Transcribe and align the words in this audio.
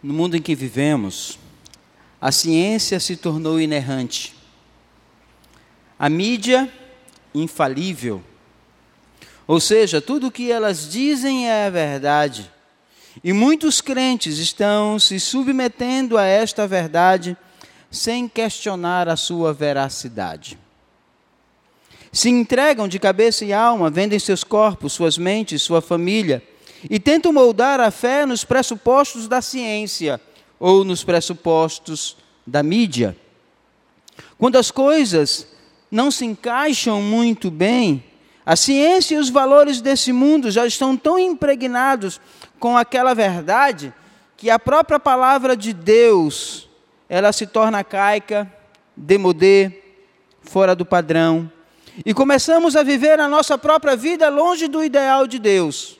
No 0.00 0.14
mundo 0.14 0.36
em 0.36 0.42
que 0.42 0.54
vivemos, 0.54 1.38
a 2.20 2.30
ciência 2.30 3.00
se 3.00 3.16
tornou 3.16 3.60
inerrante. 3.60 4.32
A 5.98 6.08
mídia, 6.08 6.72
infalível. 7.34 8.22
Ou 9.44 9.58
seja, 9.58 10.00
tudo 10.00 10.28
o 10.28 10.30
que 10.30 10.52
elas 10.52 10.88
dizem 10.88 11.50
é 11.50 11.68
verdade. 11.68 12.48
E 13.24 13.32
muitos 13.32 13.80
crentes 13.80 14.38
estão 14.38 15.00
se 15.00 15.18
submetendo 15.18 16.16
a 16.16 16.24
esta 16.24 16.64
verdade 16.66 17.36
sem 17.90 18.28
questionar 18.28 19.08
a 19.08 19.16
sua 19.16 19.52
veracidade. 19.52 20.56
Se 22.12 22.28
entregam 22.28 22.86
de 22.86 23.00
cabeça 23.00 23.44
e 23.44 23.52
alma, 23.52 23.90
vendem 23.90 24.18
seus 24.20 24.44
corpos, 24.44 24.92
suas 24.92 25.18
mentes, 25.18 25.60
sua 25.60 25.82
família 25.82 26.40
e 26.88 26.98
tentam 26.98 27.32
moldar 27.32 27.80
a 27.80 27.90
fé 27.90 28.24
nos 28.26 28.44
pressupostos 28.44 29.26
da 29.26 29.40
ciência 29.42 30.20
ou 30.58 30.84
nos 30.84 31.02
pressupostos 31.04 32.16
da 32.46 32.62
mídia. 32.62 33.16
Quando 34.36 34.56
as 34.56 34.70
coisas 34.70 35.46
não 35.90 36.10
se 36.10 36.24
encaixam 36.24 37.02
muito 37.02 37.50
bem, 37.50 38.04
a 38.44 38.56
ciência 38.56 39.16
e 39.16 39.18
os 39.18 39.28
valores 39.28 39.80
desse 39.80 40.12
mundo 40.12 40.50
já 40.50 40.66
estão 40.66 40.96
tão 40.96 41.18
impregnados 41.18 42.20
com 42.58 42.76
aquela 42.76 43.14
verdade 43.14 43.92
que 44.36 44.48
a 44.48 44.58
própria 44.58 44.98
palavra 44.98 45.56
de 45.56 45.72
Deus, 45.72 46.68
ela 47.08 47.32
se 47.32 47.46
torna 47.46 47.82
caica, 47.82 48.50
demodê, 48.96 49.82
fora 50.40 50.74
do 50.74 50.86
padrão. 50.86 51.50
E 52.06 52.14
começamos 52.14 52.76
a 52.76 52.82
viver 52.82 53.18
a 53.18 53.28
nossa 53.28 53.58
própria 53.58 53.96
vida 53.96 54.28
longe 54.28 54.68
do 54.68 54.82
ideal 54.82 55.26
de 55.26 55.38
Deus. 55.38 55.97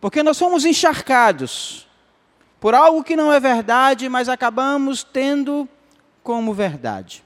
Porque 0.00 0.22
nós 0.22 0.36
somos 0.36 0.64
encharcados 0.64 1.86
por 2.60 2.74
algo 2.74 3.04
que 3.04 3.16
não 3.16 3.32
é 3.32 3.38
verdade, 3.38 4.08
mas 4.08 4.28
acabamos 4.28 5.02
tendo 5.02 5.68
como 6.22 6.52
verdade. 6.52 7.24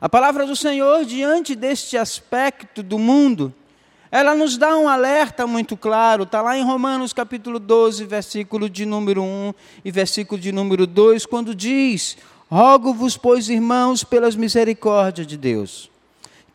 A 0.00 0.08
palavra 0.08 0.44
do 0.44 0.54
Senhor, 0.54 1.04
diante 1.04 1.54
deste 1.54 1.96
aspecto 1.96 2.82
do 2.82 2.98
mundo, 2.98 3.54
ela 4.10 4.34
nos 4.34 4.56
dá 4.56 4.76
um 4.76 4.88
alerta 4.88 5.46
muito 5.46 5.76
claro, 5.76 6.24
está 6.24 6.42
lá 6.42 6.56
em 6.56 6.62
Romanos 6.62 7.12
capítulo 7.12 7.58
12, 7.58 8.04
versículo 8.04 8.68
de 8.68 8.84
número 8.84 9.22
1 9.22 9.54
e 9.84 9.90
versículo 9.90 10.40
de 10.40 10.52
número 10.52 10.86
2, 10.86 11.26
quando 11.26 11.54
diz: 11.54 12.16
Rogo-vos, 12.50 13.16
pois, 13.16 13.48
irmãos, 13.48 14.04
pelas 14.04 14.36
misericórdias 14.36 15.26
de 15.26 15.36
Deus, 15.36 15.90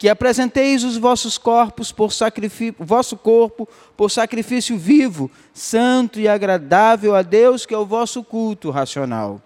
que 0.01 0.09
apresenteis 0.09 0.83
os 0.83 0.97
vossos 0.97 1.37
corpos 1.37 1.91
por 1.91 2.11
sacrifício, 2.11 2.73
vosso 2.79 3.15
corpo 3.15 3.69
por 3.95 4.09
sacrifício 4.09 4.75
vivo, 4.75 5.29
santo 5.53 6.19
e 6.19 6.27
agradável 6.27 7.15
a 7.15 7.21
Deus, 7.21 7.67
que 7.67 7.73
é 7.75 7.77
o 7.77 7.85
vosso 7.85 8.23
culto 8.23 8.71
racional. 8.71 9.39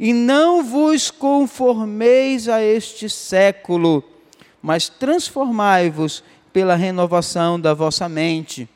E 0.00 0.14
não 0.14 0.64
vos 0.64 1.10
conformeis 1.10 2.48
a 2.48 2.62
este 2.62 3.10
século, 3.10 4.02
mas 4.62 4.88
transformai-vos 4.88 6.24
pela 6.50 6.76
renovação 6.76 7.60
da 7.60 7.74
vossa 7.74 8.08
mente, 8.08 8.66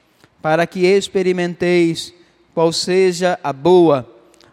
para 0.43 0.67
que 0.67 0.81
experimenteis 0.81 2.13
qual 2.53 2.71
seja 2.71 3.41
a 3.43 3.51
boa, 3.51 4.07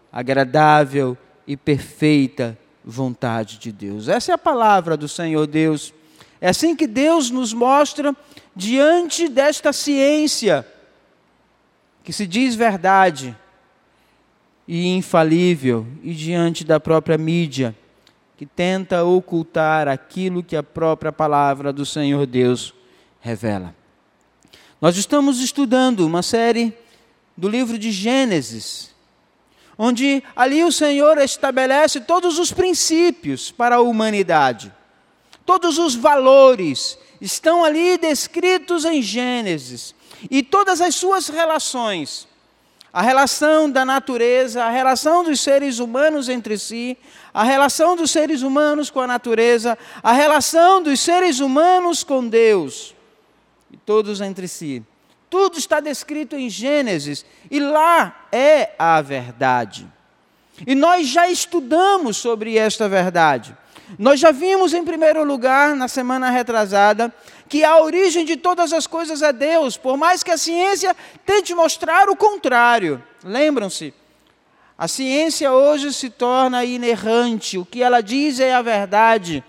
agradável 0.10 1.18
e 1.46 1.58
perfeita 1.58 2.58
vontade 2.82 3.58
de 3.58 3.74
Deus. 3.74 4.08
Essa 4.08 4.32
é 4.32 4.36
a 4.36 4.38
palavra 4.38 4.96
do 4.96 5.10
Senhor 5.10 5.46
Deus 5.48 5.94
é 6.46 6.50
assim 6.50 6.76
que 6.76 6.86
Deus 6.86 7.32
nos 7.32 7.54
mostra 7.54 8.16
diante 8.56 9.28
desta 9.28 9.74
ciência, 9.74 10.64
que 12.04 12.14
se 12.14 12.28
diz 12.28 12.54
verdade 12.54 13.36
e 14.68 14.90
infalível, 14.90 15.88
e 16.04 16.14
diante 16.14 16.64
da 16.64 16.80
própria 16.80 17.18
mídia, 17.18 17.76
que 18.38 18.46
tenta 18.46 19.04
ocultar 19.04 19.88
aquilo 19.88 20.44
que 20.44 20.56
a 20.56 20.62
própria 20.62 21.12
palavra 21.12 21.74
do 21.74 21.84
Senhor 21.84 22.28
Deus 22.28 22.76
revela. 23.20 23.76
Nós 24.80 24.98
estamos 24.98 25.40
estudando 25.40 26.06
uma 26.06 26.22
série 26.22 26.78
do 27.36 27.50
livro 27.50 27.76
de 27.76 27.92
Gênesis, 27.92 28.94
onde 29.80 30.22
ali 30.36 30.64
o 30.64 30.72
Senhor 30.72 31.18
estabelece 31.18 32.02
todos 32.02 32.38
os 32.38 32.54
princípios 32.54 33.50
para 33.50 33.78
a 33.78 33.82
humanidade. 33.82 34.72
Todos 35.46 35.78
os 35.78 35.96
valores 35.96 36.98
estão 37.22 37.64
ali 37.64 37.98
descritos 37.98 38.84
em 38.86 39.02
Gênesis. 39.02 39.94
E 40.32 40.42
todas 40.42 40.82
as 40.82 40.96
suas 40.96 41.28
relações, 41.28 42.28
a 42.92 43.02
relação 43.02 43.70
da 43.70 43.84
natureza, 43.84 44.64
a 44.64 44.70
relação 44.70 45.24
dos 45.24 45.42
seres 45.42 45.80
humanos 45.80 46.30
entre 46.30 46.58
si, 46.58 46.98
a 47.34 47.44
relação 47.44 47.96
dos 47.96 48.10
seres 48.10 48.42
humanos 48.42 48.90
com 48.90 49.02
a 49.02 49.08
natureza, 49.08 49.78
a 50.02 50.14
relação 50.14 50.82
dos 50.82 51.00
seres 51.02 51.40
humanos 51.40 52.04
com 52.04 52.26
Deus, 52.28 52.96
e 53.70 53.78
todos 53.78 54.22
entre 54.22 54.48
si. 54.48 54.82
Tudo 55.30 55.58
está 55.58 55.82
descrito 55.82 56.38
em 56.38 56.50
Gênesis, 56.50 57.26
e 57.52 57.60
lá 57.60 58.28
é 58.32 58.72
a 58.80 59.02
verdade. 59.02 59.86
E 60.66 60.74
nós 60.74 61.08
já 61.08 61.28
estudamos 61.28 62.16
sobre 62.16 62.58
esta 62.58 62.88
verdade. 62.88 63.56
Nós 64.00 64.20
já 64.20 64.32
vimos 64.32 64.74
em 64.74 64.84
primeiro 64.84 65.24
lugar, 65.24 65.76
na 65.76 65.88
semana 65.88 66.30
retrasada, 66.30 67.14
que 67.48 67.64
a 67.64 67.80
origem 67.80 68.26
de 68.26 68.36
todas 68.36 68.74
as 68.74 68.88
coisas 68.88 69.22
é 69.22 69.32
Deus, 69.32 69.78
por 69.78 69.96
mais 69.98 70.24
que 70.24 70.32
a 70.32 70.38
ciência 70.38 70.96
tente 71.26 71.54
mostrar 71.54 72.10
o 72.10 72.16
contrário. 72.16 73.02
Lembram-se? 73.24 73.94
A 74.78 74.88
ciência 74.88 75.52
hoje 75.52 75.94
se 75.94 76.10
torna 76.10 76.66
inerrante, 76.66 77.58
o 77.58 77.66
que 77.66 77.82
ela 77.82 78.02
diz 78.02 78.40
é 78.40 78.54
a 78.54 78.62
verdade. 78.62 79.44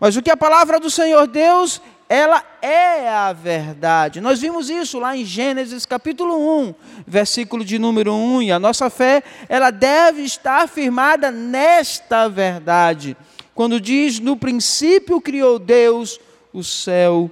Mas 0.00 0.16
o 0.16 0.22
que 0.22 0.30
a 0.30 0.36
palavra 0.36 0.80
do 0.80 0.90
Senhor 0.90 1.26
Deus, 1.28 1.80
ela 2.08 2.42
é 2.60 3.08
a 3.08 3.32
verdade. 3.32 4.20
Nós 4.20 4.40
vimos 4.40 4.68
isso 4.70 4.98
lá 4.98 5.16
em 5.16 5.24
Gênesis 5.24 5.86
capítulo 5.86 6.60
1, 6.62 6.74
versículo 7.06 7.64
de 7.64 7.78
número 7.78 8.12
1, 8.12 8.42
e 8.42 8.52
a 8.52 8.58
nossa 8.58 8.90
fé, 8.90 9.22
ela 9.48 9.70
deve 9.70 10.22
estar 10.22 10.66
firmada 10.68 11.30
nesta 11.30 12.28
verdade 12.28 13.16
quando 13.58 13.80
diz: 13.80 14.20
No 14.20 14.36
princípio 14.36 15.20
criou 15.20 15.58
Deus 15.58 16.20
o 16.52 16.62
céu 16.62 17.28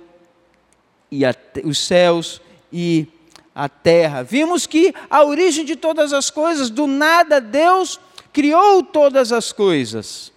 e 1.08 1.24
a, 1.24 1.32
os 1.62 1.78
céus 1.78 2.40
e 2.72 3.06
a 3.54 3.68
terra. 3.68 4.24
Vimos 4.24 4.66
que 4.66 4.92
a 5.08 5.22
origem 5.22 5.64
de 5.64 5.76
todas 5.76 6.12
as 6.12 6.28
coisas, 6.28 6.68
do 6.68 6.88
nada 6.88 7.40
Deus 7.40 8.00
criou 8.32 8.82
todas 8.82 9.30
as 9.30 9.52
coisas. 9.52 10.32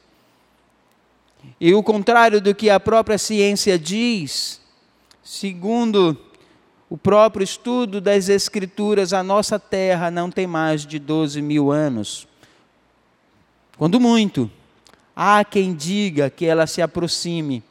E 1.60 1.74
o 1.74 1.82
contrário 1.82 2.40
do 2.40 2.54
que 2.54 2.70
a 2.70 2.80
própria 2.80 3.18
ciência 3.18 3.80
diz, 3.80 4.62
segundo 5.24 6.16
o 6.88 7.00
próprio 7.00 7.44
estudo 7.44 8.00
das 8.00 8.30
Escrituras, 8.30 9.12
a 9.12 9.24
nossa 9.24 9.58
terra 9.58 10.12
não 10.12 10.30
tem 10.30 10.46
mais 10.46 10.86
de 10.86 11.00
12 11.00 11.42
mil 11.42 11.72
anos. 11.72 12.28
Quando 13.76 14.00
muito. 14.00 14.52
Há 15.22 15.44
quem 15.44 15.74
diga 15.74 16.30
que 16.30 16.46
ela 16.46 16.66
se 16.66 16.82
aproxime 16.82 17.62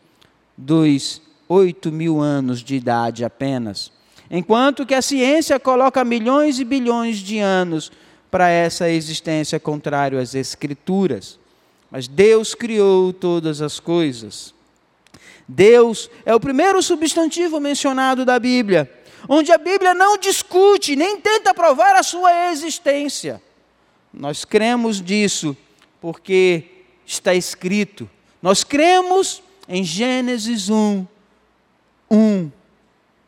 dos 0.55 1.23
oito 1.49 1.91
mil 1.91 2.21
anos 2.21 2.63
de 2.63 2.77
idade 2.77 3.25
apenas, 3.25 3.91
enquanto 4.31 4.85
que 4.85 4.95
a 4.95 5.01
ciência 5.01 5.59
coloca 5.59 6.05
milhões 6.05 6.61
e 6.61 6.65
bilhões 6.65 7.17
de 7.17 7.39
anos 7.39 7.91
para 8.31 8.51
essa 8.51 8.91
existência 8.91 9.59
contrária 9.59 10.21
às 10.21 10.35
Escrituras. 10.35 11.39
Mas 11.91 12.07
Deus 12.07 12.55
criou 12.55 13.15
todas 13.15 13.63
as 13.63 13.81
coisas. 13.81 14.53
Deus 15.49 16.11
é 16.27 16.35
o 16.35 16.41
primeiro 16.41 16.83
substantivo 16.83 17.59
mencionado 17.59 18.27
da 18.27 18.39
Bíblia, 18.39 18.93
onde 19.27 19.51
a 19.53 19.57
Bíblia 19.57 19.95
não 19.95 20.19
discute 20.19 20.95
nem 20.95 21.19
tenta 21.19 21.55
provar 21.55 21.97
a 21.97 22.03
sua 22.03 22.51
existência. 22.53 23.41
Nós 24.13 24.45
cremos 24.45 25.01
disso 25.01 25.57
porque 25.99 26.75
está 27.09 27.35
escrito. 27.35 28.09
Nós 28.43 28.63
cremos 28.63 29.43
em 29.67 29.83
Gênesis 29.83 30.69
1, 30.69 31.07
1, 32.11 32.51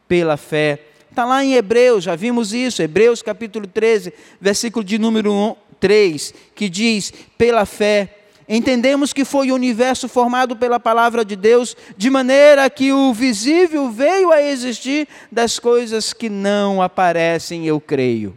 pela 0.07 0.37
fé. 0.37 0.87
Está 1.09 1.25
lá 1.25 1.43
em 1.43 1.55
Hebreus, 1.55 2.05
já 2.05 2.15
vimos 2.15 2.53
isso, 2.53 2.83
Hebreus 2.83 3.23
capítulo 3.23 3.67
13, 3.67 4.13
versículo 4.41 4.85
de 4.85 4.99
número 4.99 5.33
1, 5.33 5.57
3, 5.81 6.35
que 6.55 6.69
diz: 6.69 7.13
pela 7.37 7.65
fé. 7.65 8.17
Entendemos 8.47 9.13
que 9.13 9.25
foi 9.25 9.51
o 9.51 9.55
universo 9.55 10.09
formado 10.09 10.57
pela 10.57 10.81
palavra 10.81 11.25
de 11.25 11.37
Deus, 11.37 11.77
de 11.97 12.11
maneira 12.11 12.69
que 12.69 12.93
o 12.93 13.15
visível 13.15 13.91
veio 13.91 14.33
a 14.33 14.43
existir 14.43 15.09
das 15.31 15.59
coisas 15.59 16.13
que 16.13 16.29
não 16.29 16.83
aparecem, 16.83 17.65
eu 17.67 17.81
creio. 17.81 18.37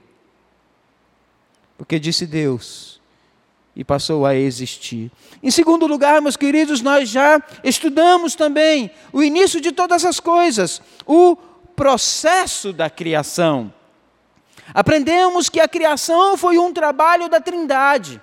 Porque 1.78 2.00
disse 2.00 2.26
Deus: 2.26 3.02
e 3.76 3.84
passou 3.84 4.26
a 4.26 4.36
existir. 4.36 5.12
Em 5.42 5.50
segundo 5.50 5.88
lugar, 5.88 6.22
meus 6.22 6.38
queridos, 6.38 6.82
nós 6.82 7.10
já 7.10 7.42
estudamos 7.64 8.36
também 8.36 8.92
o 9.12 9.24
início 9.24 9.60
de 9.60 9.72
todas 9.72 10.06
as 10.06 10.20
coisas, 10.20 10.82
o 11.06 11.36
processo 11.76 12.72
da 12.72 12.90
criação. 12.90 13.74
Aprendemos 14.74 15.50
que 15.50 15.60
a 15.60 15.68
criação 15.68 16.38
foi 16.38 16.58
um 16.58 16.72
trabalho 16.72 17.28
da 17.28 17.42
Trindade. 17.42 18.22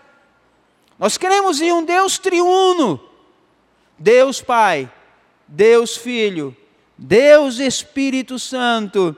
Nós 0.99 1.19
cremos 1.19 1.61
em 1.61 1.73
um 1.73 1.85
Deus 1.85 2.19
triuno: 2.19 3.01
Deus 3.99 4.41
Pai, 4.41 4.91
Deus 5.47 5.97
Filho, 5.97 6.57
Deus 6.97 7.59
Espírito 7.59 8.39
Santo, 8.39 9.17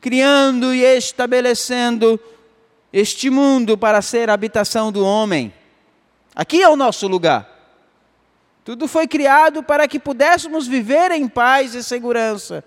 criando 0.00 0.74
e 0.74 0.82
estabelecendo 0.82 2.20
este 2.92 3.30
mundo 3.30 3.78
para 3.78 4.02
ser 4.02 4.28
a 4.28 4.34
habitação 4.34 4.92
do 4.92 5.04
homem. 5.04 5.52
Aqui 6.34 6.62
é 6.62 6.68
o 6.68 6.76
nosso 6.76 7.06
lugar. 7.06 7.48
Tudo 8.64 8.86
foi 8.86 9.08
criado 9.08 9.62
para 9.62 9.88
que 9.88 9.98
pudéssemos 9.98 10.66
viver 10.66 11.10
em 11.10 11.28
paz 11.28 11.74
e 11.74 11.82
segurança. 11.82 12.64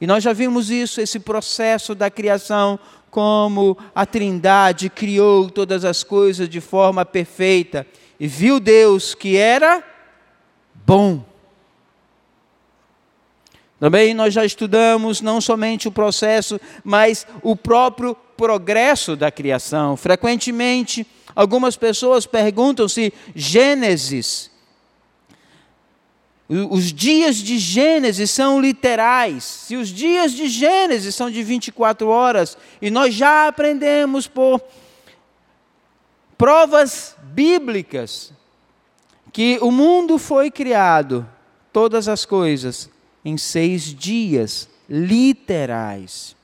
E 0.00 0.06
nós 0.06 0.22
já 0.22 0.32
vimos 0.32 0.70
isso, 0.70 1.00
esse 1.00 1.18
processo 1.18 1.94
da 1.94 2.10
criação, 2.10 2.78
como 3.10 3.78
a 3.94 4.04
Trindade 4.04 4.90
criou 4.90 5.48
todas 5.48 5.84
as 5.84 6.02
coisas 6.02 6.48
de 6.48 6.60
forma 6.60 7.04
perfeita. 7.04 7.86
E 8.20 8.26
viu 8.26 8.60
Deus 8.60 9.14
que 9.14 9.36
era 9.36 9.82
bom. 10.74 11.24
Também 13.80 14.14
nós 14.14 14.32
já 14.32 14.44
estudamos 14.44 15.20
não 15.20 15.40
somente 15.40 15.88
o 15.88 15.92
processo, 15.92 16.60
mas 16.82 17.26
o 17.42 17.56
próprio 17.56 18.14
progresso 18.36 19.16
da 19.16 19.30
criação. 19.30 19.96
Frequentemente, 19.96 21.06
algumas 21.34 21.76
pessoas 21.76 22.26
perguntam 22.26 22.88
se 22.88 23.12
Gênesis, 23.34 24.50
os 26.48 26.92
dias 26.92 27.36
de 27.36 27.58
Gênesis 27.58 28.30
são 28.30 28.60
literais. 28.60 29.44
Se 29.44 29.76
os 29.76 29.88
dias 29.88 30.32
de 30.32 30.46
Gênesis 30.46 31.14
são 31.14 31.30
de 31.30 31.42
24 31.42 32.06
horas, 32.08 32.56
e 32.82 32.90
nós 32.90 33.14
já 33.14 33.48
aprendemos 33.48 34.28
por 34.28 34.60
provas 36.36 37.16
bíblicas 37.22 38.32
que 39.32 39.58
o 39.62 39.70
mundo 39.70 40.18
foi 40.18 40.50
criado, 40.50 41.26
todas 41.72 42.08
as 42.08 42.26
coisas, 42.26 42.90
em 43.24 43.38
seis 43.38 43.82
dias 43.94 44.68
literais. 44.88 46.36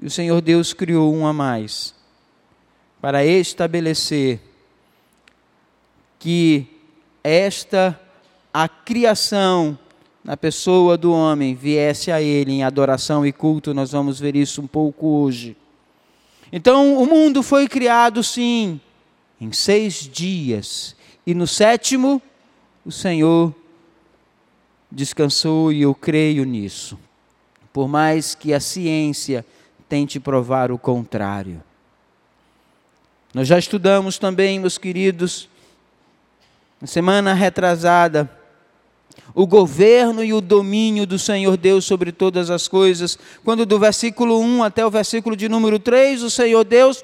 E 0.00 0.06
o 0.06 0.10
Senhor 0.10 0.40
Deus 0.40 0.72
criou 0.72 1.14
um 1.14 1.26
a 1.26 1.32
mais 1.32 1.94
para 3.04 3.22
estabelecer 3.22 4.40
que 6.18 6.66
esta 7.22 8.00
a 8.50 8.66
criação 8.66 9.78
na 10.24 10.38
pessoa 10.38 10.96
do 10.96 11.12
homem 11.12 11.54
viesse 11.54 12.10
a 12.10 12.22
ele 12.22 12.52
em 12.52 12.64
adoração 12.64 13.26
e 13.26 13.30
culto, 13.30 13.74
nós 13.74 13.92
vamos 13.92 14.18
ver 14.18 14.34
isso 14.34 14.62
um 14.62 14.66
pouco 14.66 15.06
hoje. 15.06 15.54
Então, 16.50 16.96
o 16.96 17.04
mundo 17.04 17.42
foi 17.42 17.68
criado, 17.68 18.24
sim, 18.24 18.80
em 19.38 19.52
seis 19.52 20.08
dias, 20.10 20.96
e 21.26 21.34
no 21.34 21.46
sétimo, 21.46 22.22
o 22.86 22.90
Senhor 22.90 23.54
descansou 24.90 25.70
e 25.70 25.82
eu 25.82 25.94
creio 25.94 26.44
nisso. 26.44 26.98
Por 27.70 27.86
mais 27.86 28.34
que 28.34 28.54
a 28.54 28.60
ciência 28.60 29.44
tente 29.90 30.18
provar 30.18 30.72
o 30.72 30.78
contrário. 30.78 31.62
Nós 33.34 33.48
já 33.48 33.58
estudamos 33.58 34.16
também, 34.16 34.60
meus 34.60 34.78
queridos, 34.78 35.48
na 36.80 36.86
semana 36.86 37.34
retrasada, 37.34 38.30
o 39.34 39.44
governo 39.44 40.22
e 40.22 40.32
o 40.32 40.40
domínio 40.40 41.04
do 41.04 41.18
Senhor 41.18 41.56
Deus 41.56 41.84
sobre 41.84 42.12
todas 42.12 42.48
as 42.48 42.68
coisas. 42.68 43.18
Quando 43.44 43.66
do 43.66 43.76
versículo 43.76 44.38
1 44.38 44.62
até 44.62 44.86
o 44.86 44.90
versículo 44.90 45.34
de 45.34 45.48
número 45.48 45.80
3, 45.80 46.22
o 46.22 46.30
Senhor 46.30 46.62
Deus 46.62 47.02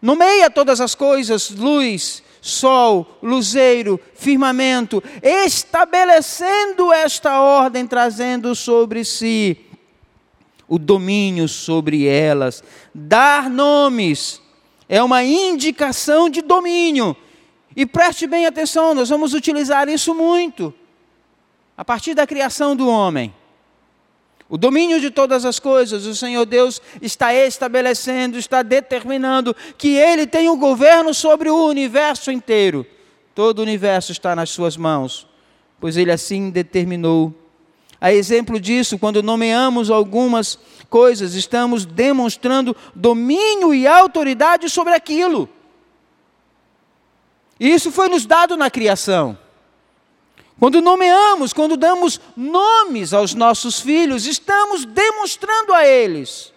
nomeia 0.00 0.48
todas 0.48 0.80
as 0.80 0.94
coisas, 0.94 1.50
luz, 1.50 2.22
sol, 2.40 3.18
luzeiro, 3.20 4.00
firmamento, 4.14 5.02
estabelecendo 5.20 6.92
esta 6.92 7.40
ordem, 7.40 7.88
trazendo 7.88 8.54
sobre 8.54 9.04
si 9.04 9.58
o 10.68 10.78
domínio 10.78 11.48
sobre 11.48 12.06
elas. 12.06 12.62
Dar 12.94 13.50
nomes 13.50 14.45
é 14.88 15.02
uma 15.02 15.24
indicação 15.24 16.28
de 16.28 16.42
domínio. 16.42 17.16
E 17.74 17.84
preste 17.84 18.26
bem 18.26 18.46
atenção, 18.46 18.94
nós 18.94 19.08
vamos 19.08 19.34
utilizar 19.34 19.88
isso 19.88 20.14
muito 20.14 20.72
a 21.76 21.84
partir 21.84 22.14
da 22.14 22.26
criação 22.26 22.74
do 22.74 22.88
homem. 22.88 23.34
O 24.48 24.56
domínio 24.56 25.00
de 25.00 25.10
todas 25.10 25.44
as 25.44 25.58
coisas, 25.58 26.06
o 26.06 26.14
Senhor 26.14 26.46
Deus 26.46 26.80
está 27.02 27.34
estabelecendo, 27.34 28.38
está 28.38 28.62
determinando 28.62 29.54
que 29.76 29.96
Ele 29.96 30.26
tem 30.26 30.48
o 30.48 30.56
governo 30.56 31.12
sobre 31.12 31.50
o 31.50 31.66
universo 31.66 32.30
inteiro. 32.30 32.86
Todo 33.34 33.58
o 33.58 33.62
universo 33.62 34.12
está 34.12 34.36
nas 34.36 34.50
Suas 34.50 34.76
mãos, 34.76 35.26
pois 35.80 35.96
Ele 35.96 36.12
assim 36.12 36.48
determinou. 36.48 37.34
A 38.06 38.14
exemplo 38.14 38.60
disso, 38.60 39.00
quando 39.00 39.20
nomeamos 39.20 39.90
algumas 39.90 40.56
coisas, 40.88 41.34
estamos 41.34 41.84
demonstrando 41.84 42.76
domínio 42.94 43.74
e 43.74 43.84
autoridade 43.84 44.70
sobre 44.70 44.94
aquilo. 44.94 45.48
E 47.58 47.68
isso 47.68 47.90
foi 47.90 48.08
nos 48.08 48.24
dado 48.24 48.56
na 48.56 48.70
criação. 48.70 49.36
Quando 50.56 50.80
nomeamos, 50.80 51.52
quando 51.52 51.76
damos 51.76 52.20
nomes 52.36 53.12
aos 53.12 53.34
nossos 53.34 53.80
filhos, 53.80 54.24
estamos 54.24 54.84
demonstrando 54.84 55.74
a 55.74 55.84
eles 55.84 56.54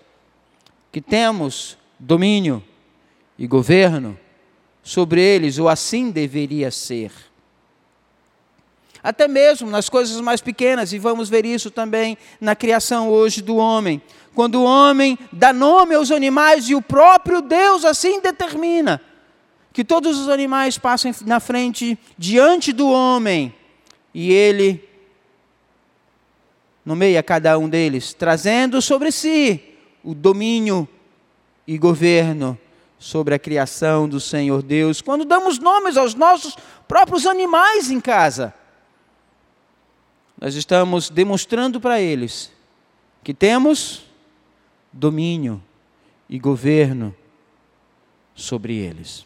que 0.92 1.02
temos 1.02 1.80
domínio 1.98 2.64
e 3.40 3.48
governo 3.48 4.20
sobre 4.84 5.20
eles, 5.20 5.58
ou 5.58 5.68
assim 5.68 6.12
deveria 6.12 6.70
ser. 6.70 7.12
Até 9.02 9.28
mesmo 9.28 9.70
nas 9.70 9.90
coisas 9.90 10.20
mais 10.22 10.42
pequenas, 10.42 10.92
e 10.92 11.00
vamos 11.00 11.30
ver 11.30 11.46
isso 11.46 11.72
também 11.72 12.18
na 12.40 12.56
criação 12.56 13.10
hoje 13.10 13.42
do 13.42 13.56
homem. 13.56 14.02
Quando 14.36 14.56
o 14.56 14.64
homem 14.64 15.18
dá 15.32 15.52
nome 15.54 15.96
aos 15.96 16.12
animais 16.12 16.70
e 16.70 16.76
o 16.76 16.82
próprio 16.82 17.42
Deus 17.42 17.86
assim 17.86 18.22
determina 18.22 19.02
que 19.72 19.84
todos 19.84 20.20
os 20.20 20.30
animais 20.30 20.78
passem 20.78 21.14
na 21.26 21.40
frente, 21.40 21.98
diante 22.18 22.74
do 22.74 22.90
homem, 22.90 23.54
e 24.14 24.32
ele 24.32 24.84
nomeia 26.86 27.22
cada 27.22 27.58
um 27.58 27.70
deles, 27.70 28.14
trazendo 28.14 28.82
sobre 28.82 29.12
si 29.12 29.62
o 30.04 30.14
domínio 30.14 30.88
e 31.68 31.78
governo 31.78 32.58
sobre 32.98 33.34
a 33.34 33.40
criação 33.40 34.10
do 34.10 34.20
Senhor 34.20 34.62
Deus. 34.62 35.02
Quando 35.02 35.24
damos 35.24 35.60
nomes 35.60 35.96
aos 35.96 36.16
nossos 36.16 36.58
próprios 36.88 37.26
animais 37.26 37.90
em 37.90 38.02
casa, 38.02 38.54
nós 40.40 40.56
estamos 40.56 41.10
demonstrando 41.10 41.82
para 41.82 42.00
eles 42.00 42.52
que 43.24 43.34
temos 43.34 44.06
domínio 44.94 45.62
e 46.30 46.40
governo 46.40 47.14
sobre 48.34 48.78
eles. 48.78 49.26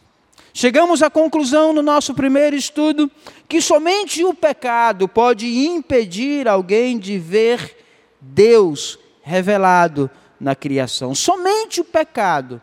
Chegamos 0.54 1.04
à 1.04 1.10
conclusão 1.10 1.72
no 1.72 1.82
nosso 1.82 2.14
primeiro 2.14 2.56
estudo 2.56 3.10
que 3.48 3.62
somente 3.62 4.24
o 4.24 4.34
pecado 4.34 5.08
pode 5.08 5.48
impedir 5.48 6.48
alguém 6.48 6.98
de 6.98 7.20
ver 7.20 7.78
Deus 8.20 8.98
revelado 9.22 10.10
na 10.40 10.56
criação. 10.56 11.14
Somente 11.14 11.82
o 11.82 11.86
pecado 11.86 12.62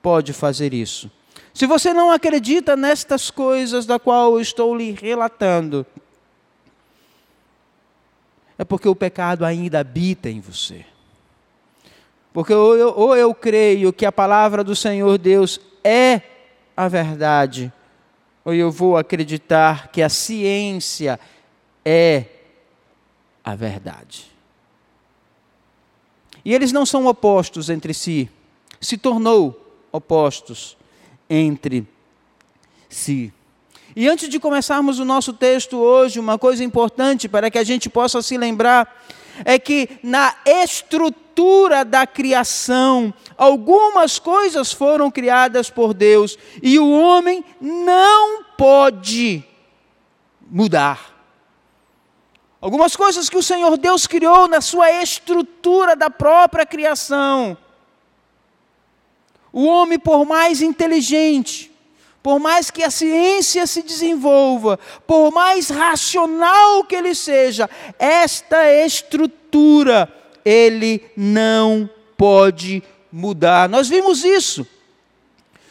pode 0.00 0.32
fazer 0.32 0.72
isso. 0.72 1.10
Se 1.52 1.66
você 1.66 1.92
não 1.92 2.10
acredita 2.10 2.76
nestas 2.76 3.30
coisas 3.30 3.84
da 3.86 3.98
qual 3.98 4.34
eu 4.34 4.40
estou 4.40 4.76
lhe 4.76 4.92
relatando, 4.92 5.84
é 8.58 8.64
porque 8.64 8.88
o 8.88 8.96
pecado 8.96 9.44
ainda 9.44 9.78
habita 9.78 10.28
em 10.28 10.40
você. 10.40 10.84
Porque 12.32 12.52
ou 12.52 12.76
eu, 12.76 12.92
ou 12.94 13.16
eu 13.16 13.32
creio 13.32 13.92
que 13.92 14.04
a 14.04 14.12
palavra 14.12 14.64
do 14.64 14.74
Senhor 14.74 15.16
Deus 15.16 15.60
é 15.82 16.20
a 16.76 16.88
verdade, 16.88 17.72
ou 18.44 18.52
eu 18.52 18.70
vou 18.70 18.96
acreditar 18.96 19.88
que 19.88 20.02
a 20.02 20.08
ciência 20.08 21.18
é 21.84 22.24
a 23.44 23.54
verdade. 23.54 24.26
E 26.44 26.52
eles 26.54 26.72
não 26.72 26.84
são 26.84 27.06
opostos 27.06 27.70
entre 27.70 27.94
si, 27.94 28.28
se 28.80 28.96
tornou 28.96 29.86
opostos 29.92 30.76
entre 31.28 31.86
si. 32.88 33.32
E 34.00 34.08
antes 34.08 34.28
de 34.28 34.38
começarmos 34.38 35.00
o 35.00 35.04
nosso 35.04 35.32
texto 35.32 35.76
hoje, 35.76 36.20
uma 36.20 36.38
coisa 36.38 36.62
importante 36.62 37.28
para 37.28 37.50
que 37.50 37.58
a 37.58 37.64
gente 37.64 37.90
possa 37.90 38.22
se 38.22 38.38
lembrar 38.38 38.96
é 39.44 39.58
que 39.58 39.88
na 40.04 40.36
estrutura 40.46 41.84
da 41.84 42.06
criação, 42.06 43.12
algumas 43.36 44.20
coisas 44.20 44.72
foram 44.72 45.10
criadas 45.10 45.68
por 45.68 45.92
Deus 45.92 46.38
e 46.62 46.78
o 46.78 46.88
homem 46.88 47.44
não 47.60 48.44
pode 48.56 49.42
mudar. 50.48 51.12
Algumas 52.60 52.94
coisas 52.94 53.28
que 53.28 53.36
o 53.36 53.42
Senhor 53.42 53.76
Deus 53.76 54.06
criou 54.06 54.46
na 54.46 54.60
sua 54.60 54.92
estrutura 55.02 55.96
da 55.96 56.08
própria 56.08 56.64
criação. 56.64 57.58
O 59.52 59.64
homem, 59.64 59.98
por 59.98 60.24
mais 60.24 60.62
inteligente, 60.62 61.67
por 62.28 62.38
mais 62.38 62.70
que 62.70 62.84
a 62.84 62.90
ciência 62.90 63.66
se 63.66 63.80
desenvolva, 63.82 64.78
por 65.06 65.30
mais 65.32 65.70
racional 65.70 66.84
que 66.84 66.94
ele 66.94 67.14
seja, 67.14 67.70
esta 67.98 68.70
estrutura 68.84 70.14
ele 70.44 71.10
não 71.16 71.88
pode 72.18 72.82
mudar. 73.10 73.66
Nós 73.66 73.88
vimos 73.88 74.24
isso. 74.24 74.66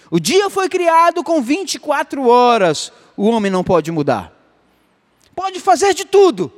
O 0.09 0.19
dia 0.19 0.49
foi 0.49 0.67
criado 0.67 1.23
com 1.23 1.43
24 1.43 2.27
horas, 2.27 2.91
o 3.15 3.27
homem 3.27 3.51
não 3.51 3.63
pode 3.63 3.91
mudar. 3.91 4.33
Pode 5.35 5.59
fazer 5.59 5.93
de 5.93 6.05
tudo, 6.05 6.51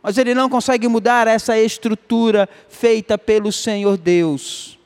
mas 0.00 0.16
ele 0.16 0.32
não 0.32 0.48
consegue 0.48 0.86
mudar 0.86 1.26
essa 1.26 1.58
estrutura 1.58 2.48
feita 2.68 3.18
pelo 3.18 3.50
Senhor 3.50 3.96
Deus. 3.98 4.78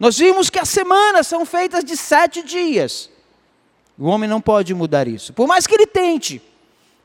Nós 0.00 0.18
vimos 0.18 0.50
que 0.50 0.58
as 0.58 0.68
semanas 0.68 1.28
são 1.28 1.46
feitas 1.46 1.84
de 1.84 1.96
sete 1.96 2.42
dias. 2.42 3.08
O 4.00 4.06
homem 4.06 4.26
não 4.26 4.40
pode 4.40 4.74
mudar 4.74 5.06
isso. 5.06 5.34
Por 5.34 5.46
mais 5.46 5.66
que 5.66 5.74
ele 5.74 5.86
tente, 5.86 6.40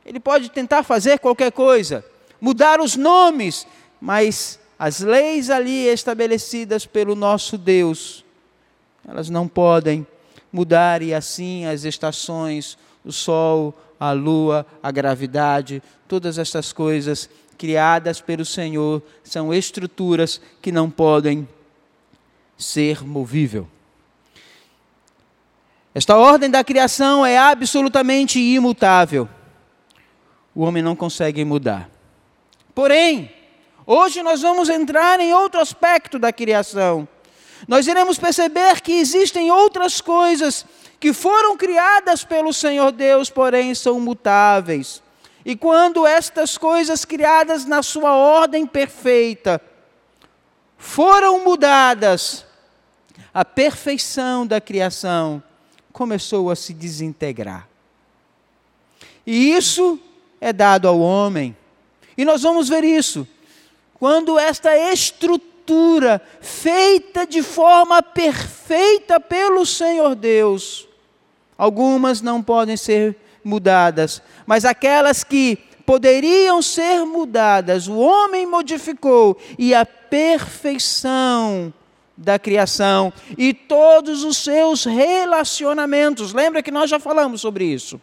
ele 0.06 0.18
pode 0.18 0.50
tentar 0.50 0.82
fazer 0.82 1.20
qualquer 1.20 1.52
coisa, 1.52 2.06
mudar 2.40 2.80
os 2.80 2.96
nomes, 2.96 3.68
mas 4.00 4.58
as 4.80 5.02
leis 5.02 5.50
ali 5.50 5.88
estabelecidas 5.88 6.86
pelo 6.86 7.14
nosso 7.14 7.58
Deus, 7.58 8.24
elas 9.06 9.30
não 9.30 9.46
podem 9.46 10.08
mudar 10.54 11.02
e 11.02 11.14
assim 11.14 11.66
as 11.66 11.84
estações, 11.84 12.78
o 13.04 13.12
sol, 13.12 13.74
a 14.00 14.14
lua, 14.14 14.66
a 14.82 14.90
gravidade, 14.90 15.84
todas 16.08 16.38
essas 16.38 16.72
coisas 16.72 17.30
criadas 17.58 18.22
pelo 18.22 18.46
Senhor 18.46 19.04
são 19.22 19.54
estruturas 19.54 20.40
que 20.62 20.72
não 20.72 20.90
podem 20.90 21.46
ser 22.58 23.06
movível. 23.06 23.68
Esta 25.96 26.18
ordem 26.18 26.50
da 26.50 26.62
criação 26.62 27.26
é 27.26 27.38
absolutamente 27.38 28.38
imutável. 28.38 29.30
O 30.54 30.64
homem 30.64 30.84
não 30.84 30.94
consegue 30.94 31.46
mudar. 31.46 31.90
Porém, 32.74 33.34
hoje 33.88 34.22
nós 34.22 34.42
vamos 34.42 34.68
entrar 34.68 35.22
em 35.22 35.34
outro 35.34 35.62
aspecto 35.62 36.20
da 36.20 36.34
criação. 36.34 37.08
Nós 37.66 37.88
iremos 37.88 38.18
perceber 38.18 38.82
que 38.82 38.92
existem 38.92 39.50
outras 39.50 40.02
coisas 40.02 40.66
que 41.00 41.14
foram 41.14 41.56
criadas 41.56 42.26
pelo 42.26 42.52
Senhor 42.52 42.92
Deus, 42.92 43.30
porém 43.30 43.74
são 43.74 43.98
mutáveis. 43.98 45.02
E 45.46 45.56
quando 45.56 46.06
estas 46.06 46.58
coisas 46.58 47.06
criadas 47.06 47.64
na 47.64 47.82
sua 47.82 48.14
ordem 48.14 48.68
perfeita 48.68 49.62
foram 50.78 51.46
mudadas, 51.46 52.46
a 53.34 53.46
perfeição 53.46 54.46
da 54.46 54.60
criação 54.60 55.42
começou 55.96 56.52
a 56.52 56.58
se 56.58 56.74
desintegrar. 56.74 57.70
E 59.26 59.54
isso 59.54 59.98
é 60.42 60.52
dado 60.52 60.90
ao 60.90 61.00
homem. 61.00 61.56
E 62.18 62.26
nós 62.26 62.42
vamos 62.42 62.68
ver 62.68 62.84
isso. 62.84 63.26
Quando 63.94 64.38
esta 64.38 64.78
estrutura, 64.92 66.22
feita 66.42 67.26
de 67.26 67.42
forma 67.42 68.04
perfeita 68.04 69.22
pelo 69.22 69.66
Senhor 69.66 70.16
Deus, 70.16 70.86
algumas 71.58 72.22
não 72.22 72.44
podem 72.44 72.76
ser 72.76 73.16
mudadas, 73.42 74.22
mas 74.46 74.66
aquelas 74.66 75.24
que 75.24 75.58
poderiam 75.86 76.62
ser 76.62 77.06
mudadas, 77.06 77.88
o 77.88 77.96
homem 77.96 78.46
modificou 78.46 79.38
e 79.58 79.74
a 79.74 79.86
perfeição 79.86 81.74
da 82.18 82.40
criação 82.40 83.12
e 83.38 83.54
todos 83.54 84.24
os 84.24 84.38
seus 84.38 84.86
relacionamentos. 84.86 86.34
Lembra 86.34 86.64
que 86.64 86.72
nós 86.72 86.90
já 86.90 87.00
falamos 87.00 87.42
sobre 87.42 87.66
isso? 87.66 88.00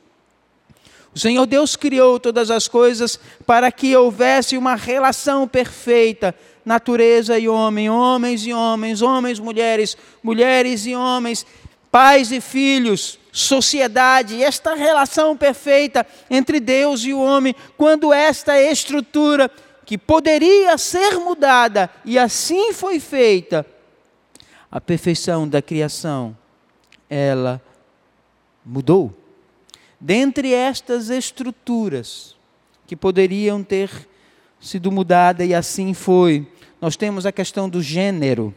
O 1.14 1.18
Senhor 1.18 1.44
Deus 1.46 1.76
criou 1.76 2.18
todas 2.18 2.50
as 2.50 2.66
coisas 2.66 3.20
para 3.46 3.70
que 3.70 3.94
houvesse 3.94 4.56
uma 4.56 4.74
relação 4.74 5.46
perfeita, 5.46 6.34
natureza 6.64 7.38
e 7.38 7.48
homem, 7.48 7.90
homens 7.90 8.46
e 8.46 8.52
homens, 8.52 9.02
homens, 9.02 9.38
mulheres, 9.38 9.96
mulheres 10.22 10.86
e 10.86 10.94
homens, 10.94 11.44
pais 11.90 12.32
e 12.32 12.40
filhos, 12.40 13.18
sociedade, 13.30 14.42
esta 14.42 14.74
relação 14.74 15.36
perfeita 15.36 16.06
entre 16.30 16.58
Deus 16.60 17.04
e 17.04 17.12
o 17.12 17.20
homem, 17.20 17.54
quando 17.76 18.12
esta 18.12 18.58
estrutura 18.60 19.50
que 19.84 19.98
poderia 19.98 20.78
ser 20.78 21.18
mudada 21.18 21.90
e 22.06 22.18
assim 22.18 22.72
foi 22.72 22.98
feita, 22.98 23.66
a 24.72 24.80
perfeição 24.80 25.46
da 25.46 25.62
criação, 25.62 26.36
ela 27.08 27.62
mudou. 28.66 29.14
Dentre 30.00 30.52
estas 30.52 31.10
estruturas 31.10 32.34
que 32.86 32.96
poderiam 32.96 33.62
ter 33.62 34.08
sido 34.58 34.90
mudadas 34.90 35.46
e 35.46 35.54
assim 35.54 35.94
foi, 35.94 36.50
nós 36.80 36.96
temos 36.96 37.24
a 37.26 37.30
questão 37.30 37.68
do 37.68 37.80
gênero. 37.80 38.52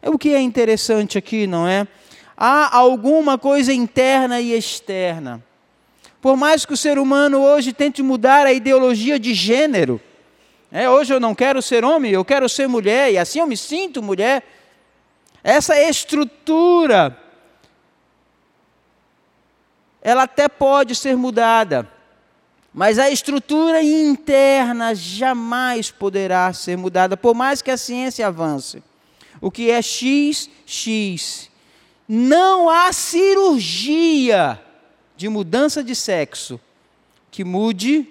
É 0.00 0.08
o 0.08 0.18
que 0.18 0.34
é 0.34 0.40
interessante 0.40 1.18
aqui, 1.18 1.46
não 1.46 1.66
é? 1.66 1.88
há 2.38 2.76
alguma 2.76 3.36
coisa 3.36 3.72
interna 3.72 4.40
e 4.40 4.52
externa. 4.52 5.42
Por 6.20 6.36
mais 6.36 6.64
que 6.64 6.72
o 6.72 6.76
ser 6.76 6.98
humano 6.98 7.40
hoje 7.40 7.72
tente 7.72 8.00
mudar 8.00 8.46
a 8.46 8.52
ideologia 8.52 9.18
de 9.18 9.34
gênero, 9.34 10.00
é, 10.70 10.88
hoje 10.88 11.12
eu 11.12 11.18
não 11.18 11.34
quero 11.34 11.60
ser 11.60 11.84
homem, 11.84 12.12
eu 12.12 12.24
quero 12.24 12.48
ser 12.48 12.68
mulher, 12.68 13.12
e 13.12 13.18
assim 13.18 13.40
eu 13.40 13.46
me 13.46 13.56
sinto 13.56 14.02
mulher. 14.02 14.44
Essa 15.42 15.80
estrutura, 15.80 17.16
ela 20.02 20.24
até 20.24 20.48
pode 20.48 20.94
ser 20.94 21.16
mudada, 21.16 21.88
mas 22.72 22.98
a 22.98 23.10
estrutura 23.10 23.82
interna 23.82 24.94
jamais 24.94 25.90
poderá 25.90 26.52
ser 26.52 26.76
mudada, 26.76 27.16
por 27.16 27.34
mais 27.34 27.62
que 27.62 27.70
a 27.70 27.76
ciência 27.76 28.26
avance. 28.26 28.82
O 29.40 29.50
que 29.50 29.70
é 29.70 29.80
X, 29.80 30.50
X 30.66 31.48
não 32.08 32.70
há 32.70 32.90
cirurgia 32.92 34.58
de 35.14 35.28
mudança 35.28 35.84
de 35.84 35.94
sexo 35.94 36.58
que 37.30 37.44
mude 37.44 38.08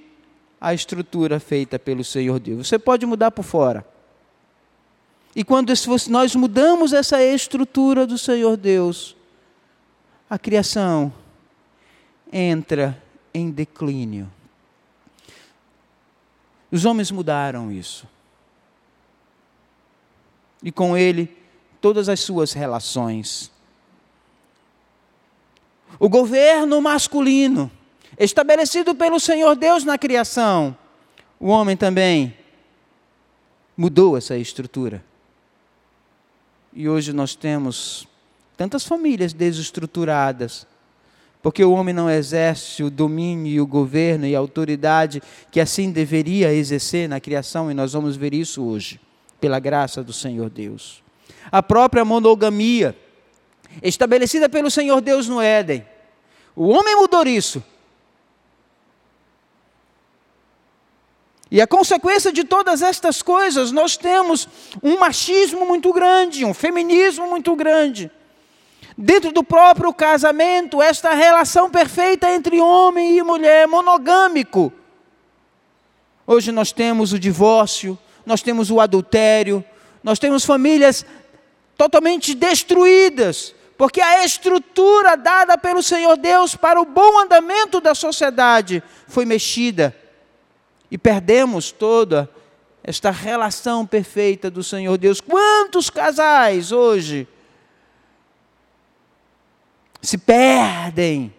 a 0.61 0.73
estrutura 0.73 1.39
feita 1.39 1.79
pelo 1.79 2.03
Senhor 2.03 2.39
Deus. 2.39 2.67
Você 2.67 2.77
pode 2.77 3.05
mudar 3.05 3.31
por 3.31 3.43
fora. 3.43 3.85
E 5.37 5.43
quando 5.43 5.71
nós 6.09 6.35
mudamos 6.35 6.93
essa 6.93 7.23
estrutura 7.23 8.07
do 8.07 8.17
Senhor 8.17 8.57
Deus, 8.57 9.15
a 10.27 10.39
criação 10.39 11.13
entra 12.33 12.99
em 13.31 13.51
declínio. 13.51 14.27
Os 16.71 16.85
homens 16.85 17.11
mudaram 17.11 17.71
isso. 17.71 18.07
E 20.63 20.71
com 20.71 20.97
ele, 20.97 21.37
todas 21.79 22.09
as 22.09 22.19
suas 22.19 22.51
relações. 22.51 23.51
O 25.99 26.09
governo 26.09 26.81
masculino, 26.81 27.69
estabelecido 28.17 28.95
pelo 28.95 29.19
Senhor 29.19 29.55
Deus 29.55 29.83
na 29.83 29.99
criação, 29.99 30.75
o 31.39 31.49
homem 31.49 31.77
também 31.77 32.35
mudou 33.77 34.17
essa 34.17 34.35
estrutura. 34.35 35.05
E 36.79 36.87
hoje 36.87 37.11
nós 37.11 37.33
temos 37.33 38.07
tantas 38.55 38.85
famílias 38.85 39.33
desestruturadas, 39.33 40.67
porque 41.41 41.63
o 41.63 41.71
homem 41.71 41.91
não 41.91 42.07
exerce 42.07 42.83
o 42.83 42.91
domínio 42.91 43.51
e 43.51 43.59
o 43.59 43.65
governo 43.65 44.27
e 44.27 44.35
a 44.35 44.39
autoridade 44.39 45.19
que 45.49 45.59
assim 45.59 45.91
deveria 45.91 46.53
exercer 46.53 47.09
na 47.09 47.19
criação, 47.19 47.71
e 47.71 47.73
nós 47.73 47.93
vamos 47.93 48.15
ver 48.15 48.31
isso 48.31 48.63
hoje, 48.63 48.99
pela 49.41 49.57
graça 49.57 50.03
do 50.03 50.13
Senhor 50.13 50.51
Deus. 50.51 51.01
A 51.51 51.63
própria 51.63 52.05
monogamia 52.05 52.95
estabelecida 53.81 54.47
pelo 54.47 54.69
Senhor 54.69 55.01
Deus 55.01 55.27
no 55.27 55.41
Éden. 55.41 55.83
O 56.55 56.67
homem 56.67 56.95
mudou 56.95 57.25
isso. 57.25 57.63
E 61.49 61.61
a 61.61 61.67
consequência 61.67 62.31
de 62.31 62.43
todas 62.43 62.81
estas 62.81 63.21
coisas, 63.21 63.71
nós 63.71 63.95
temos 63.95 64.47
um 64.83 64.99
machismo 64.99 65.65
muito 65.65 65.93
grande, 65.93 66.43
um 66.43 66.53
feminismo 66.53 67.27
muito 67.27 67.55
grande. 67.55 68.11
Dentro 68.97 69.31
do 69.31 69.43
próprio 69.43 69.93
casamento, 69.93 70.81
esta 70.81 71.13
relação 71.13 71.69
perfeita 71.69 72.29
entre 72.29 72.59
homem 72.59 73.17
e 73.17 73.23
mulher, 73.23 73.67
monogâmico. 73.67 74.73
Hoje 76.25 76.51
nós 76.51 76.71
temos 76.71 77.13
o 77.13 77.19
divórcio, 77.19 77.97
nós 78.25 78.41
temos 78.41 78.69
o 78.69 78.81
adultério, 78.81 79.63
nós 80.03 80.19
temos 80.19 80.43
famílias 80.43 81.05
totalmente 81.77 82.33
destruídas 82.33 83.55
porque 83.77 84.01
a 84.01 84.25
estrutura 84.25 85.15
dada 85.15 85.57
pelo 85.57 85.83
Senhor 85.83 86.17
Deus 86.17 86.55
para 86.55 86.81
o 86.81 86.85
bom 86.85 87.19
andamento 87.19 87.79
da 87.79 87.93
sociedade 87.93 88.81
foi 89.07 89.23
mexida. 89.23 89.95
E 90.89 90.97
perdemos 90.97 91.71
toda 91.71 92.29
esta 92.83 93.11
relação 93.11 93.85
perfeita 93.85 94.49
do 94.49 94.63
Senhor 94.63 94.97
Deus. 94.97 95.19
Quantos 95.19 95.89
casais 95.89 96.71
hoje 96.71 97.27
se 100.01 100.17
perdem. 100.17 101.33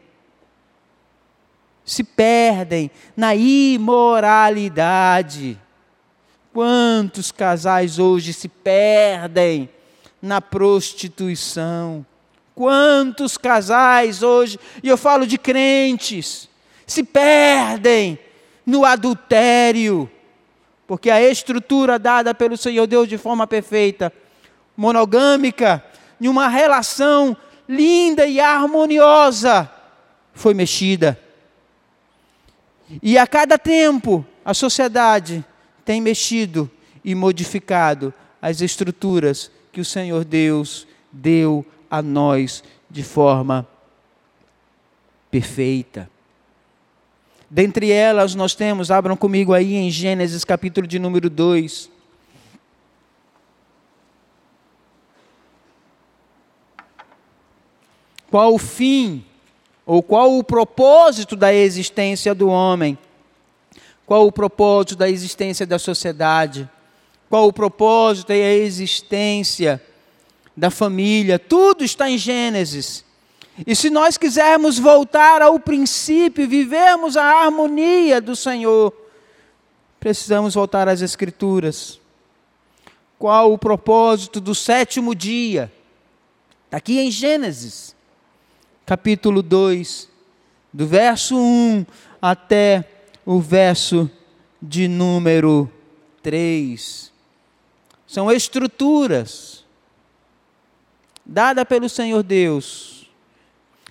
Se 1.85 2.05
perdem 2.05 2.91
na 3.17 3.35
imoralidade. 3.35 5.59
Quantos 6.53 7.33
casais 7.33 7.99
hoje 7.99 8.35
se 8.35 8.49
perdem 8.49 9.71
na 10.21 10.43
prostituição? 10.43 12.05
Quantos 12.55 13.39
casais 13.39 14.23
hoje, 14.23 14.61
e 14.83 14.89
eu 14.89 14.99
falo 14.99 15.27
de 15.27 15.39
crentes, 15.39 16.49
se 16.87 17.03
perdem 17.05 18.19
no 18.69 18.85
adultério, 18.85 20.11
porque 20.87 21.09
a 21.09 21.23
estrutura 21.23 21.99
dada 21.99 22.35
pelo 22.35 22.55
Senhor 22.55 22.87
Deus 22.87 23.09
de 23.09 23.17
forma 23.17 23.47
perfeita, 23.47 24.13
monogâmica, 24.77 25.83
em 26.21 26.29
uma 26.29 26.49
relação 26.49 27.35
linda 27.67 28.27
e 28.27 28.39
harmoniosa, 28.39 29.73
foi 30.35 30.53
mexida. 30.53 31.19
E 33.03 33.17
a 33.17 33.27
cada 33.27 33.57
tempo, 33.57 34.23
a 34.45 34.53
sociedade 34.53 35.43
tem 35.83 35.99
mexido 35.99 36.71
e 37.03 37.15
modificado 37.15 38.13
as 38.41 38.61
estruturas 38.61 39.51
que 39.73 39.81
o 39.81 39.85
Senhor 39.85 40.27
Deus 40.27 40.87
deu 41.11 41.65
a 41.91 42.03
nós 42.03 42.63
de 42.91 43.03
forma 43.03 43.67
perfeita. 45.31 46.18
Dentre 47.51 47.91
elas, 47.91 48.35
nós 48.35 48.55
temos, 48.55 48.91
abram 48.91 49.17
comigo 49.17 49.53
aí 49.53 49.75
em 49.75 49.91
Gênesis 49.91 50.45
capítulo 50.45 50.87
de 50.87 50.99
número 50.99 51.31
2. 51.31 51.91
Qual 58.31 58.55
o 58.55 58.59
fim, 58.59 59.25
ou 59.87 60.03
qual 60.03 60.37
o 60.37 60.45
propósito 60.45 61.35
da 61.35 61.53
existência 61.53 62.35
do 62.35 62.49
homem? 62.49 62.99
Qual 64.05 64.27
o 64.27 64.33
propósito 64.33 64.97
da 64.97 65.09
existência 65.09 65.67
da 65.67 65.79
sociedade? 65.79 66.69
Qual 67.31 67.47
o 67.47 67.53
propósito 67.53 68.33
e 68.33 68.43
a 68.43 68.55
existência 68.55 69.83
da 70.59 70.71
família, 70.71 71.39
tudo 71.39 71.85
está 71.85 72.11
em 72.11 72.19
Gênesis. 72.19 73.05
E 73.67 73.75
se 73.75 73.91
nós 73.91 74.17
quisermos 74.17 74.79
voltar 74.79 75.43
ao 75.43 75.59
princípio, 75.59 76.49
vivermos 76.49 77.17
a 77.17 77.25
harmonia 77.25 78.21
do 78.21 78.37
Senhor, 78.37 78.93
precisamos 79.99 80.55
voltar 80.55 80.89
às 80.89 81.03
Escrituras. 81.03 82.01
Qual 83.19 83.53
o 83.53 83.59
propósito 83.59 84.41
do 84.41 84.55
sétimo 84.55 85.15
dia? 85.15 85.73
Está 86.67 86.77
aqui 86.77 86.99
em 87.01 87.11
Gênesis, 87.11 87.97
capítulo 88.87 89.43
2, 89.43 90.09
do 90.73 90.87
verso 90.87 91.37
1 91.37 91.85
até 92.23 92.85
o 93.27 93.41
verso 93.41 94.09
de 94.63 94.87
número 94.87 95.71
3. 96.23 97.13
São 98.07 98.31
estruturas 98.31 99.65
dada 101.25 101.65
pelo 101.67 101.89
Senhor 101.89 102.23
Deus, 102.23 102.98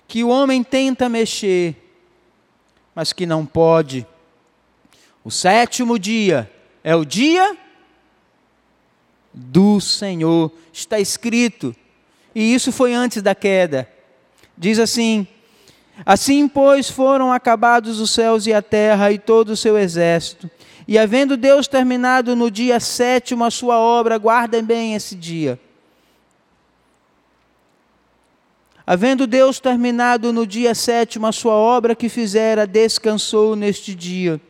que 0.08 0.24
o 0.24 0.28
homem 0.28 0.64
tenta 0.64 1.06
mexer, 1.06 1.76
mas 2.94 3.12
que 3.12 3.26
não 3.26 3.44
pode. 3.44 4.06
O 5.22 5.30
sétimo 5.30 5.98
dia 5.98 6.50
é 6.82 6.96
o 6.96 7.04
dia 7.04 7.54
do 9.34 9.78
Senhor, 9.80 10.50
está 10.72 10.98
escrito, 10.98 11.76
e 12.34 12.54
isso 12.54 12.72
foi 12.72 12.94
antes 12.94 13.20
da 13.20 13.34
queda. 13.34 13.86
Diz 14.56 14.78
assim: 14.78 15.26
Assim, 16.06 16.48
pois, 16.48 16.88
foram 16.88 17.30
acabados 17.30 18.00
os 18.00 18.10
céus 18.10 18.46
e 18.46 18.54
a 18.54 18.62
terra 18.62 19.12
e 19.12 19.18
todo 19.18 19.50
o 19.50 19.56
seu 19.56 19.76
exército. 19.76 20.50
E 20.86 20.98
havendo 20.98 21.36
Deus 21.36 21.68
terminado 21.68 22.34
no 22.34 22.50
dia 22.50 22.80
sétimo 22.80 23.44
a 23.44 23.50
sua 23.50 23.78
obra, 23.78 24.16
guardem 24.16 24.64
bem 24.64 24.94
esse 24.94 25.14
dia 25.14 25.60
Havendo 28.90 29.26
Deus 29.26 29.60
terminado 29.60 30.32
no 30.32 30.46
dia 30.46 30.74
sétimo 30.74 31.26
a 31.26 31.32
sua 31.32 31.52
obra 31.52 31.94
que 31.94 32.08
fizera, 32.08 32.66
descansou 32.66 33.54
neste 33.54 33.94
dia 33.94 34.40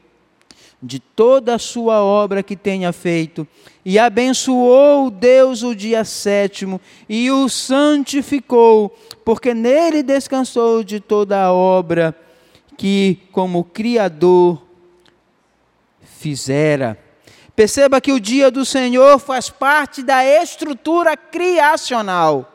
de 0.81 1.01
toda 1.01 1.57
a 1.57 1.59
sua 1.59 2.01
obra 2.01 2.41
que 2.41 2.55
tenha 2.55 2.93
feito, 2.93 3.45
e 3.85 3.99
abençoou 3.99 5.11
Deus 5.11 5.65
o 5.65 5.75
dia 5.75 6.05
sétimo, 6.05 6.81
e 7.09 7.33
o 7.33 7.49
santificou, 7.49 8.97
porque 9.25 9.53
nele 9.53 10.05
descansou 10.05 10.85
de 10.85 11.01
toda 11.01 11.43
a 11.43 11.53
obra 11.53 12.15
que, 12.77 13.19
como 13.33 13.65
Criador, 13.65 14.63
fizera. 16.01 16.97
Perceba 17.57 18.01
que 18.01 18.13
o 18.13 18.21
dia 18.21 18.53
do 18.53 18.65
Senhor 18.65 19.19
faz 19.19 19.51
parte 19.51 20.01
da 20.01 20.25
estrutura 20.25 21.17
criacional. 21.17 22.55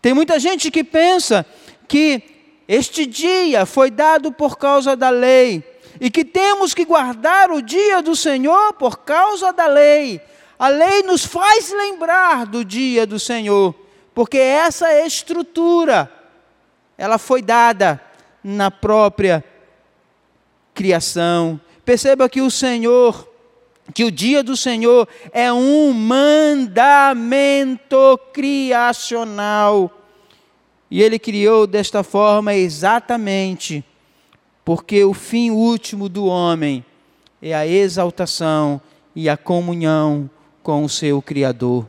Tem 0.00 0.14
muita 0.14 0.38
gente 0.38 0.70
que 0.70 0.82
pensa 0.82 1.44
que 1.86 2.22
este 2.66 3.04
dia 3.04 3.66
foi 3.66 3.90
dado 3.90 4.32
por 4.32 4.56
causa 4.56 4.96
da 4.96 5.10
lei 5.10 5.62
e 6.00 6.10
que 6.10 6.24
temos 6.24 6.72
que 6.72 6.84
guardar 6.84 7.50
o 7.50 7.60
dia 7.60 8.00
do 8.00 8.16
Senhor 8.16 8.72
por 8.74 9.00
causa 9.00 9.52
da 9.52 9.66
lei. 9.66 10.20
A 10.58 10.68
lei 10.68 11.02
nos 11.02 11.24
faz 11.24 11.70
lembrar 11.70 12.46
do 12.46 12.64
dia 12.64 13.06
do 13.06 13.18
Senhor, 13.18 13.74
porque 14.14 14.38
essa 14.38 15.04
estrutura 15.04 16.10
ela 16.96 17.18
foi 17.18 17.42
dada 17.42 18.00
na 18.42 18.70
própria 18.70 19.44
criação. 20.74 21.60
Perceba 21.84 22.28
que 22.28 22.40
o 22.40 22.50
Senhor 22.50 23.29
que 23.94 24.04
o 24.04 24.10
dia 24.10 24.42
do 24.42 24.56
Senhor 24.56 25.08
é 25.32 25.52
um 25.52 25.92
mandamento 25.92 26.68
criacional. 28.32 29.90
E 30.90 31.02
ele 31.02 31.18
criou 31.18 31.66
desta 31.66 32.02
forma 32.02 32.54
exatamente 32.54 33.84
porque 34.64 35.04
o 35.04 35.14
fim 35.14 35.50
último 35.50 36.08
do 36.08 36.26
homem 36.26 36.84
é 37.42 37.54
a 37.54 37.66
exaltação 37.66 38.80
e 39.14 39.28
a 39.28 39.36
comunhão 39.36 40.30
com 40.62 40.84
o 40.84 40.88
seu 40.88 41.20
Criador. 41.22 41.86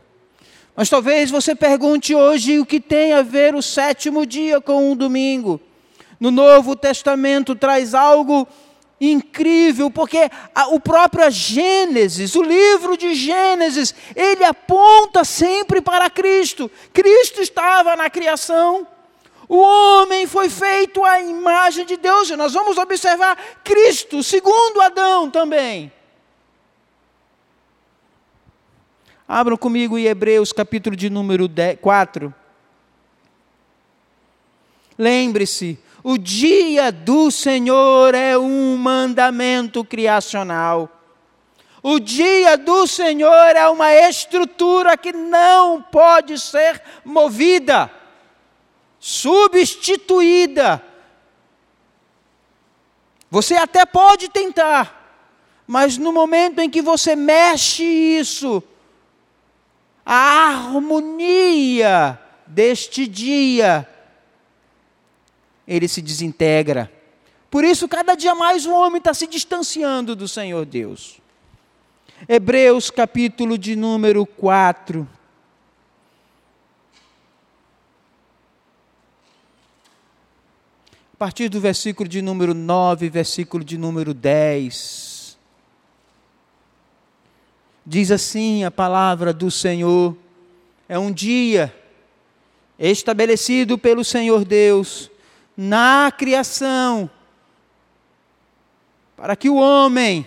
Mas 0.75 0.89
talvez 0.89 1.29
você 1.29 1.53
pergunte 1.53 2.15
hoje 2.15 2.59
o 2.59 2.65
que 2.65 2.79
tem 2.79 3.13
a 3.13 3.21
ver 3.21 3.53
o 3.53 3.61
sétimo 3.61 4.25
dia 4.25 4.61
com 4.61 4.91
o 4.91 4.95
domingo. 4.95 5.59
No 6.19 6.31
Novo 6.31 6.75
Testamento 6.75 7.55
traz 7.55 7.93
algo 7.93 8.47
incrível, 9.01 9.89
porque 9.89 10.29
a, 10.53 10.67
o 10.67 10.79
próprio 10.79 11.29
Gênesis, 11.31 12.35
o 12.35 12.43
livro 12.43 12.95
de 12.95 13.15
Gênesis, 13.15 13.95
ele 14.15 14.43
aponta 14.43 15.23
sempre 15.23 15.81
para 15.81 16.07
Cristo. 16.07 16.69
Cristo 16.93 17.41
estava 17.41 17.95
na 17.95 18.11
criação. 18.11 18.87
O 19.49 19.57
homem 19.57 20.27
foi 20.27 20.47
feito 20.47 21.03
à 21.03 21.19
imagem 21.19 21.85
de 21.85 21.97
Deus, 21.97 22.29
e 22.29 22.35
nós 22.35 22.53
vamos 22.53 22.77
observar 22.77 23.35
Cristo, 23.63 24.21
segundo 24.21 24.79
Adão 24.79 25.29
também. 25.29 25.91
Abram 29.27 29.57
comigo 29.57 29.97
em 29.97 30.05
Hebreus, 30.05 30.53
capítulo 30.53 30.95
de 30.95 31.09
número 31.09 31.49
4. 31.81 32.33
Lembre-se, 34.97 35.79
o 36.03 36.17
dia 36.17 36.91
do 36.91 37.29
Senhor 37.29 38.15
é 38.15 38.37
um 38.37 38.75
mandamento 38.77 39.83
criacional. 39.83 40.89
O 41.83 41.99
dia 41.99 42.57
do 42.57 42.85
Senhor 42.85 43.55
é 43.55 43.67
uma 43.67 43.93
estrutura 43.93 44.97
que 44.97 45.11
não 45.11 45.81
pode 45.81 46.39
ser 46.39 46.81
movida, 47.03 47.91
substituída. 48.99 50.83
Você 53.29 53.55
até 53.55 53.85
pode 53.85 54.29
tentar, 54.29 55.25
mas 55.65 55.97
no 55.97 56.11
momento 56.11 56.59
em 56.59 56.69
que 56.69 56.81
você 56.81 57.15
mexe 57.15 57.83
isso, 57.83 58.61
a 60.05 60.49
harmonia 60.49 62.19
deste 62.45 63.07
dia 63.07 63.87
ele 65.71 65.87
se 65.87 66.01
desintegra. 66.01 66.91
Por 67.49 67.63
isso, 67.63 67.87
cada 67.87 68.13
dia 68.13 68.35
mais 68.35 68.65
o 68.65 68.73
homem 68.73 68.97
está 68.97 69.13
se 69.13 69.25
distanciando 69.25 70.15
do 70.15 70.27
Senhor 70.27 70.65
Deus. 70.65 71.19
Hebreus 72.27 72.91
capítulo 72.91 73.57
de 73.57 73.75
número 73.75 74.25
4. 74.25 75.07
A 81.13 81.17
partir 81.17 81.47
do 81.47 81.61
versículo 81.61 82.09
de 82.09 82.21
número 82.21 82.53
9, 82.53 83.09
versículo 83.09 83.63
de 83.63 83.77
número 83.77 84.13
10. 84.13 85.37
Diz 87.85 88.11
assim 88.11 88.65
a 88.65 88.71
palavra 88.71 89.31
do 89.31 89.49
Senhor: 89.49 90.17
é 90.89 90.99
um 90.99 91.11
dia 91.11 91.73
estabelecido 92.77 93.77
pelo 93.77 94.03
Senhor 94.03 94.43
Deus 94.43 95.11
na 95.55 96.11
criação, 96.15 97.09
para 99.15 99.35
que 99.35 99.49
o 99.49 99.55
homem, 99.55 100.25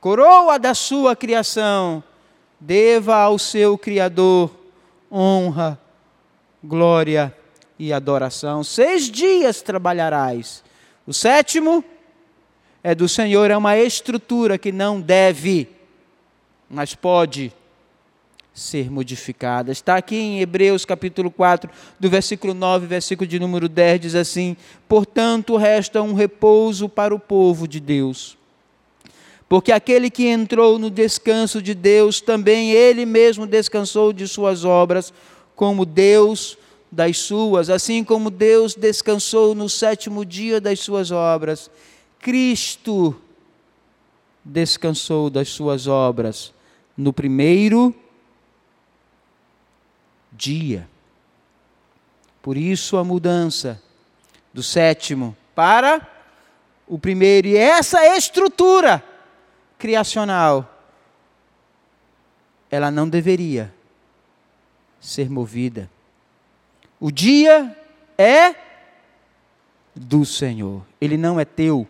coroa 0.00 0.58
da 0.58 0.74
sua 0.74 1.16
criação, 1.16 2.02
deva 2.60 3.16
ao 3.16 3.38
seu 3.38 3.78
Criador 3.78 4.50
honra, 5.10 5.80
glória 6.62 7.34
e 7.78 7.92
adoração. 7.92 8.62
Seis 8.62 9.10
dias 9.10 9.62
trabalharás. 9.62 10.62
O 11.06 11.14
sétimo 11.14 11.84
é 12.82 12.94
do 12.94 13.08
Senhor, 13.08 13.50
é 13.50 13.56
uma 13.56 13.76
estrutura 13.76 14.58
que 14.58 14.70
não 14.70 15.00
deve, 15.00 15.68
mas 16.68 16.94
pode 16.94 17.52
ser 18.58 18.90
modificada. 18.90 19.70
Está 19.70 19.96
aqui 19.96 20.16
em 20.16 20.40
Hebreus 20.40 20.84
capítulo 20.84 21.30
4, 21.30 21.70
do 21.98 22.10
versículo 22.10 22.52
9, 22.52 22.86
versículo 22.86 23.26
de 23.26 23.38
número 23.38 23.68
10, 23.68 24.00
diz 24.00 24.14
assim: 24.14 24.56
Portanto, 24.88 25.56
resta 25.56 26.02
um 26.02 26.12
repouso 26.12 26.88
para 26.88 27.14
o 27.14 27.18
povo 27.18 27.66
de 27.66 27.80
Deus. 27.80 28.36
Porque 29.48 29.72
aquele 29.72 30.10
que 30.10 30.26
entrou 30.26 30.78
no 30.78 30.90
descanso 30.90 31.62
de 31.62 31.74
Deus, 31.74 32.20
também 32.20 32.72
ele 32.72 33.06
mesmo 33.06 33.46
descansou 33.46 34.12
de 34.12 34.28
suas 34.28 34.64
obras, 34.64 35.12
como 35.56 35.86
Deus 35.86 36.58
das 36.92 37.18
suas, 37.18 37.70
assim 37.70 38.04
como 38.04 38.30
Deus 38.30 38.74
descansou 38.74 39.54
no 39.54 39.68
sétimo 39.68 40.24
dia 40.24 40.60
das 40.60 40.80
suas 40.80 41.10
obras. 41.10 41.70
Cristo 42.20 43.16
descansou 44.44 45.30
das 45.30 45.48
suas 45.48 45.86
obras 45.86 46.52
no 46.96 47.12
primeiro 47.12 47.94
dia 47.94 48.07
dia. 50.38 50.88
Por 52.40 52.56
isso 52.56 52.96
a 52.96 53.04
mudança 53.04 53.82
do 54.54 54.62
sétimo 54.62 55.36
para 55.54 56.06
o 56.86 56.98
primeiro. 56.98 57.48
E 57.48 57.56
essa 57.56 58.16
estrutura 58.16 59.04
criacional, 59.76 60.82
ela 62.70 62.90
não 62.90 63.08
deveria 63.08 63.74
ser 65.00 65.28
movida. 65.28 65.90
O 67.00 67.10
dia 67.10 67.76
é 68.16 68.54
do 69.94 70.24
Senhor, 70.24 70.86
ele 71.00 71.16
não 71.16 71.38
é 71.38 71.44
teu. 71.44 71.86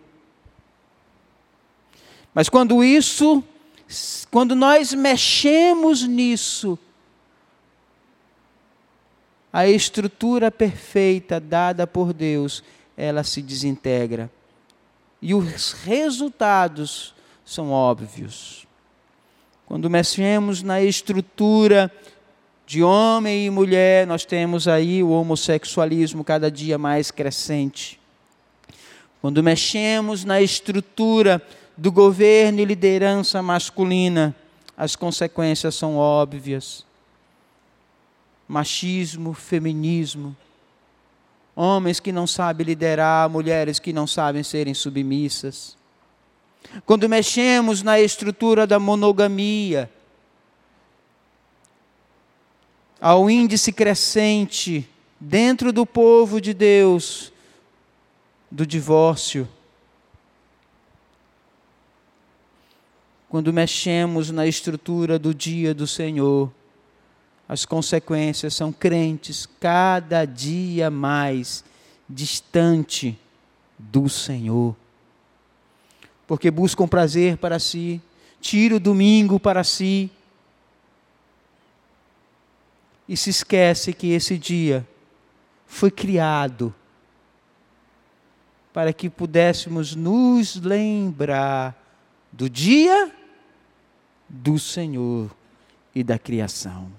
Mas 2.35 2.49
quando 2.49 2.83
isso, 2.83 3.45
quando 4.31 4.55
nós 4.55 4.95
mexemos 4.95 6.03
nisso, 6.03 6.79
a 9.59 9.67
estrutura 9.67 10.53
perfeita 10.53 11.41
dada 11.41 11.85
por 11.85 12.13
Deus, 12.13 12.63
ela 12.97 13.25
se 13.25 13.43
desintegra. 13.43 14.31
E 15.21 15.35
os 15.35 15.73
resultados 15.73 17.13
são 17.45 17.73
óbvios. 17.73 18.69
Quando 19.67 19.91
mexemos 19.91 20.63
na 20.63 20.81
estrutura 20.81 21.91
de 22.69 22.85
homem 22.85 23.47
e 23.47 23.51
mulher, 23.51 24.07
nós 24.07 24.25
temos 24.25 24.69
aí 24.69 25.03
o 25.03 25.11
homossexualismo 25.11 26.23
cada 26.23 26.53
dia 26.53 26.79
mais 26.79 27.11
crescente. 27.11 27.99
Quando 29.21 29.43
mexemos 29.43 30.25
na 30.25 30.41
estrutura 30.41 31.43
do 31.77 31.91
governo 31.91 32.61
e 32.61 32.65
liderança 32.65 33.43
masculina, 33.43 34.33
as 34.77 34.95
consequências 34.95 35.75
são 35.75 35.97
óbvias 35.97 36.87
machismo, 38.49 39.35
feminismo, 39.35 40.35
homens 41.55 42.01
que 42.01 42.11
não 42.11 42.27
sabem 42.27 42.67
liderar, 42.67 43.29
mulheres 43.29 43.79
que 43.79 43.93
não 43.93 44.07
sabem 44.07 44.43
serem 44.43 44.73
submissas. 44.73 45.77
Quando 46.87 47.09
mexemos 47.09 47.83
na 47.83 48.01
estrutura 48.01 48.67
da 48.67 48.79
monogamia, 48.79 49.91
ao 53.01 53.31
índice 53.31 53.73
crescente 53.73 54.89
dentro 55.21 55.73
do 55.73 55.85
povo 55.85 56.41
de 56.41 56.55
Deus 56.55 57.33
do 58.51 58.67
divórcio, 58.67 59.49
quando 63.29 63.53
mexemos 63.53 64.31
na 64.31 64.47
estrutura 64.47 65.19
do 65.19 65.35
dia 65.35 65.75
do 65.75 65.87
Senhor, 65.87 66.51
as 67.49 67.65
consequências 67.65 68.55
são 68.55 68.71
crentes 68.71 69.49
cada 69.59 70.27
dia 70.27 70.91
mais 70.91 71.65
distante 72.07 73.19
do 73.79 74.07
Senhor. 74.07 74.77
Porque 76.27 76.51
buscam 76.51 76.87
prazer 76.87 77.39
para 77.39 77.59
si, 77.59 78.03
tiram 78.39 78.77
o 78.77 78.81
domingo 78.81 79.41
para 79.41 79.65
si 79.65 80.11
e 83.09 83.17
se 83.17 83.31
esquece 83.31 83.95
que 83.95 84.09
esse 84.09 84.37
dia 84.37 84.87
foi 85.67 85.91
criado 85.91 86.75
para 88.75 88.93
que 88.93 89.09
pudéssemos 89.09 89.95
nos 89.95 90.57
lembrar 90.57 91.75
do 92.31 92.51
dia 92.51 93.11
do 94.29 94.59
Senhor 94.59 95.35
e 95.95 96.05
da 96.05 96.19
criação. 96.19 96.93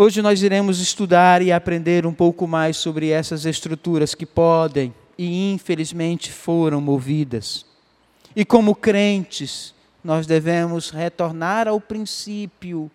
Hoje 0.00 0.22
nós 0.22 0.44
iremos 0.44 0.78
estudar 0.78 1.42
e 1.42 1.50
aprender 1.50 2.06
um 2.06 2.14
pouco 2.14 2.46
mais 2.46 2.76
sobre 2.76 3.10
essas 3.10 3.44
estruturas 3.44 4.14
que 4.14 4.24
podem 4.24 4.94
e 5.18 5.52
infelizmente 5.52 6.30
foram 6.30 6.80
movidas. 6.80 7.66
E 8.36 8.44
como 8.44 8.76
crentes, 8.76 9.74
nós 10.04 10.24
devemos 10.24 10.90
retornar 10.90 11.66
ao 11.66 11.80
princípio 11.80 12.88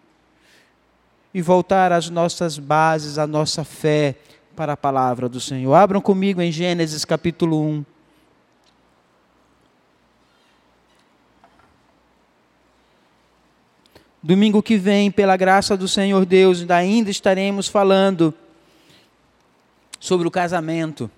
e 1.33 1.41
voltar 1.41 1.91
às 1.91 2.09
nossas 2.09 2.57
bases, 2.57 3.17
à 3.17 3.27
nossa 3.27 3.65
fé 3.65 4.15
para 4.55 4.71
a 4.71 4.77
palavra 4.77 5.27
do 5.27 5.41
Senhor. 5.41 5.73
Abram 5.73 5.99
comigo 5.99 6.41
em 6.41 6.53
Gênesis 6.53 7.03
capítulo 7.03 7.61
1. 7.61 7.85
Domingo 14.25 14.63
que 14.63 14.77
vem, 14.77 15.11
pela 15.11 15.35
graça 15.35 15.75
do 15.75 15.85
Senhor 15.85 16.25
Deus, 16.25 16.65
ainda 16.69 17.11
estaremos 17.11 17.67
falando 17.67 18.33
sobre 19.99 20.25
o 20.25 20.31
casamento. 20.31 21.11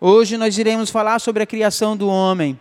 Hoje 0.00 0.38
nós 0.38 0.56
iremos 0.56 0.88
falar 0.88 1.18
sobre 1.18 1.42
a 1.42 1.46
criação 1.46 1.94
do 1.94 2.08
homem. 2.08 2.58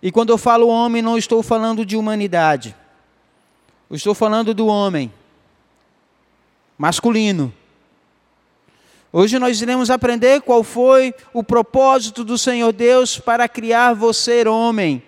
E 0.00 0.12
quando 0.12 0.30
eu 0.30 0.38
falo 0.38 0.68
homem, 0.68 1.02
não 1.02 1.18
estou 1.18 1.42
falando 1.42 1.84
de 1.84 1.96
humanidade. 1.96 2.76
Estou 3.90 4.14
falando 4.14 4.54
do 4.54 4.68
homem 4.68 5.12
masculino. 6.78 7.52
Hoje 9.12 9.36
nós 9.36 9.60
iremos 9.60 9.90
aprender 9.90 10.42
qual 10.42 10.62
foi 10.62 11.12
o 11.32 11.42
propósito 11.42 12.22
do 12.22 12.38
Senhor 12.38 12.72
Deus 12.72 13.18
para 13.18 13.48
criar 13.48 13.94
você 13.94 14.46
homem. 14.46 15.02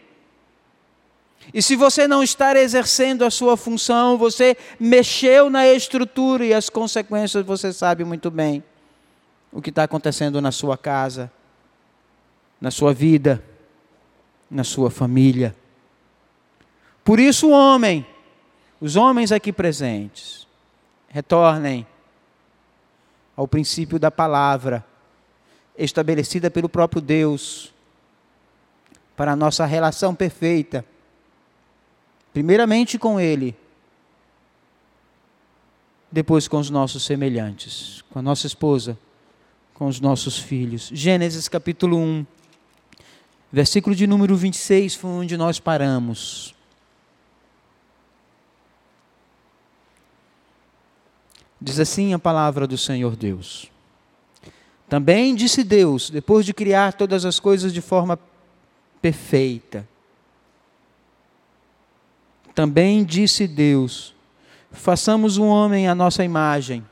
E 1.53 1.61
se 1.63 1.75
você 1.75 2.07
não 2.07 2.23
estar 2.23 2.57
exercendo 2.57 3.25
a 3.25 3.31
sua 3.31 3.57
função, 3.57 4.17
você 4.17 4.57
mexeu 4.79 5.51
na 5.51 5.67
estrutura 5.67 6.45
e 6.45 6.55
as 6.55 6.69
consequências 6.69 7.45
você 7.45 7.73
sabe 7.73 8.05
muito 8.05 8.31
bem. 8.31 8.63
O 9.53 9.61
que 9.61 9.71
está 9.71 9.83
acontecendo 9.83 10.41
na 10.41 10.53
sua 10.53 10.79
casa, 10.79 11.31
na 12.61 12.71
sua 12.71 12.95
vida, 12.95 13.43
na 14.49 14.63
sua 14.63 14.91
família. 14.91 15.55
Por 17.03 17.19
isso, 17.19 17.49
o 17.49 17.53
homem, 17.53 18.07
os 18.81 18.95
homens 18.95 19.33
aqui 19.33 19.53
presentes, 19.53 20.47
retornem 21.09 21.85
ao 23.37 23.49
princípio 23.49 23.99
da 23.99 24.11
palavra, 24.11 24.85
estabelecida 25.77 26.51
pelo 26.51 26.69
próprio 26.69 27.01
Deus, 27.01 27.75
para 29.17 29.33
a 29.33 29.37
nossa 29.37 29.67
relação 29.67 30.15
perfeita 30.15 30.85
Primeiramente 32.33 32.99
com 32.99 33.19
Ele, 33.19 33.57
depois 36.11 36.49
com 36.49 36.59
os 36.59 36.71
nossos 36.71 37.05
semelhantes, 37.05 38.03
com 38.11 38.19
a 38.19 38.23
nossa 38.23 38.47
esposa, 38.47 38.99
com 39.75 39.87
os 39.87 40.01
nossos 40.01 40.39
filhos. 40.39 40.91
Gênesis 40.93 41.49
capítulo 41.49 41.97
1, 41.97 42.27
versículo 43.53 43.97
de 43.97 44.07
número 44.07 44.37
26 44.37 44.95
foi 44.95 45.11
onde 45.11 45.37
nós 45.37 45.59
paramos. 45.59 46.55
Diz 51.61 51.79
assim 51.79 52.15
a 52.15 52.19
palavra 52.19 52.67
do 52.67 52.79
Senhor 52.79 53.15
Deus. 53.17 53.71
Também 54.89 55.35
disse 55.35 55.63
Deus, 55.63 56.11
depois 56.11 56.45
de 56.45 56.55
criar 56.55 56.95
todas 56.95 57.25
as 57.25 57.39
coisas 57.39 57.73
de 57.73 57.81
forma 57.81 58.19
perfeita, 59.01 59.87
também 62.61 63.03
disse 63.03 63.49
Deus: 63.49 64.15
façamos 64.71 65.39
um 65.39 65.47
homem 65.47 65.89
à 65.89 65.95
nossa 65.95 66.23
imagem, 66.23 66.85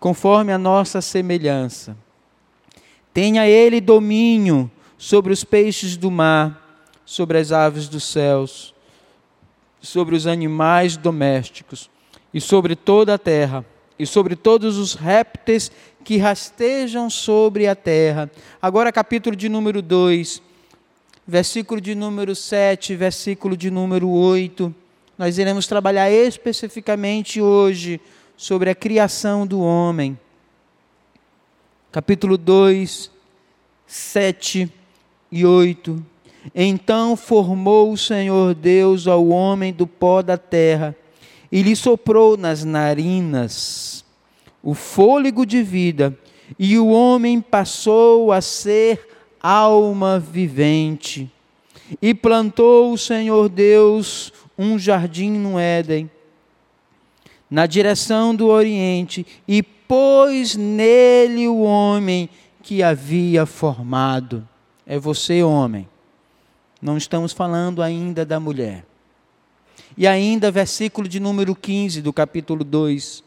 conforme 0.00 0.52
a 0.52 0.58
nossa 0.58 1.00
semelhança. 1.00 1.96
Tenha 3.14 3.46
ele 3.46 3.80
domínio 3.80 4.68
sobre 4.98 5.32
os 5.32 5.44
peixes 5.44 5.96
do 5.96 6.10
mar, 6.10 6.82
sobre 7.04 7.38
as 7.38 7.52
aves 7.52 7.88
dos 7.88 8.02
céus, 8.02 8.74
sobre 9.80 10.16
os 10.16 10.26
animais 10.26 10.96
domésticos 10.96 11.88
e 12.34 12.40
sobre 12.40 12.74
toda 12.74 13.14
a 13.14 13.18
terra, 13.18 13.64
e 13.96 14.04
sobre 14.04 14.34
todos 14.34 14.78
os 14.78 14.94
répteis 14.94 15.70
que 16.02 16.16
rastejam 16.16 17.08
sobre 17.08 17.68
a 17.68 17.76
terra. 17.76 18.28
Agora, 18.60 18.90
capítulo 18.90 19.36
de 19.36 19.48
número 19.48 19.80
2, 19.80 20.42
versículo 21.26 21.80
de 21.80 21.94
número 21.94 22.34
7, 22.34 22.96
versículo 22.96 23.56
de 23.56 23.70
número 23.70 24.08
8. 24.08 24.74
Nós 25.16 25.38
iremos 25.38 25.66
trabalhar 25.66 26.10
especificamente 26.10 27.40
hoje 27.40 28.00
sobre 28.36 28.70
a 28.70 28.74
criação 28.74 29.46
do 29.46 29.60
homem. 29.60 30.18
Capítulo 31.92 32.36
2, 32.36 33.10
7 33.86 34.72
e 35.30 35.46
8. 35.46 36.04
Então 36.54 37.16
formou 37.16 37.92
o 37.92 37.98
Senhor 37.98 38.54
Deus 38.54 39.06
ao 39.06 39.28
homem 39.28 39.72
do 39.72 39.86
pó 39.86 40.22
da 40.22 40.36
terra 40.36 40.96
e 41.52 41.62
lhe 41.62 41.76
soprou 41.76 42.36
nas 42.36 42.64
narinas 42.64 44.04
o 44.62 44.74
fôlego 44.74 45.44
de 45.44 45.62
vida, 45.62 46.16
e 46.56 46.78
o 46.78 46.86
homem 46.88 47.40
passou 47.40 48.30
a 48.30 48.40
ser 48.40 49.11
alma 49.42 50.18
vivente. 50.18 51.30
E 52.00 52.14
plantou 52.14 52.92
o 52.92 52.98
Senhor 52.98 53.48
Deus 53.48 54.32
um 54.56 54.78
jardim 54.78 55.30
no 55.30 55.58
Éden, 55.58 56.10
na 57.50 57.66
direção 57.66 58.34
do 58.34 58.46
Oriente, 58.46 59.26
e 59.46 59.62
pôs 59.62 60.56
nele 60.56 61.48
o 61.48 61.60
homem 61.60 62.30
que 62.62 62.82
havia 62.82 63.44
formado. 63.44 64.48
É 64.86 64.98
você, 64.98 65.42
homem. 65.42 65.88
Não 66.80 66.96
estamos 66.96 67.32
falando 67.32 67.82
ainda 67.82 68.24
da 68.24 68.40
mulher. 68.40 68.84
E 69.96 70.06
ainda, 70.06 70.50
versículo 70.50 71.06
de 71.06 71.20
número 71.20 71.54
15 71.54 72.00
do 72.00 72.12
capítulo 72.12 72.64
2. 72.64 73.22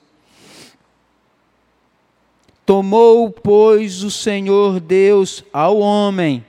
Tomou, 2.65 3.29
pois, 3.29 4.01
o 4.01 4.09
Senhor 4.09 4.79
Deus 4.79 5.43
ao 5.53 5.77
homem 5.77 6.43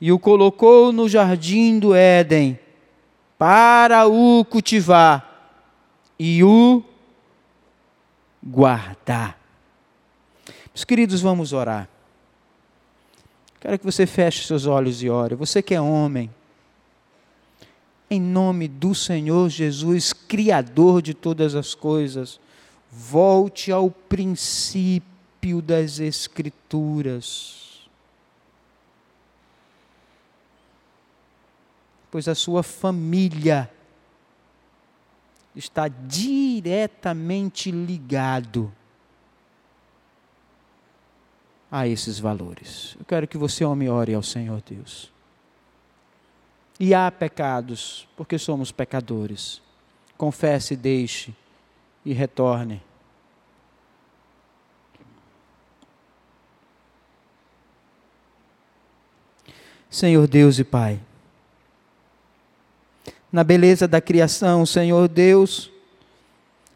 e 0.00 0.10
o 0.10 0.18
colocou 0.18 0.90
no 0.90 1.06
jardim 1.06 1.78
do 1.78 1.94
Éden 1.94 2.58
para 3.38 4.06
o 4.06 4.42
cultivar 4.44 5.52
e 6.18 6.42
o 6.42 6.82
guardar. 8.42 9.38
Meus 10.74 10.84
queridos, 10.84 11.20
vamos 11.20 11.52
orar. 11.52 11.88
Quero 13.60 13.78
que 13.78 13.84
você 13.84 14.06
feche 14.06 14.46
seus 14.46 14.66
olhos 14.66 15.02
e 15.02 15.10
ore. 15.10 15.34
Você 15.34 15.62
que 15.62 15.74
é 15.74 15.80
homem, 15.80 16.30
em 18.10 18.20
nome 18.20 18.66
do 18.66 18.94
Senhor 18.94 19.48
Jesus, 19.50 20.12
Criador 20.12 21.02
de 21.02 21.12
todas 21.12 21.54
as 21.54 21.74
coisas, 21.74 22.40
volte 22.90 23.70
ao 23.70 23.90
princípio 23.90 25.13
das 25.62 25.98
Escrituras. 26.00 27.88
Pois 32.10 32.28
a 32.28 32.34
sua 32.34 32.62
família 32.62 33.70
está 35.54 35.88
diretamente 35.88 37.70
ligado 37.70 38.72
a 41.70 41.86
esses 41.88 42.18
valores. 42.18 42.96
Eu 42.98 43.04
quero 43.04 43.26
que 43.26 43.36
você, 43.36 43.64
homem, 43.64 43.88
ore 43.88 44.14
ao 44.14 44.22
Senhor 44.22 44.62
Deus. 44.62 45.12
E 46.78 46.94
há 46.94 47.10
pecados, 47.10 48.08
porque 48.16 48.38
somos 48.38 48.70
pecadores. 48.70 49.60
Confesse, 50.16 50.76
deixe 50.76 51.34
e 52.04 52.12
retorne. 52.12 52.80
Senhor 59.94 60.26
Deus 60.26 60.58
e 60.58 60.64
Pai, 60.64 60.98
na 63.30 63.44
beleza 63.44 63.86
da 63.86 64.00
criação, 64.00 64.62
o 64.62 64.66
Senhor 64.66 65.06
Deus 65.06 65.70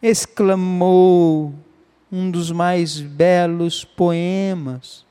exclamou 0.01 1.53
um 2.13 2.31
dos 2.31 2.53
mais 2.53 3.01
belos 3.01 3.85
poemas 3.85 5.05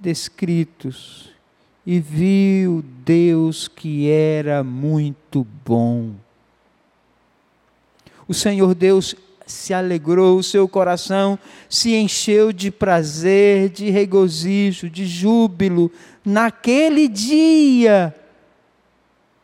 descritos 0.00 1.30
e 1.84 2.00
viu 2.00 2.82
Deus 3.04 3.68
que 3.68 4.08
era 4.08 4.64
muito 4.64 5.46
bom. 5.66 6.14
O 8.26 8.32
Senhor 8.32 8.74
Deus 8.74 9.14
se 9.48 9.74
alegrou, 9.74 10.38
o 10.38 10.42
seu 10.42 10.68
coração 10.68 11.38
se 11.68 11.94
encheu 11.94 12.52
de 12.52 12.70
prazer, 12.70 13.70
de 13.70 13.90
regozijo, 13.90 14.88
de 14.88 15.06
júbilo, 15.06 15.90
naquele 16.24 17.08
dia 17.08 18.14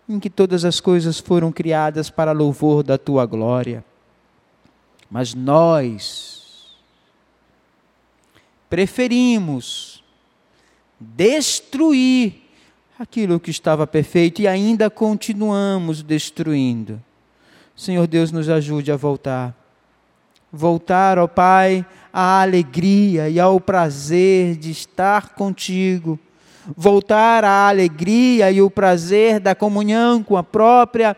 em 0.09 0.21
que 0.21 0.29
todas 0.29 0.65
as 0.65 0.81
coisas 0.81 1.19
foram 1.19 1.51
criadas 1.51 2.11
para 2.11 2.33
louvor 2.33 2.83
da 2.83 2.99
tua 2.99 3.25
glória. 3.25 3.85
Mas 5.11 5.35
nós 5.35 6.77
preferimos 8.69 10.03
destruir 10.99 12.43
aquilo 12.99 13.41
que 13.41 13.51
estava 13.51 13.87
perfeito 13.87 14.43
e 14.43 14.49
ainda 14.49 14.91
continuamos 14.91 16.03
destruindo. 16.03 17.03
Senhor 17.77 18.07
Deus, 18.07 18.31
nos 18.31 18.49
ajude 18.49 18.93
a 18.93 18.97
voltar. 18.97 19.64
Voltar, 20.57 21.19
ó 21.19 21.27
Pai, 21.27 21.85
à 22.13 22.41
alegria 22.41 23.29
e 23.29 23.41
ao 23.41 23.61
prazer 23.61 24.55
de 24.55 24.71
estar 24.71 25.31
contigo. 25.31 26.17
Voltar 26.77 27.43
à 27.43 27.69
alegria 27.69 28.53
e 28.53 28.63
o 28.63 28.71
prazer 28.71 29.41
da 29.41 29.53
comunhão 29.53 30.23
com 30.23 30.37
a 30.37 30.45
própria 30.45 31.17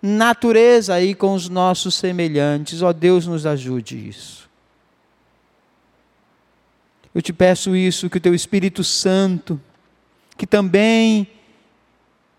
natureza 0.00 0.98
e 0.98 1.14
com 1.14 1.34
os 1.34 1.46
nossos 1.50 1.94
semelhantes. 1.94 2.80
Ó 2.80 2.90
Deus, 2.90 3.26
nos 3.26 3.44
ajude 3.44 4.08
isso. 4.08 4.48
Eu 7.14 7.20
te 7.20 7.34
peço 7.34 7.76
isso, 7.76 8.08
que 8.08 8.16
o 8.16 8.20
teu 8.20 8.34
Espírito 8.34 8.82
Santo, 8.82 9.60
que 10.38 10.46
também 10.46 11.28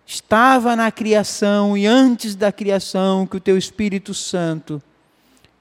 estava 0.07 0.75
na 0.75 0.91
criação 0.91 1.77
e 1.77 1.85
antes 1.85 2.35
da 2.35 2.51
criação, 2.51 3.27
que 3.27 3.37
o 3.37 3.39
teu 3.39 3.59
Espírito 3.59 4.11
Santo 4.15 4.81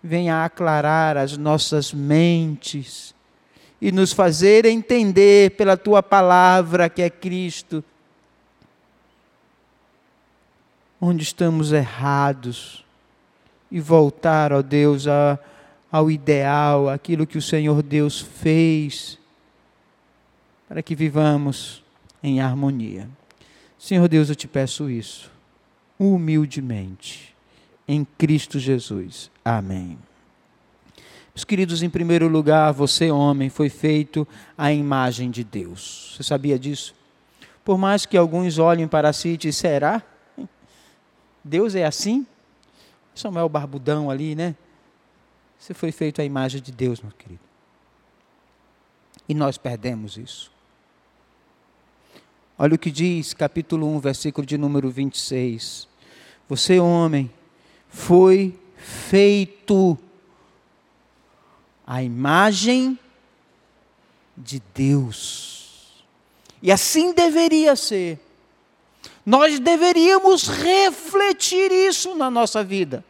venha 0.03 0.45
aclarar 0.45 1.17
as 1.17 1.37
nossas 1.37 1.93
mentes 1.93 3.15
e 3.81 3.93
nos 3.93 4.13
fazer 4.13 4.65
entender 4.65 5.53
pela 5.53 5.77
tua 5.77 6.03
palavra 6.03 6.89
que 6.89 7.03
é 7.03 7.11
Cristo 7.11 7.85
onde 11.01 11.23
estamos 11.23 11.73
errados 11.73 12.85
e 13.71 13.81
voltar, 13.81 14.53
ó 14.53 14.61
Deus, 14.61 15.07
a 15.07 15.39
ao 15.91 16.11
ideal, 16.11 16.89
aquilo 16.89 17.27
que 17.27 17.37
o 17.37 17.43
Senhor 17.43 17.83
Deus 17.83 18.21
fez, 18.21 19.19
para 20.69 20.83
que 20.83 20.95
vivamos 20.95 21.83
em 22.23 22.41
harmonia. 22.41 23.09
Senhor 23.77 24.07
Deus, 24.07 24.29
eu 24.29 24.37
te 24.37 24.47
peço 24.47 24.89
isso, 24.89 25.31
humildemente, 25.99 27.30
em 27.92 28.05
Cristo 28.05 28.57
Jesus. 28.57 29.33
Amém. 29.44 29.98
Meus 31.35 31.42
queridos, 31.42 31.83
em 31.83 31.90
primeiro 31.90 32.29
lugar, 32.29 32.72
você, 32.72 33.11
homem, 33.11 33.50
foi 33.50 33.68
feito 33.68 34.29
à 34.57 34.72
imagem 34.72 35.29
de 35.29 35.42
Deus. 35.42 36.14
Você 36.14 36.22
sabia 36.22 36.57
disso? 36.57 36.94
Por 37.64 37.76
mais 37.76 38.07
que 38.07 38.16
alguns 38.16 38.59
olhem 38.59 38.87
para 38.87 39.12
si 39.12 39.31
e 39.31 39.37
dizem, 39.37 39.53
será? 39.72 40.00
Deus 41.42 41.74
é 41.74 41.85
assim? 41.85 42.24
Samuel 43.12 43.48
Barbudão 43.48 44.09
ali, 44.09 44.37
né? 44.37 44.55
Você 45.59 45.74
foi 45.74 45.90
feito 45.90 46.22
à 46.22 46.24
imagem 46.24 46.62
de 46.62 46.70
Deus, 46.70 47.00
meu 47.00 47.11
querido. 47.11 47.40
E 49.29 49.35
nós 49.35 49.59
perdemos 49.59 50.16
isso. 50.16 50.53
Olha 52.57 52.76
o 52.76 52.79
que 52.79 52.92
diz, 52.92 53.35
capítulo 53.35 53.92
1, 53.96 53.98
versículo 53.98 54.46
de 54.46 54.57
número 54.57 54.88
26. 54.88 55.88
Você, 56.48 56.79
homem, 56.79 57.29
foi 57.90 58.59
feito 58.76 59.98
à 61.87 62.03
imagem 62.03 62.98
de 64.37 64.62
Deus. 64.74 66.05
E 66.62 66.70
assim 66.70 67.12
deveria 67.12 67.74
ser. 67.76 68.18
Nós 69.24 69.59
deveríamos 69.59 70.48
refletir 70.48 71.70
isso 71.70 72.14
na 72.14 72.31
nossa 72.31 72.64
vida 72.64 73.05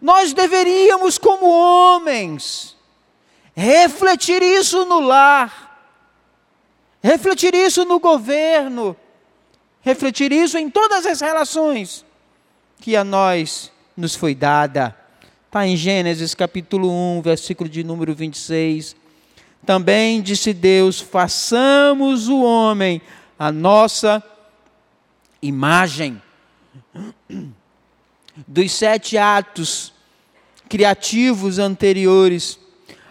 Nós 0.00 0.32
deveríamos, 0.32 1.18
como 1.18 1.46
homens, 1.48 2.76
refletir 3.54 4.42
isso 4.42 4.84
no 4.84 5.00
lar, 5.00 5.66
refletir 7.02 7.54
isso 7.54 7.84
no 7.84 7.98
governo, 7.98 8.96
refletir 9.80 10.32
isso 10.32 10.58
em 10.58 10.68
todas 10.68 11.06
as 11.06 11.20
relações 11.20 12.04
que 12.80 12.96
a 12.96 13.04
nós 13.04 13.72
nos 13.96 14.14
foi 14.14 14.34
dada. 14.34 14.94
Está 15.46 15.66
em 15.66 15.76
Gênesis 15.76 16.34
capítulo 16.34 16.90
1, 16.90 17.22
versículo 17.22 17.68
de 17.68 17.82
número 17.82 18.14
26. 18.14 18.94
Também 19.64 20.20
disse 20.20 20.52
Deus: 20.52 21.00
façamos 21.00 22.28
o 22.28 22.42
homem 22.42 23.00
a 23.38 23.50
nossa 23.50 24.22
imagem. 25.40 26.20
Dos 28.46 28.72
sete 28.72 29.16
atos 29.16 29.94
criativos 30.68 31.58
anteriores, 31.58 32.58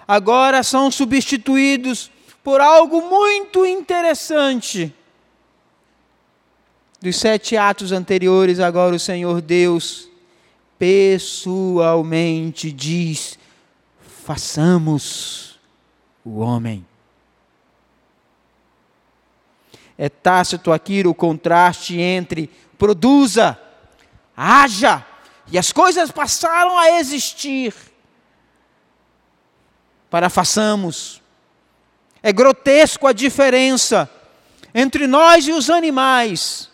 agora 0.08 0.62
são 0.62 0.92
substituídos 0.92 2.12
por 2.44 2.62
algo 2.62 3.10
muito 3.10 3.66
interessante. 3.66 4.94
Dos 7.02 7.16
sete 7.16 7.58
atos 7.58 7.92
anteriores, 7.92 8.60
agora 8.60 8.96
o 8.96 9.00
Senhor 9.00 9.42
Deus 9.42 10.10
pessoalmente 10.78 12.72
diz: 12.72 13.38
façamos 14.26 15.60
o 16.24 16.40
homem. 16.40 16.86
É 19.98 20.10
tácito 20.10 20.74
aqui 20.74 21.06
o 21.08 21.14
contraste 21.14 22.00
entre 22.00 22.50
produza, 22.78 23.58
haja, 24.36 25.06
e 25.50 25.58
as 25.58 25.72
coisas 25.72 26.12
passaram 26.12 26.78
a 26.78 27.00
existir 27.00 27.74
para 30.10 30.30
façamos. 30.30 31.22
É 32.22 32.34
grotesco 32.34 33.08
a 33.08 33.14
diferença 33.14 34.10
entre 34.74 35.08
nós 35.08 35.48
e 35.48 35.54
os 35.54 35.70
animais. 35.70 36.70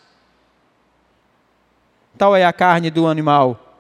Tal 2.18 2.36
é 2.36 2.46
a 2.46 2.54
carne 2.54 2.90
do 2.90 3.06
animal 3.06 3.71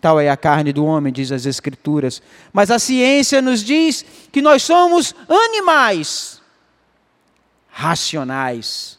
Tal 0.00 0.20
é 0.20 0.28
a 0.28 0.36
carne 0.36 0.72
do 0.72 0.84
homem, 0.84 1.12
diz 1.12 1.30
as 1.30 1.46
Escrituras. 1.46 2.20
Mas 2.52 2.70
a 2.70 2.78
ciência 2.78 3.40
nos 3.40 3.62
diz 3.62 4.04
que 4.32 4.42
nós 4.42 4.62
somos 4.62 5.14
animais 5.28 6.40
racionais. 7.68 8.98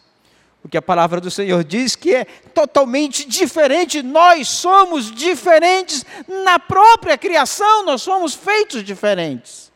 O 0.63 0.69
que 0.69 0.77
a 0.77 0.81
palavra 0.81 1.19
do 1.19 1.29
Senhor 1.29 1.63
diz 1.63 1.95
que 1.95 2.15
é 2.15 2.23
totalmente 2.23 3.27
diferente. 3.27 4.01
Nós 4.01 4.47
somos 4.47 5.11
diferentes 5.11 6.05
na 6.45 6.57
própria 6.57 7.17
criação, 7.17 7.83
nós 7.85 8.01
somos 8.01 8.33
feitos 8.33 8.83
diferentes. 8.83 9.71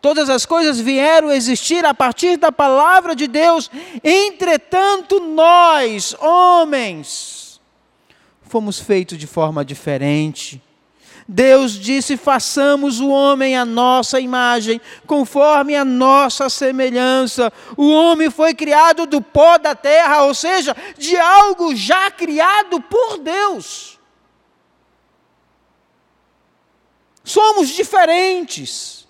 Todas 0.00 0.28
as 0.30 0.44
coisas 0.44 0.80
vieram 0.80 1.30
existir 1.30 1.84
a 1.84 1.94
partir 1.94 2.36
da 2.36 2.50
palavra 2.50 3.14
de 3.14 3.28
Deus, 3.28 3.70
entretanto, 4.02 5.20
nós, 5.20 6.12
homens, 6.18 7.41
fomos 8.52 8.78
feitos 8.78 9.16
de 9.16 9.26
forma 9.26 9.64
diferente. 9.64 10.62
Deus 11.26 11.72
disse: 11.72 12.18
façamos 12.18 13.00
o 13.00 13.08
homem 13.08 13.56
à 13.56 13.64
nossa 13.64 14.20
imagem, 14.20 14.78
conforme 15.06 15.74
a 15.74 15.86
nossa 15.86 16.50
semelhança. 16.50 17.50
O 17.78 17.90
homem 17.90 18.28
foi 18.28 18.52
criado 18.52 19.06
do 19.06 19.22
pó 19.22 19.56
da 19.56 19.74
terra, 19.74 20.24
ou 20.24 20.34
seja, 20.34 20.76
de 20.98 21.16
algo 21.16 21.74
já 21.74 22.10
criado 22.10 22.78
por 22.78 23.16
Deus. 23.16 23.98
Somos 27.24 27.70
diferentes. 27.70 29.08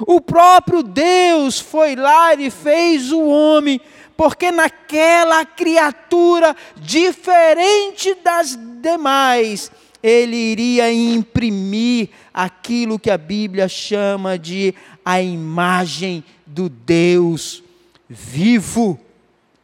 O 0.00 0.20
próprio 0.20 0.82
Deus 0.82 1.60
foi 1.60 1.94
lá 1.94 2.34
e 2.34 2.50
fez 2.50 3.12
o 3.12 3.22
homem 3.24 3.80
porque 4.22 4.52
naquela 4.52 5.44
criatura 5.44 6.54
diferente 6.76 8.14
das 8.14 8.56
demais, 8.80 9.68
ele 10.00 10.36
iria 10.36 10.92
imprimir 10.92 12.08
aquilo 12.32 13.00
que 13.00 13.10
a 13.10 13.18
Bíblia 13.18 13.68
chama 13.68 14.38
de 14.38 14.76
a 15.04 15.20
imagem 15.20 16.22
do 16.46 16.68
Deus 16.68 17.64
vivo. 18.08 18.96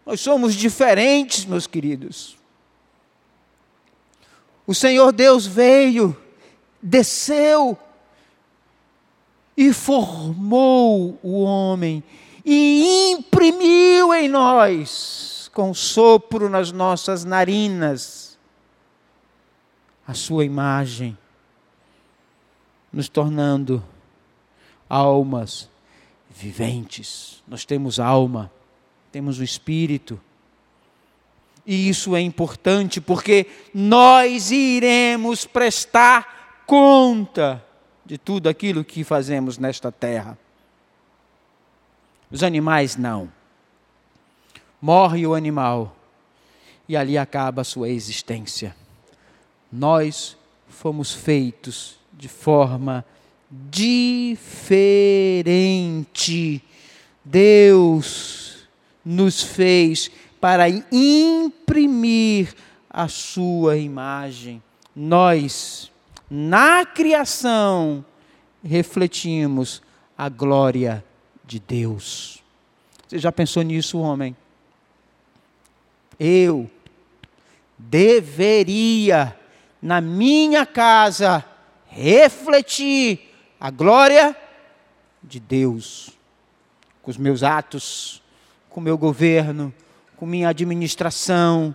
Nós 0.04 0.20
somos 0.20 0.56
diferentes, 0.56 1.44
meus 1.44 1.68
queridos. 1.68 2.36
O 4.66 4.74
Senhor 4.74 5.12
Deus 5.12 5.46
veio, 5.46 6.16
desceu 6.82 7.78
e 9.56 9.72
formou 9.72 11.16
o 11.22 11.42
homem 11.42 12.02
e 12.50 13.10
imprimiu 13.10 14.14
em 14.14 14.26
nós, 14.26 15.50
com 15.52 15.74
sopro 15.74 16.48
nas 16.48 16.72
nossas 16.72 17.22
narinas, 17.22 18.38
a 20.06 20.14
sua 20.14 20.46
imagem, 20.46 21.18
nos 22.90 23.06
tornando 23.06 23.84
almas 24.88 25.68
viventes. 26.30 27.42
Nós 27.46 27.66
temos 27.66 28.00
alma, 28.00 28.50
temos 29.12 29.38
o 29.38 29.44
espírito. 29.44 30.18
E 31.66 31.86
isso 31.86 32.16
é 32.16 32.22
importante 32.22 32.98
porque 32.98 33.46
nós 33.74 34.50
iremos 34.50 35.44
prestar 35.44 36.62
conta 36.66 37.62
de 38.06 38.16
tudo 38.16 38.48
aquilo 38.48 38.82
que 38.82 39.04
fazemos 39.04 39.58
nesta 39.58 39.92
terra. 39.92 40.38
Os 42.30 42.42
animais 42.42 42.96
não. 42.96 43.32
Morre 44.80 45.26
o 45.26 45.34
animal 45.34 45.96
e 46.88 46.96
ali 46.96 47.18
acaba 47.18 47.62
a 47.62 47.64
sua 47.64 47.88
existência. 47.88 48.76
Nós 49.70 50.36
fomos 50.68 51.12
feitos 51.12 51.98
de 52.12 52.28
forma 52.28 53.04
diferente. 53.50 54.42
Deus 57.24 58.68
nos 59.04 59.42
fez 59.42 60.10
para 60.40 60.68
imprimir 60.92 62.54
a 62.88 63.08
sua 63.08 63.76
imagem. 63.76 64.62
Nós, 64.94 65.90
na 66.30 66.86
criação, 66.86 68.04
refletimos 68.62 69.82
a 70.16 70.28
glória 70.28 71.04
de 71.48 71.58
Deus. 71.58 72.44
Você 73.08 73.18
já 73.18 73.32
pensou 73.32 73.62
nisso, 73.62 73.98
homem? 73.98 74.36
Eu 76.20 76.70
deveria, 77.78 79.34
na 79.80 79.98
minha 79.98 80.66
casa, 80.66 81.42
refletir 81.86 83.34
a 83.58 83.70
glória 83.70 84.36
de 85.22 85.40
Deus, 85.40 86.10
com 87.00 87.10
os 87.10 87.16
meus 87.16 87.42
atos, 87.42 88.22
com 88.68 88.78
o 88.80 88.84
meu 88.84 88.98
governo, 88.98 89.72
com 90.18 90.26
minha 90.26 90.50
administração. 90.50 91.74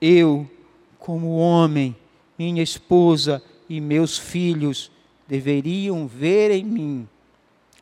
Eu, 0.00 0.50
como 0.98 1.36
homem, 1.36 1.94
minha 2.38 2.62
esposa 2.62 3.42
e 3.68 3.78
meus 3.78 4.16
filhos 4.16 4.90
deveriam 5.26 6.06
ver 6.06 6.50
em 6.50 6.64
mim 6.64 7.08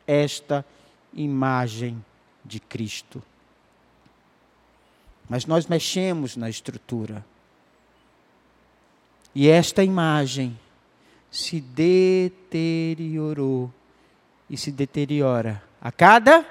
esta 0.07 0.65
imagem 1.13 2.03
de 2.43 2.59
Cristo. 2.59 3.21
Mas 5.29 5.45
nós 5.45 5.67
mexemos 5.67 6.35
na 6.37 6.49
estrutura. 6.49 7.23
E 9.35 9.47
esta 9.49 9.83
imagem 9.83 10.57
se 11.29 11.61
deteriorou 11.61 13.71
e 14.49 14.57
se 14.57 14.71
deteriora 14.71 15.61
a 15.81 15.91
cada 15.91 16.45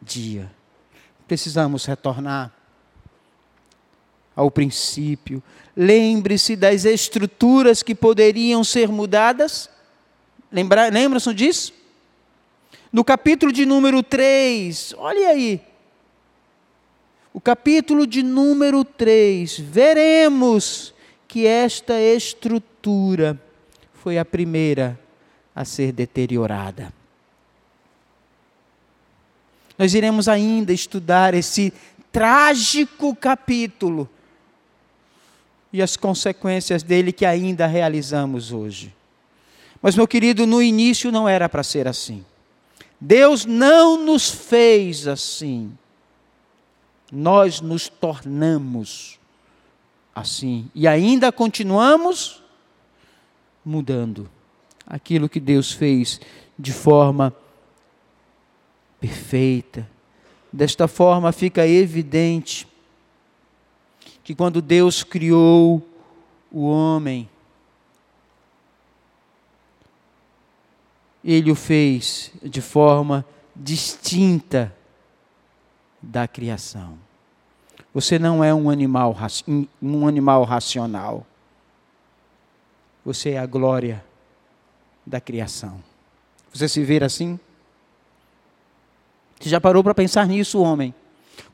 dia. 0.00 0.50
Precisamos 1.28 1.84
retornar 1.84 2.52
ao 4.34 4.50
princípio. 4.50 5.40
Lembre-se 5.76 6.56
das 6.56 6.84
estruturas 6.84 7.80
que 7.82 7.94
poderiam 7.94 8.64
ser 8.64 8.88
mudadas. 8.88 9.70
Lembra-se 10.50 11.32
disso? 11.32 11.72
No 12.92 13.02
capítulo 13.02 13.52
de 13.52 13.64
número 13.64 14.02
3, 14.02 14.94
olhe 14.98 15.24
aí. 15.24 15.60
O 17.32 17.40
capítulo 17.40 18.06
de 18.06 18.22
número 18.22 18.84
3, 18.84 19.58
veremos 19.58 20.92
que 21.26 21.46
esta 21.46 21.98
estrutura 21.98 23.40
foi 23.94 24.18
a 24.18 24.24
primeira 24.24 25.00
a 25.54 25.64
ser 25.64 25.92
deteriorada. 25.92 26.92
Nós 29.78 29.94
iremos 29.94 30.28
ainda 30.28 30.72
estudar 30.72 31.32
esse 31.32 31.72
trágico 32.12 33.16
capítulo, 33.16 34.08
e 35.72 35.80
as 35.80 35.96
consequências 35.96 36.82
dele 36.82 37.12
que 37.12 37.24
ainda 37.24 37.66
realizamos 37.66 38.52
hoje. 38.52 38.94
Mas, 39.80 39.96
meu 39.96 40.06
querido, 40.06 40.46
no 40.46 40.62
início 40.62 41.10
não 41.10 41.28
era 41.28 41.48
para 41.48 41.62
ser 41.62 41.88
assim. 41.88 42.24
Deus 43.04 43.44
não 43.44 43.96
nos 43.96 44.30
fez 44.30 45.08
assim. 45.08 45.76
Nós 47.10 47.60
nos 47.60 47.88
tornamos 47.88 49.18
assim. 50.14 50.70
E 50.72 50.86
ainda 50.86 51.32
continuamos 51.32 52.40
mudando 53.64 54.30
aquilo 54.86 55.28
que 55.28 55.40
Deus 55.40 55.72
fez 55.72 56.20
de 56.56 56.72
forma 56.72 57.34
perfeita. 59.00 59.90
Desta 60.52 60.86
forma 60.86 61.32
fica 61.32 61.66
evidente 61.66 62.68
que 64.22 64.32
quando 64.32 64.62
Deus 64.62 65.02
criou 65.02 65.84
o 66.52 66.66
homem, 66.68 67.28
ele 71.24 71.50
o 71.50 71.54
fez 71.54 72.32
de 72.42 72.60
forma 72.60 73.24
distinta 73.54 74.74
da 76.00 76.26
criação. 76.26 76.98
Você 77.94 78.18
não 78.18 78.42
é 78.42 78.52
um 78.52 78.70
animal, 78.70 79.16
um 79.80 80.06
animal 80.06 80.44
racional. 80.44 81.26
Você 83.04 83.30
é 83.30 83.38
a 83.38 83.46
glória 83.46 84.04
da 85.06 85.20
criação. 85.20 85.82
Você 86.52 86.68
se 86.68 86.82
vê 86.82 87.02
assim? 87.02 87.38
Você 89.38 89.48
já 89.48 89.60
parou 89.60 89.82
para 89.82 89.94
pensar 89.94 90.26
nisso, 90.26 90.60
homem? 90.60 90.94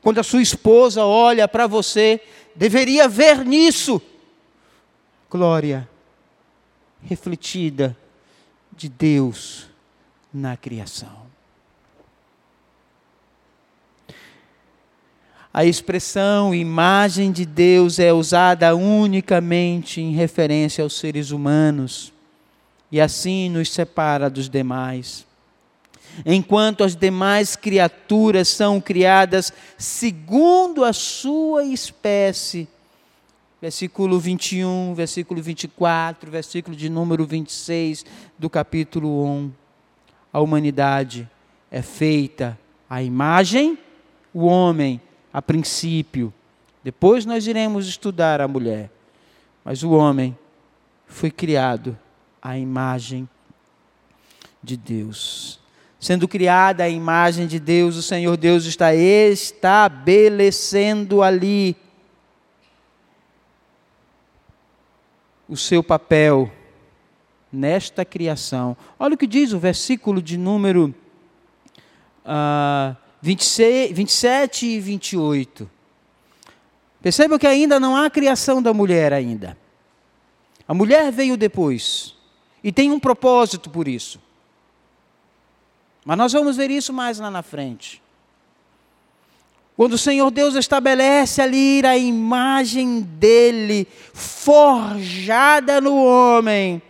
Quando 0.01 0.19
a 0.19 0.23
sua 0.23 0.41
esposa 0.41 1.03
olha 1.03 1.47
para 1.47 1.67
você, 1.67 2.21
deveria 2.55 3.07
ver 3.07 3.43
nisso 3.45 4.01
glória 5.29 5.87
refletida 7.03 7.95
de 8.79 8.87
Deus 8.87 9.67
na 10.33 10.55
criação. 10.55 11.27
A 15.53 15.65
expressão 15.65 16.55
imagem 16.55 17.29
de 17.29 17.45
Deus 17.45 17.99
é 17.99 18.13
usada 18.13 18.73
unicamente 18.73 19.99
em 19.99 20.13
referência 20.13 20.81
aos 20.81 20.97
seres 20.97 21.31
humanos 21.31 22.13
e 22.89 23.01
assim 23.01 23.49
nos 23.49 23.69
separa 23.69 24.29
dos 24.29 24.47
demais. 24.47 25.25
Enquanto 26.25 26.81
as 26.81 26.95
demais 26.95 27.57
criaturas 27.57 28.47
são 28.47 28.79
criadas 28.79 29.51
segundo 29.77 30.85
a 30.85 30.93
sua 30.93 31.65
espécie, 31.65 32.65
versículo 33.61 34.19
21, 34.19 34.93
versículo 34.93 35.41
24, 35.41 36.31
versículo 36.31 36.75
de 36.75 36.89
número 36.89 37.25
26 37.25 38.05
do 38.37 38.49
capítulo 38.49 39.25
1. 39.25 39.51
A 40.31 40.39
humanidade 40.39 41.27
é 41.69 41.81
feita 41.81 42.57
à 42.89 43.03
imagem, 43.03 43.77
o 44.33 44.45
homem 44.45 45.01
a 45.33 45.41
princípio. 45.41 46.33
Depois 46.83 47.25
nós 47.25 47.47
iremos 47.47 47.87
estudar 47.87 48.41
a 48.41 48.47
mulher. 48.47 48.91
Mas 49.63 49.83
o 49.83 49.91
homem 49.91 50.37
foi 51.05 51.29
criado 51.29 51.95
à 52.41 52.57
imagem 52.57 53.29
de 54.63 54.75
Deus. 54.77 55.59
Sendo 55.99 56.27
criada 56.27 56.85
à 56.85 56.89
imagem 56.89 57.45
de 57.45 57.59
Deus, 57.59 57.95
o 57.97 58.01
Senhor 58.01 58.35
Deus 58.37 58.65
está 58.65 58.95
estabelecendo 58.95 61.21
ali 61.21 61.75
o 65.49 65.57
seu 65.57 65.83
papel 65.83 66.49
nesta 67.51 68.05
criação. 68.05 68.77
Olha 68.99 69.15
o 69.15 69.17
que 69.17 69.25
diz 69.25 69.51
o 69.51 69.59
versículo 69.59 70.21
de 70.21 70.37
número 70.37 70.93
uh, 72.23 72.95
26, 73.21 73.91
27 73.91 74.65
e 74.67 74.79
28. 74.79 75.69
Perceba 77.01 77.39
que 77.39 77.47
ainda 77.47 77.79
não 77.79 77.95
há 77.95 78.09
criação 78.09 78.61
da 78.61 78.73
mulher 78.73 79.11
ainda. 79.11 79.57
A 80.67 80.73
mulher 80.73 81.11
veio 81.11 81.35
depois 81.35 82.15
e 82.63 82.71
tem 82.71 82.91
um 82.91 82.99
propósito 82.99 83.69
por 83.69 83.87
isso. 83.87 84.21
Mas 86.05 86.17
nós 86.17 86.33
vamos 86.33 86.57
ver 86.57 86.69
isso 86.69 86.93
mais 86.93 87.19
lá 87.19 87.31
na 87.31 87.41
frente. 87.41 88.01
Quando 89.79 89.93
o 89.93 89.97
Senhor 89.97 90.29
Deus 90.29 90.55
estabelece 90.55 91.41
ali 91.41 91.81
a 91.85 91.97
imagem 91.97 92.99
dele, 92.99 93.87
forjada 94.13 95.79
no 95.79 96.03
homem, 96.03 96.81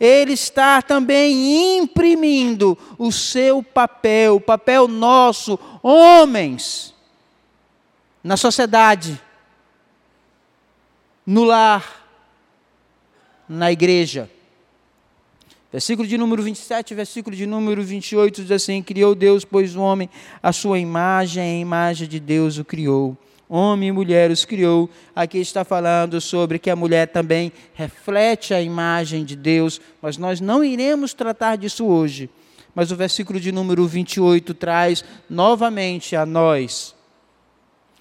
ele 0.00 0.32
está 0.32 0.80
também 0.80 1.76
imprimindo 1.76 2.78
o 2.96 3.12
seu 3.12 3.62
papel, 3.62 4.36
o 4.36 4.40
papel 4.40 4.88
nosso, 4.88 5.58
homens, 5.82 6.94
na 8.24 8.38
sociedade, 8.38 9.20
no 11.26 11.44
lar, 11.44 12.06
na 13.46 13.70
igreja. 13.70 14.30
Versículo 15.72 16.06
de 16.06 16.18
número 16.18 16.42
27, 16.42 16.94
versículo 16.94 17.36
de 17.36 17.46
número 17.46 17.82
28 17.82 18.42
diz 18.42 18.50
assim: 18.50 18.82
Criou 18.82 19.14
Deus, 19.14 19.44
pois 19.44 19.76
o 19.76 19.80
homem, 19.80 20.10
a 20.42 20.52
sua 20.52 20.80
imagem, 20.80 21.42
a 21.42 21.60
imagem 21.60 22.08
de 22.08 22.18
Deus 22.18 22.58
o 22.58 22.64
criou. 22.64 23.16
Homem 23.48 23.88
e 23.88 23.92
mulher 23.92 24.32
os 24.32 24.44
criou. 24.44 24.90
Aqui 25.14 25.38
está 25.38 25.64
falando 25.64 26.20
sobre 26.20 26.58
que 26.58 26.70
a 26.70 26.76
mulher 26.76 27.06
também 27.08 27.52
reflete 27.74 28.52
a 28.52 28.60
imagem 28.60 29.24
de 29.24 29.36
Deus, 29.36 29.80
mas 30.02 30.16
nós 30.16 30.40
não 30.40 30.64
iremos 30.64 31.14
tratar 31.14 31.56
disso 31.56 31.86
hoje. 31.86 32.28
Mas 32.74 32.90
o 32.90 32.96
versículo 32.96 33.38
de 33.38 33.52
número 33.52 33.86
28 33.86 34.54
traz 34.54 35.04
novamente 35.28 36.16
a 36.16 36.26
nós. 36.26 36.96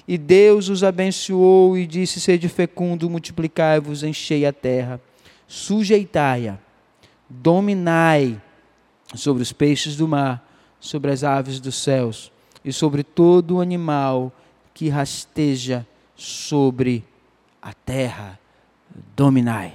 E 0.08 0.18
Deus 0.18 0.70
os 0.70 0.84
abençoou 0.84 1.78
e 1.78 1.86
disse: 1.86 2.20
Sede 2.20 2.50
fecundo, 2.50 3.08
multiplicai-vos, 3.08 4.02
enchei 4.02 4.44
a 4.44 4.52
terra, 4.52 5.00
sujeitai-a 5.48 6.69
dominai 7.30 8.42
sobre 9.16 9.44
os 9.44 9.54
peixes 9.54 9.96
do 9.96 10.08
mar, 10.08 10.46
sobre 10.80 11.12
as 11.12 11.24
aves 11.24 11.60
dos 11.60 11.76
céus 11.76 12.32
e 12.64 12.74
sobre 12.74 13.04
todo 13.04 13.62
animal 13.62 14.32
que 14.74 14.90
rasteja 14.90 15.86
sobre 16.16 17.06
a 17.62 17.74
terra. 17.74 18.40
Dominai. 19.16 19.74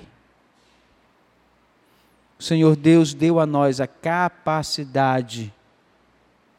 O 2.38 2.42
Senhor 2.42 2.74
Deus 2.74 3.14
deu 3.14 3.38
a 3.38 3.46
nós 3.46 3.80
a 3.80 3.86
capacidade 3.86 5.54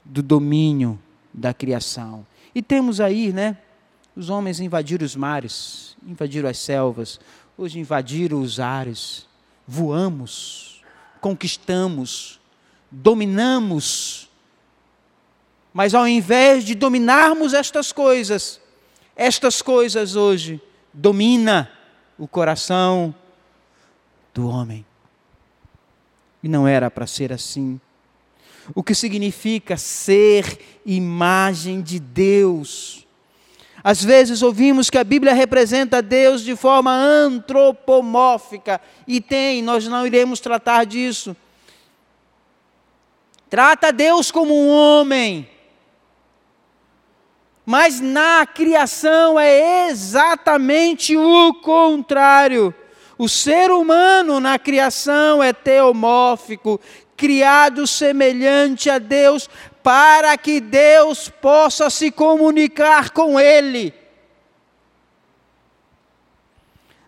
do 0.03 0.23
domínio 0.23 0.97
da 1.33 1.53
criação. 1.53 2.25
E 2.53 2.61
temos 2.61 3.01
aí, 3.01 3.33
né? 3.33 3.57
Os 4.15 4.29
homens 4.29 4.61
invadiram 4.61 5.05
os 5.05 5.15
mares, 5.15 5.97
invadiram 6.07 6.47
as 6.47 6.57
selvas, 6.57 7.19
hoje 7.57 7.79
invadiram 7.79 8.41
os 8.41 8.59
ares, 8.59 9.27
voamos 9.67 10.74
conquistamos, 11.25 12.39
dominamos. 12.91 14.29
Mas 15.73 15.95
ao 15.95 16.07
invés 16.07 16.63
de 16.63 16.75
dominarmos 16.75 17.51
estas 17.55 17.91
coisas, 17.91 18.61
estas 19.15 19.59
coisas 19.59 20.15
hoje 20.15 20.61
domina 20.93 21.71
o 22.15 22.27
coração 22.27 23.13
do 24.35 24.47
homem. 24.47 24.85
E 26.43 26.47
não 26.47 26.67
era 26.67 26.91
para 26.91 27.07
ser 27.07 27.33
assim. 27.33 27.81
O 28.75 28.83
que 28.83 28.93
significa 28.93 29.77
ser 29.77 30.79
imagem 30.85 31.81
de 31.81 31.99
Deus? 31.99 33.04
Às 33.87 34.03
vezes 34.03 34.41
ouvimos 34.41 34.89
que 34.89 34.97
a 34.97 35.03
Bíblia 35.03 35.31
representa 35.31 36.01
Deus 36.01 36.41
de 36.41 36.55
forma 36.55 36.91
antropomórfica, 36.91 38.81
e 39.07 39.21
tem, 39.21 39.61
nós 39.61 39.87
não 39.87 40.07
iremos 40.07 40.39
tratar 40.39 40.87
disso. 40.87 41.37
Trata 43.47 43.93
Deus 43.93 44.31
como 44.31 44.59
um 44.59 44.69
homem. 44.69 45.47
Mas 47.63 48.01
na 48.01 48.43
criação 48.47 49.39
é 49.39 49.87
exatamente 49.87 51.15
o 51.15 51.53
contrário. 51.53 52.73
O 53.19 53.29
ser 53.29 53.69
humano 53.69 54.39
na 54.39 54.57
criação 54.57 55.43
é 55.43 55.53
teomórfico, 55.53 56.81
criado 57.15 57.85
semelhante 57.85 58.89
a 58.89 58.97
Deus, 58.97 59.47
para 59.85 60.35
que 60.35 60.59
Deus 60.59 61.29
possa 61.29 61.91
se 61.91 62.09
comunicar 62.09 63.11
com 63.11 63.39
ele. 63.39 63.93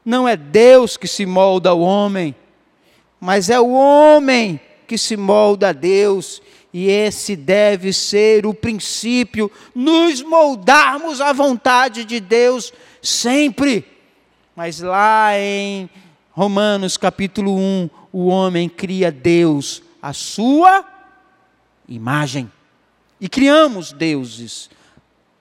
Não 0.06 0.28
é 0.28 0.38
Deus 0.38 0.96
que 0.96 1.08
se 1.08 1.26
molda 1.26 1.72
ao 1.72 1.80
homem, 1.80 2.36
mas 3.20 3.50
é 3.50 3.60
o 3.60 3.72
homem 3.72 4.62
que 4.86 4.96
se 4.96 5.18
molda 5.18 5.70
a 5.70 5.72
Deus, 5.74 6.40
e 6.72 6.88
esse 6.88 7.36
deve 7.36 7.92
ser 7.92 8.46
o 8.46 8.54
princípio, 8.54 9.52
nos 9.74 10.22
moldarmos 10.22 11.20
à 11.20 11.34
vontade 11.34 12.06
de 12.06 12.20
Deus 12.20 12.72
sempre. 13.02 13.88
Mas 14.56 14.82
lá 14.82 15.32
em 15.36 15.90
Romanos 16.30 16.96
capítulo 16.96 17.58
1, 17.58 17.90
o 18.14 18.28
homem 18.28 18.70
cria 18.70 19.12
Deus, 19.12 19.82
a 20.00 20.14
sua 20.14 20.86
imagem. 21.90 22.52
E 23.20 23.28
criamos 23.28 23.91
deuses, 23.91 24.70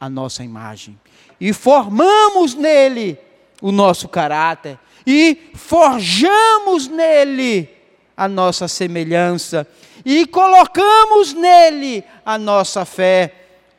a 0.01 0.09
nossa 0.09 0.43
imagem. 0.43 0.99
E 1.41 1.53
formamos 1.53 2.55
nele 2.55 3.19
o 3.61 3.71
nosso 3.71 4.09
caráter. 4.09 4.79
E 5.07 5.51
forjamos 5.55 6.89
nele 6.89 7.69
a 8.17 8.29
nossa 8.29 8.67
semelhança. 8.67 9.67
E 10.05 10.27
colocamos 10.27 11.35
nele 11.35 12.03
a 12.25 12.39
nossa 12.39 12.85
fé. 12.85 13.35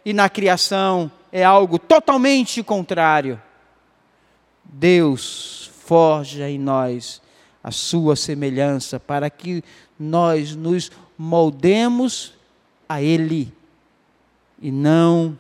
E 0.05 0.13
na 0.13 0.29
criação 0.29 1.11
é 1.31 1.43
algo 1.43 1.79
totalmente 1.79 2.61
contrário. 2.61 3.41
Deus 4.63 5.71
forja 5.85 6.49
em 6.49 6.59
nós 6.59 7.21
a 7.63 7.71
sua 7.71 8.15
semelhança 8.15 8.99
para 8.99 9.29
que 9.29 9.63
nós 9.99 10.55
nos 10.55 10.91
moldemos 11.17 12.33
a 12.87 13.01
Ele 13.01 13.56
e 14.61 14.71
não 14.71 15.37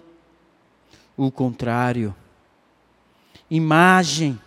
o 1.15 1.31
contrário. 1.31 2.15
Imagem 3.49 4.37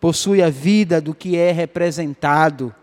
possui 0.00 0.42
a 0.42 0.50
vida 0.50 1.00
do 1.00 1.14
que 1.14 1.36
é 1.36 1.52
representado. 1.52 2.74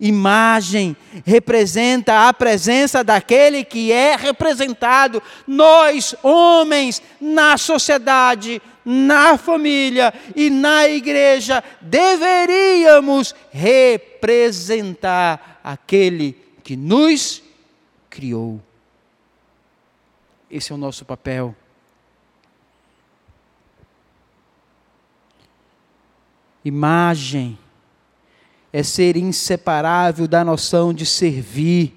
Imagem 0.00 0.96
representa 1.24 2.28
a 2.28 2.32
presença 2.32 3.04
daquele 3.04 3.64
que 3.64 3.92
é 3.92 4.16
representado. 4.16 5.22
Nós, 5.46 6.16
homens, 6.22 7.00
na 7.20 7.56
sociedade, 7.56 8.60
na 8.84 9.38
família 9.38 10.12
e 10.34 10.50
na 10.50 10.88
igreja, 10.88 11.62
deveríamos 11.80 13.34
representar 13.50 15.60
aquele 15.62 16.36
que 16.62 16.76
nos 16.76 17.42
criou. 18.10 18.60
Esse 20.54 20.70
é 20.70 20.74
o 20.76 20.78
nosso 20.78 21.04
papel. 21.04 21.52
Imagem 26.64 27.58
é 28.72 28.80
ser 28.84 29.16
inseparável 29.16 30.28
da 30.28 30.44
noção 30.44 30.94
de 30.94 31.04
servir. 31.04 31.92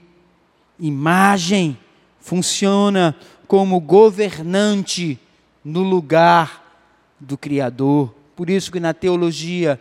Imagem 0.80 1.78
funciona 2.20 3.16
como 3.48 3.80
governante 3.80 5.20
no 5.64 5.84
lugar 5.84 6.82
do 7.20 7.38
Criador. 7.38 8.12
Por 8.36 8.50
isso 8.50 8.72
que 8.72 8.80
na 8.80 8.92
teologia 8.92 9.80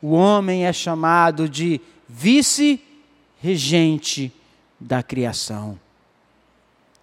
o 0.00 0.12
homem 0.12 0.64
é 0.64 0.72
chamado 0.72 1.48
de 1.48 1.80
vice-regente 2.08 4.32
da 4.78 5.02
criação. 5.02 5.81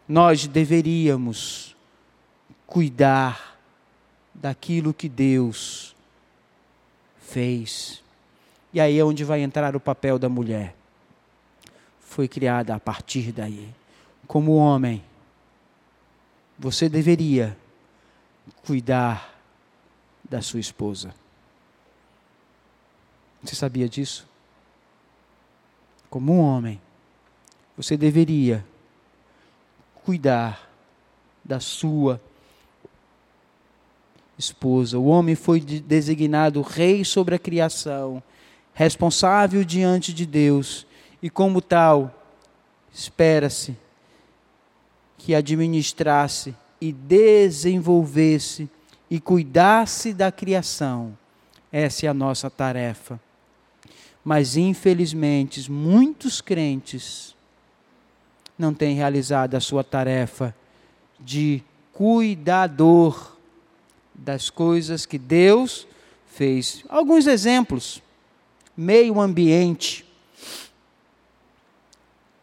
Nós 0.09 0.47
deveríamos 0.47 1.75
cuidar 2.65 3.59
daquilo 4.33 4.91
que 4.91 5.07
Deus 5.07 5.95
fez. 7.19 8.01
E 8.73 8.81
aí 8.81 8.97
é 8.97 9.05
onde 9.05 9.23
vai 9.23 9.41
entrar 9.41 9.75
o 9.75 9.79
papel 9.79 10.17
da 10.17 10.27
mulher. 10.27 10.75
Foi 11.99 12.27
criada 12.27 12.73
a 12.73 12.79
partir 12.79 13.31
daí. 13.31 13.69
Como 14.25 14.55
homem, 14.55 15.03
você 16.57 16.89
deveria 16.89 17.55
cuidar 18.65 19.39
da 20.27 20.41
sua 20.41 20.59
esposa. 20.59 21.13
Você 23.43 23.53
sabia 23.55 23.87
disso? 23.87 24.27
Como 26.09 26.33
um 26.33 26.39
homem, 26.39 26.81
você 27.77 27.95
deveria 27.95 28.65
cuidar 30.03 30.69
da 31.43 31.59
sua 31.59 32.21
esposa. 34.37 34.97
O 34.97 35.05
homem 35.05 35.35
foi 35.35 35.59
designado 35.59 36.61
rei 36.61 37.03
sobre 37.03 37.35
a 37.35 37.39
criação, 37.39 38.23
responsável 38.73 39.63
diante 39.63 40.13
de 40.13 40.25
Deus, 40.25 40.87
e 41.21 41.29
como 41.29 41.61
tal, 41.61 42.15
espera-se 42.93 43.75
que 45.17 45.35
administrasse 45.35 46.55
e 46.79 46.93
desenvolvesse 46.93 48.69
e 49.09 49.19
cuidasse 49.19 50.13
da 50.13 50.31
criação. 50.31 51.17
Essa 51.71 52.05
é 52.05 52.09
a 52.09 52.13
nossa 52.13 52.49
tarefa. 52.49 53.19
Mas, 54.23 54.55
infelizmente, 54.55 55.69
muitos 55.69 56.39
crentes 56.39 57.35
não 58.59 58.73
têm 58.73 58.93
realizado 58.93 59.55
a 59.55 59.61
sua 59.61 59.83
tarefa 59.83 60.53
de 61.17 61.63
cuidador 61.93 63.37
das 64.13 64.49
coisas 64.49 65.05
que 65.05 65.17
Deus 65.17 65.87
fez. 66.27 66.83
Alguns 66.89 67.25
exemplos. 67.25 68.03
Meio 68.75 69.19
ambiente. 69.19 70.05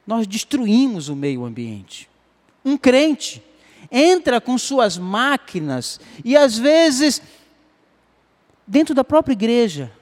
Nós 0.07 0.27
destruímos 0.27 1.09
o 1.09 1.17
meio 1.17 1.45
ambiente. 1.45 2.09
Um 2.65 2.77
crente 2.77 3.43
entra 3.91 4.41
com 4.41 4.59
suas 4.59 4.99
máquinas 4.99 6.01
e 6.25 6.37
às 6.37 6.59
vezes 6.59 7.23
dentro 8.67 8.95
da 8.95 9.05
própria 9.05 9.33
igreja. 9.33 9.93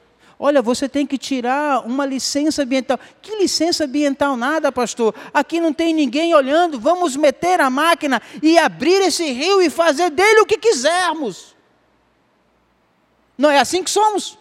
Olha, 0.46 0.60
você 0.60 0.86
tem 0.86 1.06
que 1.06 1.16
tirar 1.16 1.86
uma 1.86 2.04
licença 2.04 2.64
ambiental. 2.64 3.00
Que 3.22 3.34
licença 3.36 3.84
ambiental 3.84 4.36
nada, 4.36 4.70
pastor? 4.70 5.14
Aqui 5.32 5.58
não 5.58 5.72
tem 5.72 5.94
ninguém 5.94 6.34
olhando. 6.34 6.78
Vamos 6.78 7.16
meter 7.16 7.62
a 7.62 7.70
máquina 7.70 8.20
e 8.42 8.58
abrir 8.58 9.00
esse 9.00 9.24
rio 9.32 9.62
e 9.62 9.70
fazer 9.70 10.10
dele 10.10 10.40
o 10.40 10.44
que 10.44 10.58
quisermos. 10.58 11.56
Não 13.38 13.50
é 13.50 13.58
assim 13.58 13.82
que 13.82 13.90
somos? 13.90 14.36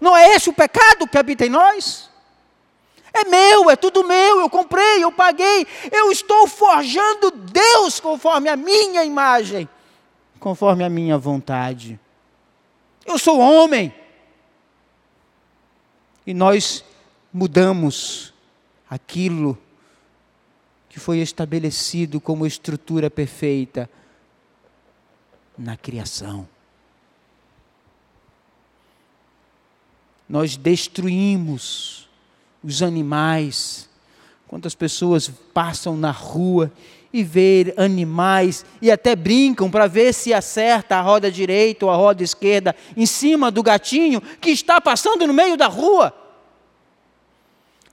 Não 0.00 0.16
é 0.16 0.36
esse 0.36 0.48
o 0.48 0.52
pecado 0.52 1.08
que 1.08 1.18
habita 1.18 1.44
em 1.44 1.50
nós? 1.50 2.08
É 3.12 3.24
meu, 3.24 3.68
é 3.68 3.74
tudo 3.74 4.06
meu, 4.06 4.38
eu 4.38 4.48
comprei, 4.48 5.02
eu 5.02 5.10
paguei, 5.10 5.66
eu 5.90 6.12
estou 6.12 6.46
forjando 6.46 7.32
Deus 7.32 7.98
conforme 7.98 8.48
a 8.48 8.54
minha 8.54 9.04
imagem, 9.04 9.68
conforme 10.38 10.84
a 10.84 10.88
minha 10.88 11.18
vontade. 11.18 11.98
Eu 13.06 13.18
sou 13.18 13.38
homem. 13.38 13.92
E 16.26 16.32
nós 16.32 16.84
mudamos 17.32 18.32
aquilo 18.88 19.58
que 20.88 21.00
foi 21.00 21.18
estabelecido 21.18 22.20
como 22.20 22.46
estrutura 22.46 23.10
perfeita 23.10 23.88
na 25.56 25.76
criação. 25.76 26.48
Nós 30.28 30.56
destruímos 30.56 32.08
os 32.62 32.82
animais. 32.82 33.88
Quantas 34.46 34.74
pessoas 34.74 35.28
passam 35.52 35.96
na 35.96 36.10
rua 36.10 36.70
e 37.12 37.22
ver 37.22 37.74
animais 37.76 38.64
e 38.80 38.90
até 38.90 39.14
brincam 39.14 39.70
para 39.70 39.86
ver 39.86 40.14
se 40.14 40.32
acerta 40.32 40.96
a 40.96 41.00
roda 41.02 41.30
direita 41.30 41.84
ou 41.84 41.92
a 41.92 41.96
roda 41.96 42.22
esquerda 42.22 42.74
em 42.96 43.04
cima 43.04 43.50
do 43.50 43.62
gatinho 43.62 44.20
que 44.20 44.50
está 44.50 44.80
passando 44.80 45.26
no 45.26 45.34
meio 45.34 45.56
da 45.56 45.66
rua. 45.66 46.14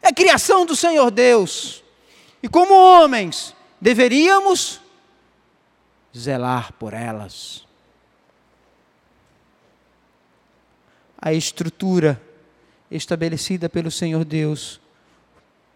É 0.01 0.13
criação 0.13 0.65
do 0.65 0.75
Senhor 0.75 1.11
Deus. 1.11 1.83
E 2.41 2.47
como 2.47 2.73
homens, 2.73 3.53
deveríamos 3.81 4.79
zelar 6.17 6.71
por 6.73 6.93
elas. 6.93 7.67
A 11.21 11.33
estrutura 11.33 12.21
estabelecida 12.89 13.67
pelo 13.67 13.91
Senhor 13.91 14.23
Deus 14.23 14.79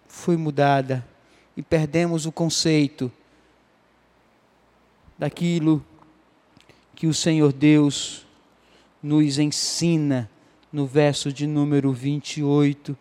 foi 0.08 0.38
mudada 0.38 1.06
e 1.58 1.62
perdemos 1.62 2.26
o 2.26 2.32
conceito 2.32 3.12
daquilo 5.18 5.84
que 6.96 7.08
o 7.08 7.14
Senhor 7.14 7.52
Deus 7.52 8.26
nos 9.02 9.38
ensina 9.38 10.30
no 10.72 10.86
verso 10.86 11.32
de 11.32 11.46
número 11.46 11.92
28. 11.92 12.98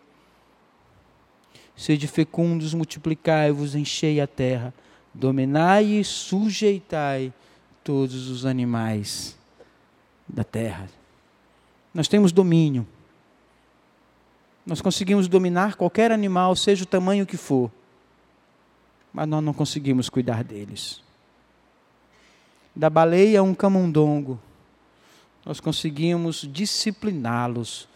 Sede 1.77 2.07
fecundos, 2.07 2.75
multiplicai-vos, 2.75 3.75
enchei 3.75 4.21
a 4.21 4.27
terra, 4.27 4.75
dominai 5.15 5.85
e 5.85 6.05
sujeitai 6.05 7.33
todos 7.83 8.29
os 8.29 8.45
animais 8.45 9.37
da 10.29 10.45
terra. 10.45 10.89
Nós 11.95 12.09
temos 12.09 12.33
domínio. 12.33 12.87
Nós 14.65 14.81
conseguimos 14.81 15.27
dominar 15.27 15.75
qualquer 15.75 16.13
animal, 16.13 16.55
seja 16.55 16.85
o 16.85 16.87
tamanho 16.87 17.27
que 17.27 17.37
for, 17.37 17.71
mas 19.13 19.29
nós 19.29 19.43
não 19.43 19.53
conseguimos 19.53 20.09
cuidar 20.09 20.45
deles. 20.45 21.03
Da 22.75 22.89
baleia 22.89 23.41
a 23.41 23.43
um 23.43 23.55
camundongo, 23.55 24.41
nós 25.45 25.61
conseguimos 25.61 26.49
discipliná-los, 26.51 27.89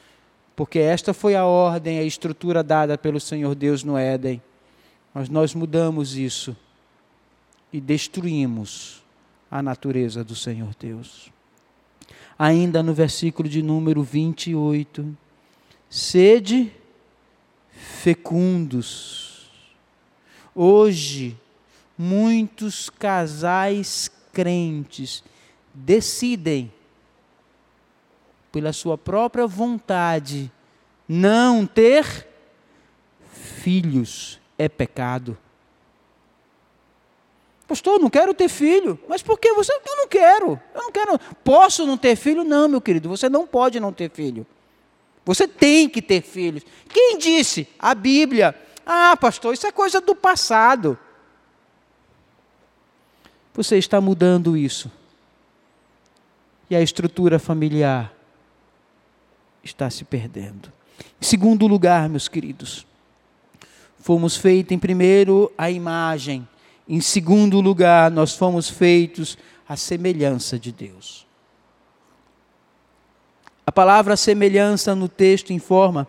porque 0.55 0.79
esta 0.79 1.15
foi 1.15 1.35
a 1.35 1.45
ordem, 1.45 1.99
a 1.99 2.03
estrutura 2.03 2.63
dada 2.63 2.99
pelo 2.99 3.21
Senhor 3.21 3.55
Deus 3.55 3.85
no 3.85 3.97
Éden. 3.97 4.43
Mas 5.15 5.29
nós 5.29 5.55
mudamos 5.55 6.17
isso 6.17 6.57
e 7.73 7.81
destruímos 7.81 9.03
a 9.51 9.63
natureza 9.63 10.25
do 10.25 10.35
Senhor 10.35 10.75
Deus. 10.79 11.31
Ainda 12.39 12.83
no 12.83 12.93
versículo 12.93 13.49
de 13.49 13.63
número 13.63 14.03
28, 14.03 15.17
sede 15.89 16.73
fecundos. 17.71 19.51
Hoje, 20.55 21.37
muitos 21.97 22.91
casais 22.91 24.11
crentes 24.37 25.25
decidem, 25.73 26.71
pela 28.53 28.71
sua 28.71 28.99
própria 28.99 29.47
vontade, 29.47 30.53
não 31.09 31.65
ter 31.65 32.29
filhos. 33.33 34.39
É 34.59 34.69
pecado. 34.69 35.39
Pastor, 37.67 37.99
não 37.99 38.11
quero 38.11 38.35
ter 38.35 38.49
filho. 38.49 38.99
Mas 39.09 39.23
por 39.23 39.39
que 39.39 39.53
você? 39.55 39.73
Eu 39.73 39.97
não 39.97 40.07
quero. 40.07 40.61
Eu 40.75 40.83
não 40.83 40.93
quero. 40.93 41.19
Posso 41.43 41.87
não 41.87 41.97
ter 41.97 42.15
filho? 42.15 42.45
Não, 42.45 42.69
meu 42.69 42.81
querido. 42.81 43.09
Você 43.09 43.29
não 43.29 43.47
pode 43.47 43.81
não 43.81 43.93
ter 43.93 44.11
filho. 44.11 44.47
Você 45.25 45.49
tem 45.49 45.89
que 45.89 46.01
ter 46.01 46.23
filhos. 46.23 46.63
Quem 46.89 47.19
disse? 47.19 47.69
A 47.79 47.95
Bíblia. 47.95 48.55
Ah, 48.85 49.17
pastor, 49.17 49.53
isso 49.55 49.67
é 49.67 49.73
coisa 49.73 50.01
do 50.01 50.15
passado. 50.15 50.99
Você 53.57 53.79
está 53.79 54.01
mudando 54.01 54.57
isso. 54.57 54.91
E 56.69 56.77
a 56.77 56.83
estrutura 56.83 57.39
familiar 57.39 58.13
está 59.65 59.89
se 59.91 60.05
perdendo. 60.05 60.73
Em 61.21 61.25
segundo 61.25 61.67
lugar, 61.67 62.09
meus 62.09 62.29
queridos, 62.29 62.87
fomos 63.99 64.37
feitos 64.37 64.73
em 64.73 64.79
primeiro 64.79 65.53
a 65.57 65.71
imagem 65.71 66.47
em 66.89 67.01
segundo 67.01 67.61
lugar, 67.61 68.11
nós 68.13 68.37
fomos 68.37 68.71
feitos 68.71 69.37
à 69.69 69.75
semelhança 69.77 70.57
de 70.57 70.71
Deus. 70.71 71.27
A 73.67 73.73
palavra 73.73 74.17
semelhança 74.17 74.95
no 74.95 75.09
texto 75.09 75.53
informa 75.53 76.07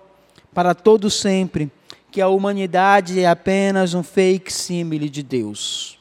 para 0.54 0.76
todo 0.76 1.10
sempre 1.10 1.72
que 2.12 2.22
a 2.22 2.28
humanidade 2.28 3.20
é 3.20 3.28
apenas 3.28 3.96
um 3.96 4.04
fake 4.04 4.54
símile 4.54 5.10
de 5.10 5.24
Deus, 5.24 5.97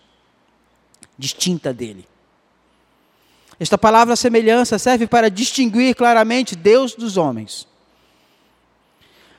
distinta 1.19 1.73
dele. 1.73 2.07
Esta 3.59 3.79
palavra 3.79 4.17
semelhança 4.17 4.79
serve 4.79 5.07
para 5.07 5.31
distinguir 5.31 5.95
claramente 5.95 6.55
Deus 6.55 6.95
dos 6.95 7.17
homens. 7.17 7.67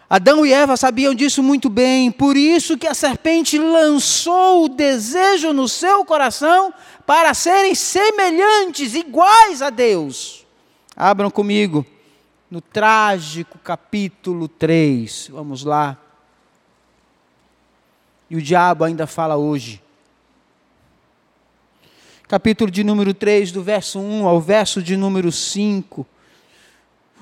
Adão 0.09 0.45
e 0.45 0.53
Eva 0.53 0.77
sabiam 0.77 1.13
disso 1.13 1.43
muito 1.43 1.69
bem, 1.69 2.09
por 2.09 2.37
isso 2.37 2.77
que 2.77 2.87
a 2.87 2.93
serpente 2.93 3.59
lançou 3.59 4.63
o 4.63 4.69
desejo 4.69 5.51
no 5.51 5.67
seu 5.67 6.05
coração 6.05 6.73
para 7.05 7.33
serem 7.33 7.75
semelhantes, 7.75 8.95
iguais 8.95 9.61
a 9.61 9.69
Deus. 9.69 10.45
Abram 10.95 11.29
comigo 11.29 11.85
no 12.49 12.61
trágico 12.61 13.59
capítulo 13.59 14.47
3. 14.47 15.29
Vamos 15.31 15.63
lá. 15.65 15.97
E 18.29 18.35
o 18.37 18.41
diabo 18.41 18.85
ainda 18.85 19.05
fala 19.05 19.35
hoje. 19.35 19.81
Capítulo 22.27 22.69
de 22.69 22.83
número 22.83 23.13
3, 23.13 23.51
do 23.51 23.63
verso 23.63 23.99
1 23.99 24.27
ao 24.27 24.41
verso 24.41 24.81
de 24.81 24.97
número 24.97 25.31
5 25.31 26.05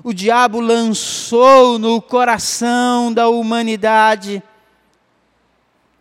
o 0.03 0.14
diabo 0.14 0.60
lançou 0.60 1.80
no 1.80 2.01
coração 2.01 3.14
da 3.14 3.30
humanidade 3.30 4.43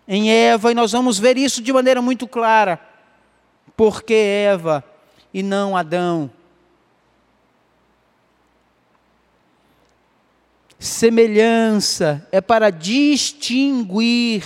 em 0.06 0.30
Eva, 0.30 0.70
e 0.70 0.74
nós 0.74 0.92
vamos 0.92 1.18
ver 1.18 1.38
isso 1.38 1.62
de 1.62 1.72
maneira 1.72 2.02
muito 2.02 2.26
clara. 2.28 2.78
Por 3.76 4.02
que 4.02 4.14
Eva 4.14 4.84
e 5.32 5.42
não 5.42 5.76
Adão? 5.76 6.30
Semelhança 10.78 12.28
é 12.30 12.42
para 12.42 12.68
distinguir 12.68 14.44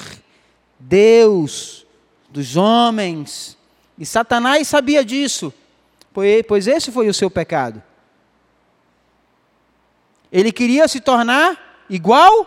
Deus 0.79 1.85
dos 2.31 2.57
homens. 2.57 3.58
E 3.99 4.07
Satanás 4.07 4.69
sabia 4.69 5.05
disso, 5.05 5.53
pois 6.47 6.67
esse 6.67 6.93
foi 6.93 7.09
o 7.09 7.15
seu 7.15 7.29
pecado. 7.29 7.83
Ele 10.31 10.53
queria 10.53 10.87
se 10.87 11.01
tornar 11.01 11.85
igual 11.91 12.47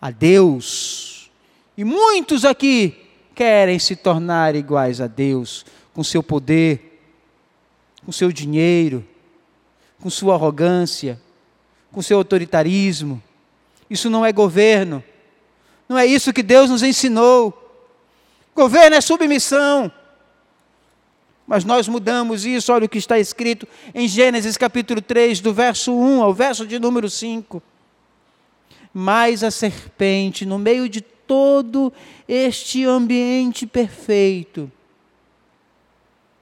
a 0.00 0.10
Deus. 0.10 1.30
E 1.76 1.82
muitos 1.84 2.44
aqui 2.44 3.08
querem 3.34 3.78
se 3.78 3.96
tornar 3.96 4.54
iguais 4.54 5.00
a 5.00 5.06
Deus, 5.06 5.64
com 5.94 6.04
seu 6.04 6.22
poder, 6.22 7.00
com 8.04 8.12
seu 8.12 8.30
dinheiro, 8.30 9.06
com 10.00 10.10
sua 10.10 10.34
arrogância, 10.34 11.20
com 11.90 12.02
seu 12.02 12.18
autoritarismo. 12.18 13.22
Isso 13.88 14.10
não 14.10 14.24
é 14.24 14.32
governo. 14.32 15.02
Não 15.88 15.98
é 15.98 16.06
isso 16.06 16.32
que 16.32 16.42
Deus 16.42 16.70
nos 16.70 16.82
ensinou. 16.82 17.58
Governo 18.54 18.96
é 18.96 19.00
submissão. 19.00 19.90
Mas 21.46 21.64
nós 21.64 21.88
mudamos 21.88 22.44
isso, 22.44 22.72
olha 22.72 22.86
o 22.86 22.88
que 22.88 22.98
está 22.98 23.18
escrito 23.18 23.66
em 23.94 24.06
Gênesis 24.06 24.56
capítulo 24.56 25.00
3, 25.00 25.40
do 25.40 25.52
verso 25.52 25.92
1 25.92 26.22
ao 26.22 26.32
verso 26.32 26.66
de 26.66 26.78
número 26.78 27.10
5. 27.10 27.62
Mas 28.94 29.42
a 29.42 29.50
serpente, 29.50 30.46
no 30.46 30.58
meio 30.58 30.88
de 30.88 31.00
todo 31.00 31.92
este 32.28 32.84
ambiente 32.84 33.66
perfeito, 33.66 34.70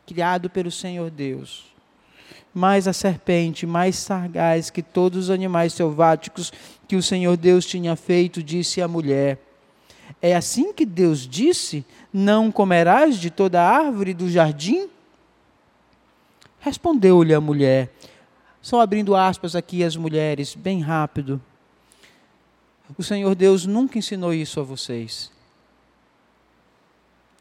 criado 0.06 0.50
pelo 0.50 0.70
Senhor 0.70 1.10
Deus, 1.10 1.64
mais 2.52 2.88
a 2.88 2.92
serpente, 2.92 3.64
mais 3.64 3.96
sagaz 3.96 4.70
que 4.70 4.82
todos 4.82 5.24
os 5.24 5.30
animais 5.30 5.72
selváticos 5.72 6.52
que 6.88 6.96
o 6.96 7.02
Senhor 7.02 7.36
Deus 7.36 7.64
tinha 7.64 7.94
feito, 7.94 8.42
disse 8.42 8.82
à 8.82 8.88
mulher: 8.88 9.38
É 10.22 10.36
assim 10.36 10.72
que 10.72 10.84
Deus 10.84 11.26
disse: 11.26 11.84
Não 12.12 12.52
comerás 12.52 13.18
de 13.18 13.30
toda 13.30 13.62
árvore 13.62 14.12
do 14.12 14.28
jardim? 14.28 14.88
Respondeu-lhe 16.58 17.32
a 17.32 17.40
mulher, 17.40 17.90
só 18.60 18.80
abrindo 18.80 19.16
aspas 19.16 19.56
aqui 19.56 19.82
as 19.82 19.96
mulheres, 19.96 20.54
bem 20.54 20.80
rápido. 20.80 21.40
O 22.98 23.02
Senhor 23.02 23.34
Deus 23.34 23.64
nunca 23.64 23.98
ensinou 23.98 24.34
isso 24.34 24.60
a 24.60 24.62
vocês. 24.62 25.32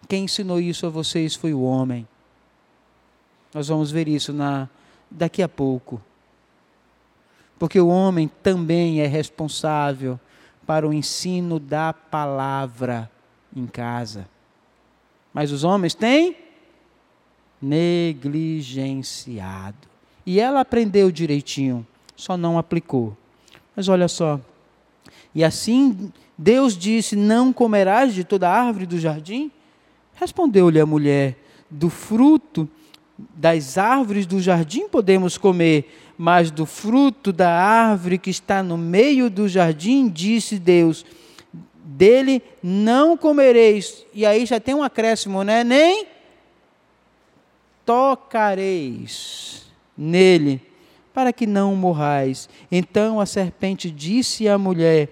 Quem 0.07 0.23
ensinou 0.23 0.59
isso 0.59 0.85
a 0.85 0.89
vocês 0.89 1.35
foi 1.35 1.53
o 1.53 1.61
homem. 1.61 2.07
Nós 3.53 3.67
vamos 3.67 3.91
ver 3.91 4.07
isso 4.07 4.31
na, 4.31 4.69
daqui 5.09 5.43
a 5.43 5.49
pouco. 5.49 6.01
Porque 7.57 7.79
o 7.79 7.87
homem 7.87 8.29
também 8.41 9.01
é 9.01 9.07
responsável 9.07 10.19
para 10.69 10.87
o 10.87 10.93
ensino 10.93 11.59
da 11.59 11.91
palavra 11.91 13.09
em 13.55 13.65
casa. 13.65 14.29
Mas 15.33 15.51
os 15.51 15.63
homens 15.63 15.95
têm 15.95 16.35
negligenciado. 17.59 19.87
E 20.23 20.39
ela 20.39 20.59
aprendeu 20.59 21.09
direitinho, 21.09 21.87
só 22.15 22.37
não 22.37 22.59
aplicou. 22.59 23.17
Mas 23.75 23.89
olha 23.89 24.07
só. 24.07 24.39
E 25.33 25.43
assim 25.43 26.13
Deus 26.37 26.77
disse: 26.77 27.15
Não 27.15 27.51
comerás 27.51 28.13
de 28.13 28.23
toda 28.23 28.47
árvore 28.47 28.85
do 28.85 28.99
jardim? 28.99 29.51
Respondeu-lhe 30.13 30.79
a 30.79 30.85
mulher: 30.85 31.35
Do 31.67 31.89
fruto 31.89 32.69
das 33.17 33.79
árvores 33.79 34.27
do 34.27 34.39
jardim 34.39 34.87
podemos 34.87 35.35
comer, 35.35 36.08
mas 36.21 36.51
do 36.51 36.65
fruto 36.65 37.31
da 37.31 37.49
árvore 37.49 38.17
que 38.17 38.29
está 38.29 38.61
no 38.61 38.77
meio 38.77 39.29
do 39.29 39.47
jardim, 39.47 40.09
disse 40.09 40.59
Deus: 40.59 41.05
Dele 41.81 42.43
não 42.61 43.15
comereis. 43.15 44.05
E 44.13 44.25
aí 44.25 44.45
já 44.45 44.59
tem 44.59 44.75
um 44.75 44.83
acréscimo, 44.83 45.45
né? 45.45 45.63
Nem 45.63 46.05
tocareis 47.85 49.71
nele, 49.97 50.61
para 51.13 51.31
que 51.31 51.47
não 51.47 51.73
morrais. 51.73 52.49
Então 52.69 53.21
a 53.21 53.25
serpente 53.25 53.89
disse 53.89 54.45
à 54.45 54.57
mulher: 54.57 55.07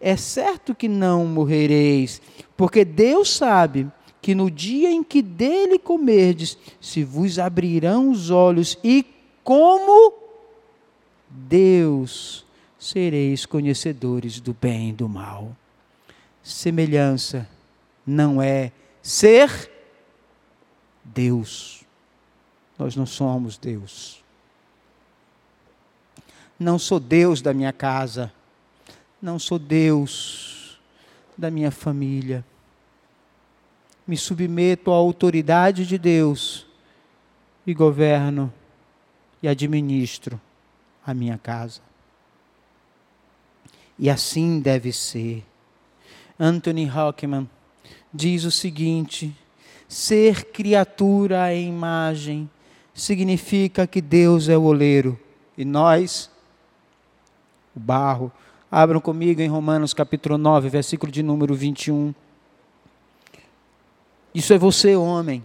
É 0.00 0.16
certo 0.16 0.76
que 0.76 0.86
não 0.86 1.26
morrereis, 1.26 2.22
porque 2.56 2.84
Deus 2.84 3.34
sabe 3.34 3.90
que 4.20 4.32
no 4.32 4.48
dia 4.48 4.92
em 4.92 5.02
que 5.02 5.20
dele 5.20 5.76
comerdes, 5.76 6.56
se 6.80 7.02
vos 7.02 7.40
abrirão 7.40 8.10
os 8.10 8.30
olhos, 8.30 8.78
e 8.84 9.04
como 9.42 10.21
Deus 11.34 12.44
sereis 12.78 13.46
conhecedores 13.46 14.38
do 14.38 14.52
bem 14.52 14.90
e 14.90 14.92
do 14.92 15.08
mal. 15.08 15.56
Semelhança 16.42 17.48
não 18.06 18.42
é 18.42 18.70
ser 19.00 19.70
Deus. 21.02 21.84
nós 22.78 22.94
não 22.96 23.06
somos 23.06 23.56
Deus. 23.56 24.22
Não 26.58 26.78
sou 26.78 27.00
Deus 27.00 27.40
da 27.40 27.54
minha 27.54 27.72
casa, 27.72 28.32
não 29.20 29.38
sou 29.38 29.58
Deus 29.58 30.78
da 31.36 31.50
minha 31.50 31.70
família. 31.70 32.44
Me 34.06 34.16
submeto 34.16 34.90
à 34.90 34.94
autoridade 34.94 35.86
de 35.86 35.96
Deus 35.96 36.66
e 37.66 37.72
governo 37.72 38.52
e 39.42 39.48
administro 39.48 40.40
a 41.06 41.12
minha 41.12 41.38
casa. 41.38 41.80
E 43.98 44.08
assim 44.08 44.60
deve 44.60 44.92
ser. 44.92 45.44
Anthony 46.38 46.90
Hockman 46.90 47.48
diz 48.12 48.44
o 48.44 48.50
seguinte: 48.50 49.36
ser 49.88 50.46
criatura 50.46 51.44
à 51.44 51.54
imagem 51.54 52.48
significa 52.94 53.86
que 53.86 54.00
Deus 54.00 54.48
é 54.48 54.56
o 54.56 54.62
oleiro 54.62 55.18
e 55.56 55.64
nós, 55.64 56.30
o 57.74 57.80
barro. 57.80 58.32
Abram 58.70 59.00
comigo 59.00 59.42
em 59.42 59.48
Romanos 59.48 59.92
capítulo 59.92 60.38
9, 60.38 60.68
versículo 60.70 61.12
de 61.12 61.22
número 61.22 61.54
21. 61.54 62.14
Isso 64.34 64.52
é 64.54 64.58
você, 64.58 64.96
homem. 64.96 65.44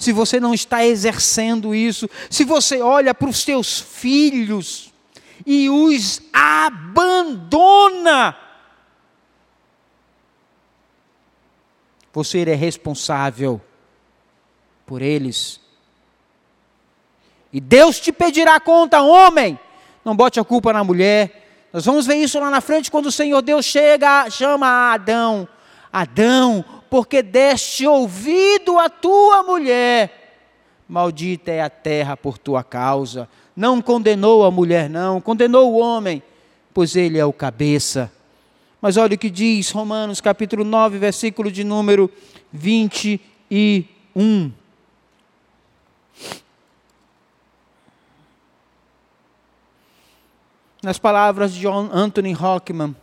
Se 0.00 0.12
você 0.12 0.40
não 0.40 0.54
está 0.54 0.82
exercendo 0.82 1.74
isso, 1.74 2.08
se 2.30 2.42
você 2.42 2.80
olha 2.80 3.14
para 3.14 3.28
os 3.28 3.40
seus 3.40 3.78
filhos 3.78 4.90
e 5.44 5.68
os 5.68 6.22
abandona, 6.32 8.34
você 12.10 12.40
é 12.40 12.54
responsável 12.54 13.60
por 14.86 15.02
eles. 15.02 15.60
E 17.52 17.60
Deus 17.60 18.00
te 18.00 18.10
pedirá 18.10 18.58
conta, 18.58 19.02
homem. 19.02 19.60
Não 20.02 20.16
bote 20.16 20.40
a 20.40 20.44
culpa 20.44 20.72
na 20.72 20.82
mulher. 20.82 21.68
Nós 21.74 21.84
vamos 21.84 22.06
ver 22.06 22.14
isso 22.14 22.40
lá 22.40 22.48
na 22.48 22.62
frente 22.62 22.90
quando 22.90 23.06
o 23.06 23.12
Senhor 23.12 23.42
Deus 23.42 23.66
chega, 23.66 24.30
chama 24.30 24.94
Adão. 24.94 25.46
Adão, 25.92 26.64
porque 26.90 27.22
deste 27.22 27.86
ouvido 27.86 28.78
a 28.78 28.90
tua 28.90 29.44
mulher. 29.44 30.18
Maldita 30.88 31.52
é 31.52 31.62
a 31.62 31.70
terra 31.70 32.16
por 32.16 32.36
tua 32.36 32.64
causa. 32.64 33.28
Não 33.54 33.80
condenou 33.80 34.44
a 34.44 34.50
mulher, 34.50 34.90
não, 34.90 35.20
condenou 35.20 35.72
o 35.72 35.78
homem, 35.78 36.20
pois 36.74 36.96
ele 36.96 37.16
é 37.16 37.24
o 37.24 37.32
cabeça. 37.32 38.10
Mas 38.80 38.96
olha 38.96 39.14
o 39.14 39.18
que 39.18 39.30
diz 39.30 39.70
Romanos 39.70 40.20
capítulo 40.20 40.64
9, 40.64 40.98
versículo 40.98 41.52
de 41.52 41.62
número 41.62 42.10
21. 42.52 44.52
nas 50.82 50.98
palavras 50.98 51.52
de 51.52 51.60
John 51.60 51.90
Anthony 51.92 52.34
Hockman, 52.34 52.96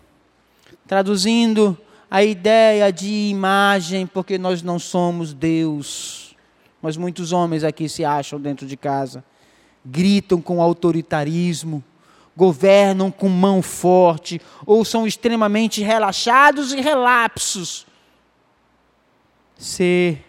traduzindo 0.88 1.78
a 2.10 2.24
ideia 2.24 2.91
de 2.91 3.30
imagem, 3.30 4.08
porque 4.08 4.38
nós 4.38 4.62
não 4.62 4.80
somos 4.80 5.34
Deus. 5.34 6.36
Mas 6.82 6.95
muitos 6.95 7.32
homens 7.32 7.64
aqui 7.64 7.89
se 7.89 8.05
acham 8.05 8.39
dentro 8.39 8.66
de 8.66 8.78
casa, 8.78 9.24
gritam 9.84 10.41
com 10.41 10.62
autoritarismo, 10.62 11.84
governam 12.36 13.10
com 13.10 13.28
mão 13.28 13.62
forte, 13.62 14.39
ou 14.66 14.86
são 14.86 15.08
extremamente 15.08 15.82
relaxados 15.82 16.72
e 16.72 16.80
relapsos. 16.80 17.86
Ser 19.58 20.24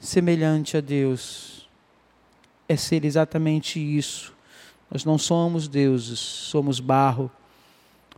semelhante 0.00 0.76
a 0.76 0.80
Deus 0.80 1.68
é 2.68 2.76
ser 2.76 3.04
exatamente 3.04 3.78
isso 3.78 4.38
nós 4.90 5.04
não 5.04 5.18
somos 5.18 5.68
deuses, 5.68 6.18
somos 6.18 6.80
barro. 6.80 7.30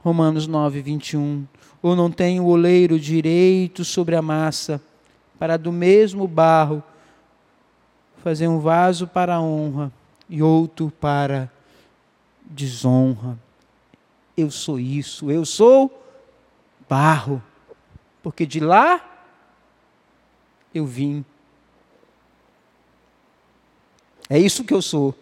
Romanos 0.03 0.47
9, 0.47 0.81
21. 0.81 1.47
Ou 1.83 1.97
não 1.97 2.11
tem 2.11 2.41
o 2.41 2.47
oleiro 2.47 2.99
direito 2.99 3.85
sobre 3.85 4.15
a 4.15 4.23
massa, 4.23 4.81
para 5.39 5.57
do 5.57 5.73
mesmo 5.73 6.27
barro 6.29 6.83
fazer 8.23 8.47
um 8.49 8.61
vaso 8.61 9.07
para 9.07 9.41
honra 9.41 9.91
e 10.29 10.43
outro 10.43 10.93
para 11.01 11.51
desonra. 12.45 13.39
Eu 14.37 14.51
sou 14.51 14.79
isso, 14.79 15.31
eu 15.31 15.45
sou 15.45 15.91
barro, 16.89 17.43
porque 18.23 18.45
de 18.45 18.61
lá 18.61 19.01
eu 20.75 20.87
vim. 20.87 21.25
É 24.29 24.39
isso 24.39 24.65
que 24.65 24.75
eu 24.75 24.83
sou. 24.83 25.15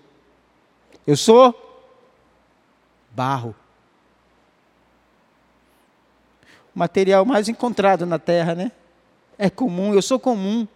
Eu 1.06 1.16
sou 1.16 1.54
barro. 3.10 3.54
O 6.67 6.67
material 6.78 7.24
mais 7.24 7.48
encontrado 7.48 8.06
na 8.06 8.20
terra, 8.20 8.54
né? 8.54 8.70
É 9.36 9.50
comum, 9.50 9.92
eu 9.92 10.00
sou 10.00 10.18
comum. 10.18 10.66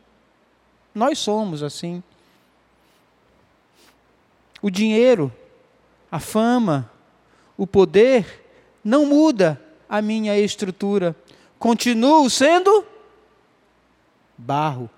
Nós 0.92 1.18
somos 1.20 1.62
assim. 1.62 2.02
O 4.60 4.68
dinheiro, 4.68 5.32
a 6.10 6.18
fama, 6.18 6.90
o 7.56 7.68
poder 7.68 8.44
não 8.84 9.06
muda 9.06 9.60
a 9.88 10.02
minha 10.02 10.36
estrutura. 10.36 11.14
Continuo 11.56 12.28
sendo 12.28 12.84
barro. 14.36 14.90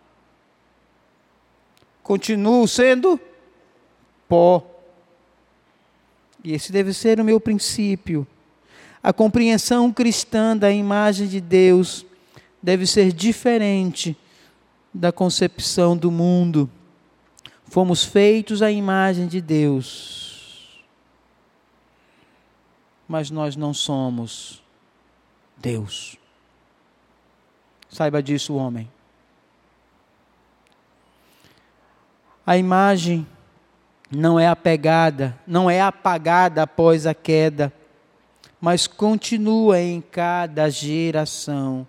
Continuo 2.03 2.67
sendo 2.67 3.21
pó. 4.27 4.67
E 6.43 6.53
esse 6.53 6.73
deve 6.73 6.95
ser 6.95 7.21
o 7.21 7.25
meu 7.25 7.39
princípio. 7.39 8.27
A 9.05 9.13
compreensão 9.13 9.93
cristã 9.93 10.57
da 10.57 10.73
imagem 10.73 11.29
de 11.29 11.39
Deus 11.39 12.07
deve 12.63 12.87
ser 12.87 13.13
diferente 13.13 14.17
da 14.95 15.13
concepção 15.13 15.95
do 15.95 16.11
mundo. 16.11 16.71
Fomos 17.67 18.03
feitos 18.03 18.63
à 18.63 18.71
imagem 18.71 19.27
de 19.27 19.43
Deus. 19.43 20.83
Mas 23.07 23.31
nós 23.31 23.57
não 23.57 23.75
somos 23.75 24.63
Deus. 25.59 26.17
Saiba 27.91 28.23
disso, 28.23 28.55
homem. 28.55 28.91
A 32.47 32.57
imagem 32.57 33.27
não 34.11 34.41
é 34.41 34.49
apegada, 34.49 35.39
não 35.47 35.69
é 35.69 35.83
apagada 35.83 36.63
após 36.63 37.07
a 37.07 37.13
queda, 37.13 37.71
mas 38.65 38.87
continua 38.87 39.79
em 39.79 40.01
cada 40.01 40.71
geração. 40.71 41.87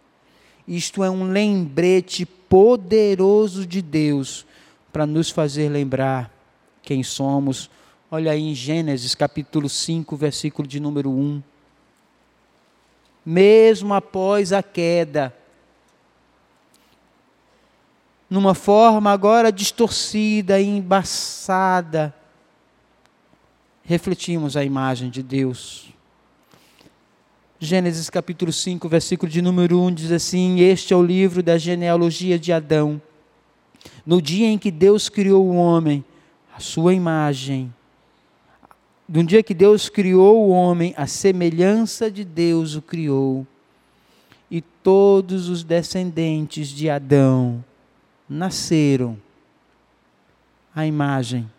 Isto 0.67 1.05
é 1.05 1.09
um 1.09 1.23
lembrete 1.31 2.25
poderoso 2.25 3.65
de 3.65 3.81
Deus 3.81 4.45
para 4.91 5.05
nos 5.05 5.29
fazer 5.29 5.69
lembrar 5.69 6.29
quem 6.83 7.01
somos. 7.01 7.69
Olha 8.11 8.33
aí 8.33 8.41
em 8.41 8.53
Gênesis 8.53 9.15
capítulo 9.15 9.69
5, 9.69 10.17
versículo 10.17 10.67
de 10.67 10.81
número 10.81 11.09
1. 11.09 11.41
Mesmo 13.25 13.93
após 13.93 14.51
a 14.51 14.61
queda, 14.61 15.33
numa 18.29 18.53
forma 18.53 19.13
agora 19.13 19.49
distorcida 19.49 20.59
e 20.59 20.67
embaçada, 20.67 22.13
refletimos 23.81 24.57
a 24.57 24.63
imagem 24.65 25.09
de 25.09 25.23
Deus. 25.23 25.94
Gênesis 27.57 28.09
capítulo 28.09 28.51
5, 28.51 28.89
versículo 28.89 29.31
de 29.31 29.41
número 29.41 29.79
1 29.81 29.93
diz 29.93 30.11
assim: 30.11 30.59
Este 30.59 30.93
é 30.93 30.97
o 30.97 31.03
livro 31.03 31.41
da 31.41 31.57
genealogia 31.57 32.37
de 32.37 32.51
Adão. 32.51 33.01
No 34.05 34.21
dia 34.21 34.47
em 34.47 34.57
que 34.57 34.69
Deus 34.69 35.07
criou 35.07 35.45
o 35.47 35.55
homem, 35.55 36.03
a 36.53 36.59
sua 36.59 36.93
imagem, 36.93 37.73
no 39.07 39.23
dia 39.23 39.41
que 39.41 39.53
Deus 39.53 39.87
criou 39.87 40.45
o 40.45 40.49
homem, 40.49 40.93
a 40.97 41.07
semelhança 41.07 42.11
de 42.11 42.25
Deus 42.25 42.75
o 42.75 42.81
criou. 42.81 43.47
E 44.51 44.59
todos 44.59 45.47
os 45.47 45.63
descendentes 45.63 46.67
de 46.67 46.89
Adão 46.89 47.63
nasceram 48.27 49.17
a 50.75 50.85
imagem 50.85 51.49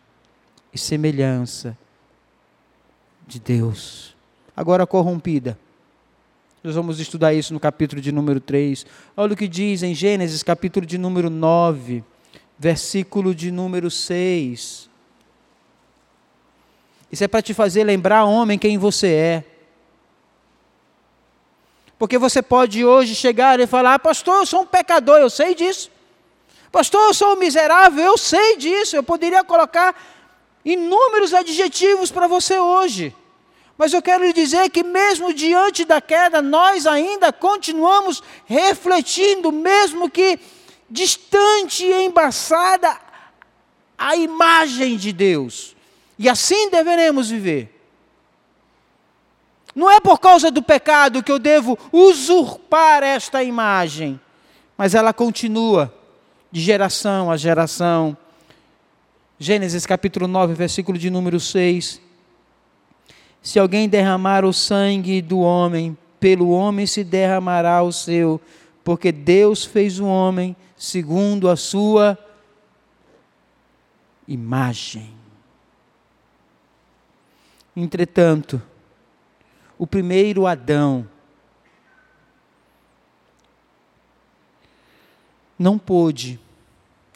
e 0.74 0.78
semelhança 0.78 1.76
de 3.26 3.40
Deus. 3.40 4.14
Agora 4.54 4.86
corrompida. 4.86 5.58
Nós 6.66 6.74
vamos 6.74 6.98
estudar 6.98 7.32
isso 7.32 7.54
no 7.54 7.60
capítulo 7.60 8.02
de 8.02 8.10
número 8.10 8.40
3. 8.40 8.84
Olha 9.16 9.34
o 9.34 9.36
que 9.36 9.46
diz 9.46 9.84
em 9.84 9.94
Gênesis, 9.94 10.42
capítulo 10.42 10.84
de 10.84 10.98
número 10.98 11.30
9, 11.30 12.02
versículo 12.58 13.32
de 13.32 13.52
número 13.52 13.88
6. 13.88 14.90
Isso 17.12 17.22
é 17.22 17.28
para 17.28 17.40
te 17.40 17.54
fazer 17.54 17.84
lembrar, 17.84 18.24
homem, 18.24 18.58
quem 18.58 18.78
você 18.78 19.06
é. 19.06 19.44
Porque 21.96 22.18
você 22.18 22.42
pode 22.42 22.84
hoje 22.84 23.14
chegar 23.14 23.60
e 23.60 23.66
falar, 23.68 23.94
ah, 23.94 23.98
pastor, 24.00 24.38
eu 24.38 24.46
sou 24.46 24.62
um 24.62 24.66
pecador, 24.66 25.18
eu 25.18 25.30
sei 25.30 25.54
disso. 25.54 25.88
Pastor, 26.72 27.00
eu 27.00 27.14
sou 27.14 27.34
um 27.34 27.38
miserável, 27.38 28.02
eu 28.02 28.18
sei 28.18 28.56
disso, 28.56 28.96
eu 28.96 29.04
poderia 29.04 29.44
colocar 29.44 29.94
inúmeros 30.64 31.32
adjetivos 31.32 32.10
para 32.10 32.26
você 32.26 32.58
hoje. 32.58 33.14
Mas 33.78 33.92
eu 33.92 34.00
quero 34.00 34.24
lhe 34.24 34.32
dizer 34.32 34.70
que, 34.70 34.82
mesmo 34.82 35.34
diante 35.34 35.84
da 35.84 36.00
queda, 36.00 36.40
nós 36.40 36.86
ainda 36.86 37.32
continuamos 37.32 38.22
refletindo, 38.46 39.52
mesmo 39.52 40.08
que 40.08 40.38
distante 40.88 41.84
e 41.84 42.04
embaçada, 42.04 42.98
a 43.98 44.16
imagem 44.16 44.96
de 44.96 45.12
Deus. 45.12 45.76
E 46.18 46.28
assim 46.28 46.70
deveremos 46.70 47.28
viver. 47.28 47.72
Não 49.74 49.90
é 49.90 50.00
por 50.00 50.18
causa 50.18 50.50
do 50.50 50.62
pecado 50.62 51.22
que 51.22 51.30
eu 51.30 51.38
devo 51.38 51.78
usurpar 51.92 53.02
esta 53.02 53.42
imagem, 53.42 54.18
mas 54.76 54.94
ela 54.94 55.12
continua 55.12 55.92
de 56.50 56.62
geração 56.62 57.30
a 57.30 57.36
geração. 57.36 58.16
Gênesis 59.38 59.84
capítulo 59.84 60.26
9, 60.26 60.54
versículo 60.54 60.96
de 60.96 61.10
número 61.10 61.38
6. 61.38 62.05
Se 63.46 63.60
alguém 63.60 63.88
derramar 63.88 64.44
o 64.44 64.52
sangue 64.52 65.22
do 65.22 65.38
homem, 65.38 65.96
pelo 66.18 66.50
homem 66.50 66.84
se 66.84 67.04
derramará 67.04 67.80
o 67.80 67.92
seu, 67.92 68.40
porque 68.82 69.12
Deus 69.12 69.64
fez 69.64 70.00
o 70.00 70.04
homem 70.04 70.56
segundo 70.76 71.48
a 71.48 71.54
sua 71.54 72.18
imagem. 74.26 75.14
Entretanto, 77.76 78.60
o 79.78 79.86
primeiro 79.86 80.44
Adão 80.44 81.08
não 85.56 85.78
pôde 85.78 86.40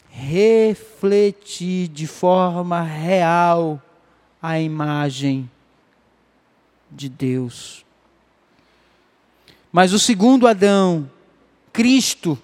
refletir 0.09 1.89
de 1.89 2.07
forma 2.07 2.81
real 2.81 3.83
a 4.41 4.61
imagem 4.61 5.49
de 6.91 7.07
Deus. 7.07 7.85
Mas 9.71 9.93
o 9.93 9.99
segundo 9.99 10.47
Adão, 10.47 11.09
Cristo, 11.71 12.37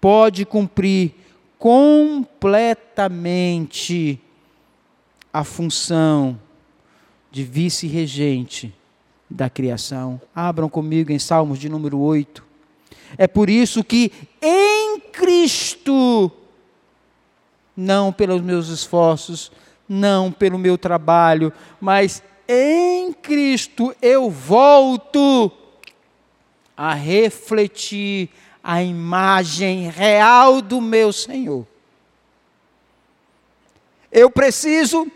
pode 0.00 0.44
cumprir 0.44 1.14
completamente 1.58 4.20
a 5.32 5.42
função 5.42 6.38
de 7.30 7.44
vice-regente 7.44 8.74
da 9.28 9.50
criação. 9.50 10.20
Abram 10.34 10.68
comigo 10.68 11.12
em 11.12 11.18
Salmos 11.18 11.58
de 11.58 11.68
número 11.68 11.98
8. 11.98 12.46
É 13.16 13.26
por 13.26 13.48
isso 13.48 13.82
que 13.82 14.12
em 14.40 15.00
Cristo, 15.12 16.30
não 17.76 18.12
pelos 18.12 18.42
meus 18.42 18.68
esforços, 18.68 19.50
não 19.88 20.30
pelo 20.30 20.58
meu 20.58 20.76
trabalho, 20.76 21.52
mas 21.80 22.22
em 22.48 23.12
Cristo 23.12 23.94
eu 24.00 24.30
volto 24.30 25.52
a 26.74 26.94
refletir 26.94 28.30
a 28.64 28.82
imagem 28.82 29.90
real 29.90 30.62
do 30.62 30.80
meu 30.80 31.12
Senhor. 31.12 31.66
Eu 34.10 34.30
preciso 34.30 35.06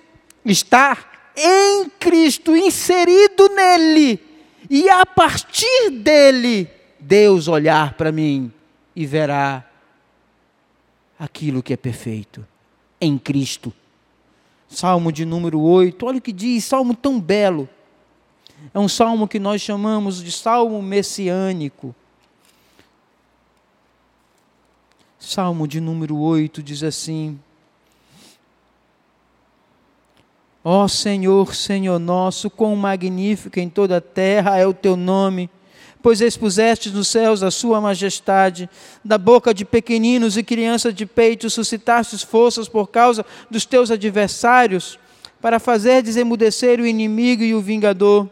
estar 0.45 1.33
em 1.35 1.89
Cristo, 1.99 2.55
inserido 2.55 3.49
nele, 3.49 4.21
e 4.69 4.89
a 4.91 5.07
partir 5.07 5.91
dele, 5.91 6.69
Deus 7.01 7.49
olhar 7.49 7.95
para 7.95 8.13
mim 8.13 8.53
e 8.95 9.07
verá 9.07 9.65
aquilo 11.19 11.63
que 11.63 11.73
é 11.73 11.77
perfeito 11.77 12.47
em 13.01 13.17
Cristo. 13.17 13.73
Salmo 14.73 15.13
de 15.13 15.27
número 15.27 15.61
8, 15.61 16.07
olha 16.07 16.17
o 16.17 16.21
que 16.21 16.33
diz, 16.33 16.65
salmo 16.65 16.95
tão 16.95 17.21
belo. 17.21 17.69
É 18.73 18.79
um 18.79 18.89
salmo 18.89 19.29
que 19.29 19.39
nós 19.39 19.61
chamamos 19.61 20.23
de 20.23 20.33
salmo 20.33 20.81
messiânico. 20.81 21.95
Salmo 25.19 25.69
de 25.69 25.79
número 25.79 26.17
8 26.17 26.63
diz 26.63 26.83
assim: 26.83 27.39
Ó 30.65 30.89
Senhor, 30.89 31.55
Senhor 31.55 31.99
nosso, 31.99 32.49
quão 32.49 32.75
magnífico 32.75 33.61
em 33.61 33.69
toda 33.69 33.99
a 33.99 34.01
terra 34.01 34.57
é 34.57 34.67
o 34.67 34.73
teu 34.73 34.97
nome, 34.97 35.51
pois 36.03 36.21
expuseste 36.21 36.91
nos 36.91 37.09
céus 37.09 37.43
a 37.43 37.51
sua 37.51 37.81
majestade, 37.81 38.69
da 39.05 39.17
boca 39.17 39.55
de 39.55 39.65
pequeninos 39.65 40.37
e 40.37 40.43
crianças 40.43 40.93
de 40.93 41.07
peito 41.07 41.49
suscitastes 41.49 42.23
forças 42.23 42.69
por 42.69 42.89
causa 42.89 43.25
dos 43.51 43.65
teus 43.65 43.91
adversários, 43.91 44.99
para 45.41 45.59
fazer 45.59 46.03
desemudecer 46.03 46.81
o 46.81 46.87
inimigo 46.87 47.43
e 47.43 47.55
o 47.55 47.61
vingador. 47.61 48.29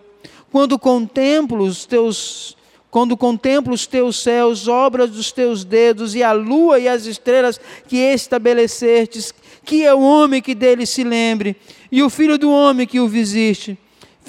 Quando 0.50 0.78
contemplo 0.78 1.64
os 1.64 1.84
teus 1.84 2.56
quando 2.90 3.16
contemplo 3.16 3.72
os 3.72 3.86
teus 3.86 4.20
céus, 4.20 4.66
obras 4.66 5.10
dos 5.10 5.30
teus 5.30 5.62
dedos, 5.62 6.16
e 6.16 6.24
a 6.24 6.32
lua 6.32 6.80
e 6.80 6.88
as 6.88 7.06
estrelas 7.06 7.60
que 7.86 7.98
estabelecestes, 7.98 9.32
que 9.64 9.84
é 9.84 9.94
o 9.94 10.00
homem 10.00 10.42
que 10.42 10.56
dele 10.56 10.84
se 10.84 11.04
lembre, 11.04 11.54
e 11.92 12.02
o 12.02 12.10
filho 12.10 12.36
do 12.36 12.50
homem 12.50 12.88
que 12.88 12.98
o 12.98 13.06
visite. 13.06 13.78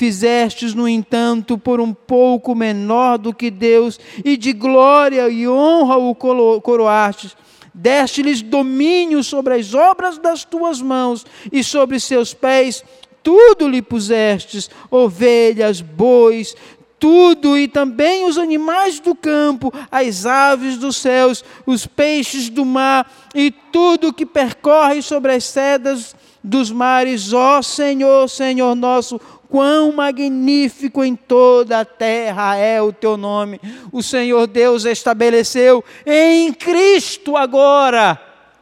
Fizestes, 0.01 0.73
no 0.73 0.87
entanto, 0.87 1.59
por 1.59 1.79
um 1.79 1.93
pouco 1.93 2.55
menor 2.55 3.19
do 3.19 3.31
que 3.31 3.51
Deus, 3.51 3.99
e 4.25 4.35
de 4.35 4.51
glória 4.51 5.29
e 5.29 5.47
honra 5.47 5.95
o 5.95 6.15
coroastes. 6.15 7.37
Deste-lhes 7.71 8.41
domínio 8.41 9.23
sobre 9.23 9.53
as 9.53 9.75
obras 9.75 10.17
das 10.17 10.43
tuas 10.43 10.81
mãos, 10.81 11.23
e 11.51 11.63
sobre 11.63 11.99
seus 11.99 12.33
pés 12.33 12.83
tudo 13.21 13.67
lhe 13.67 13.79
pusestes: 13.79 14.71
ovelhas, 14.89 15.81
bois, 15.81 16.55
tudo 16.97 17.55
e 17.55 17.67
também 17.67 18.25
os 18.25 18.39
animais 18.39 18.99
do 18.99 19.13
campo, 19.13 19.71
as 19.91 20.25
aves 20.25 20.77
dos 20.77 20.97
céus, 20.97 21.45
os 21.63 21.85
peixes 21.85 22.49
do 22.49 22.65
mar 22.65 23.29
e 23.35 23.51
tudo 23.51 24.11
que 24.11 24.25
percorre 24.25 25.03
sobre 25.03 25.31
as 25.31 25.43
sedas 25.43 26.15
dos 26.43 26.71
mares. 26.71 27.33
Ó 27.33 27.61
Senhor, 27.61 28.27
Senhor 28.29 28.75
nosso, 28.75 29.19
quão 29.49 29.91
magnífico 29.91 31.03
em 31.03 31.15
toda 31.15 31.79
a 31.79 31.85
terra 31.85 32.55
é 32.55 32.81
o 32.81 32.93
teu 32.93 33.17
nome. 33.17 33.59
O 33.91 34.01
Senhor 34.01 34.47
Deus 34.47 34.85
estabeleceu 34.85 35.83
em 36.05 36.53
Cristo 36.53 37.35
agora 37.35 38.19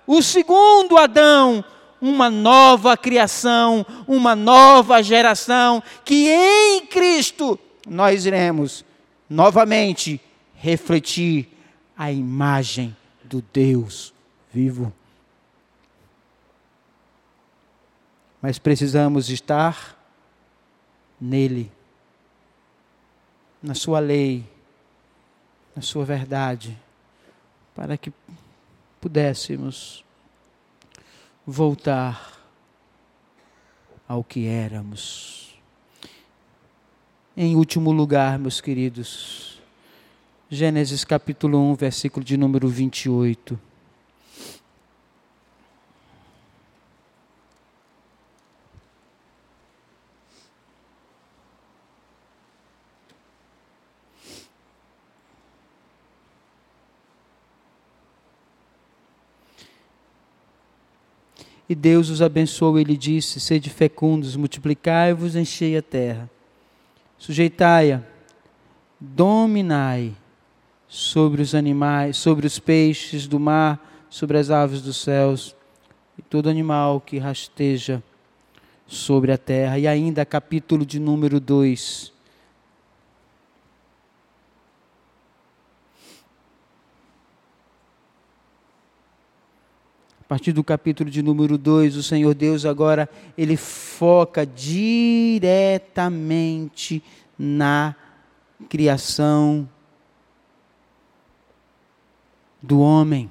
o 0.08 0.24
segundo 0.24 0.98
Adão 0.98 1.64
uma 2.02 2.30
nova 2.30 2.96
criação, 2.96 3.86
uma 4.08 4.36
nova 4.36 5.04
geração, 5.04 5.84
que 6.06 6.30
em 6.30 6.86
Cristo 6.86 7.60
nós 7.88 8.26
iremos 8.26 8.86
novamente 9.30 10.20
refletir 10.56 11.50
a 11.98 12.12
imagem 12.12 12.96
do 13.24 13.44
Deus 13.54 14.14
vivo. 14.52 14.92
Mas 18.42 18.58
precisamos 18.58 19.30
estar 19.30 19.98
nele, 21.20 21.72
na 23.62 23.74
sua 23.74 24.00
lei, 24.00 24.46
na 25.76 25.82
sua 25.82 26.06
verdade, 26.06 26.78
para 27.76 27.98
que 27.98 28.14
pudéssemos 29.02 30.06
voltar 31.46 32.38
ao 34.08 34.24
que 34.24 34.48
éramos. 34.48 35.60
Em 37.36 37.56
último 37.56 37.92
lugar, 37.92 38.40
meus 38.40 38.60
queridos, 38.60 39.62
Gênesis 40.50 41.04
capítulo 41.04 41.60
1, 41.72 41.76
versículo 41.76 42.26
de 42.26 42.36
número 42.36 42.68
28. 42.68 43.60
E 61.70 61.76
Deus 61.76 62.10
os 62.10 62.22
abençoou, 62.22 62.80
ele 62.80 62.98
disse: 62.98 63.40
Sede 63.40 63.70
fecundos, 63.70 64.36
multiplicai-vos, 64.36 65.36
enchei 65.36 65.78
a 65.78 65.82
terra 65.82 66.30
Sujeitai-a, 67.20 68.02
dominai 68.98 70.14
sobre 70.88 71.42
os 71.42 71.54
animais, 71.54 72.16
sobre 72.16 72.48
os 72.48 72.58
peixes 72.60 73.28
do 73.28 73.38
mar, 73.38 74.08
sobre 74.10 74.38
as 74.38 74.50
aves 74.50 74.82
dos 74.82 74.96
céus 74.96 75.54
e 76.18 76.22
todo 76.22 76.50
animal 76.50 77.02
que 77.02 77.18
rasteja 77.18 78.02
sobre 78.88 79.34
a 79.34 79.38
terra. 79.38 79.78
E 79.78 79.86
ainda 79.86 80.26
capítulo 80.26 80.86
de 80.86 80.98
número 80.98 81.42
2. 81.42 82.14
Partir 90.30 90.54
do 90.54 90.64
capítulo 90.64 91.10
de 91.10 91.24
número 91.24 91.58
2, 91.58 91.96
o 91.96 92.04
Senhor 92.04 92.36
Deus 92.36 92.64
agora 92.64 93.10
ele 93.36 93.58
foca 93.58 94.46
diretamente 94.46 95.42
na 97.36 97.96
criação 98.70 99.68
do 102.62 102.80
homem. 102.80 103.28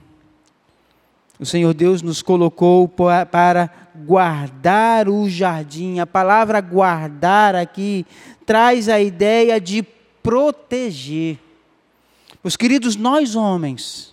O 1.38 1.46
Senhor 1.46 1.72
Deus 1.72 2.02
nos 2.02 2.20
colocou 2.20 2.88
para 2.88 3.70
guardar 4.04 5.08
o 5.08 5.30
jardim. 5.30 6.00
A 6.00 6.06
palavra 6.06 6.60
guardar 6.60 7.54
aqui 7.54 8.04
traz 8.44 8.88
a 8.88 8.98
ideia 9.00 9.60
de 9.60 9.84
proteger. 10.20 11.38
Os 12.42 12.56
queridos, 12.56 12.96
nós 12.96 13.36
homens, 13.36 14.12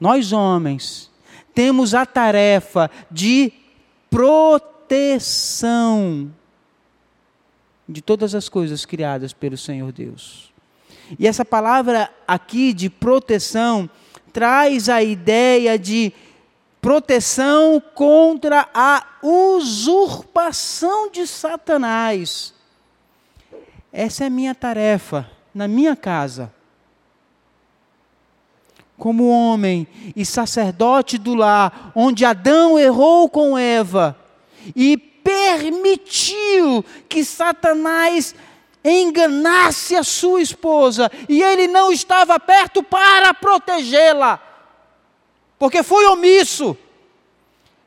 nós 0.00 0.32
homens, 0.32 1.09
temos 1.54 1.94
a 1.94 2.06
tarefa 2.06 2.90
de 3.10 3.52
proteção 4.10 6.30
de 7.88 8.00
todas 8.00 8.34
as 8.34 8.48
coisas 8.48 8.84
criadas 8.84 9.32
pelo 9.32 9.56
Senhor 9.56 9.92
Deus. 9.92 10.52
E 11.18 11.26
essa 11.26 11.44
palavra 11.44 12.10
aqui 12.26 12.72
de 12.72 12.88
proteção 12.88 13.90
traz 14.32 14.88
a 14.88 15.02
ideia 15.02 15.78
de 15.78 16.12
proteção 16.80 17.82
contra 17.94 18.68
a 18.72 19.04
usurpação 19.22 21.10
de 21.10 21.26
Satanás. 21.26 22.54
Essa 23.92 24.24
é 24.24 24.26
a 24.28 24.30
minha 24.30 24.54
tarefa 24.54 25.28
na 25.52 25.66
minha 25.66 25.96
casa 25.96 26.52
como 29.00 29.30
homem 29.30 29.88
e 30.14 30.26
sacerdote 30.26 31.16
do 31.16 31.34
lar, 31.34 31.90
onde 31.94 32.22
Adão 32.22 32.78
errou 32.78 33.30
com 33.30 33.56
Eva 33.56 34.14
e 34.76 34.94
permitiu 34.94 36.84
que 37.08 37.24
Satanás 37.24 38.34
enganasse 38.84 39.96
a 39.96 40.02
sua 40.02 40.42
esposa 40.42 41.10
e 41.30 41.42
ele 41.42 41.66
não 41.66 41.90
estava 41.90 42.38
perto 42.38 42.82
para 42.82 43.32
protegê-la, 43.32 44.38
porque 45.58 45.82
foi 45.82 46.04
omisso. 46.04 46.76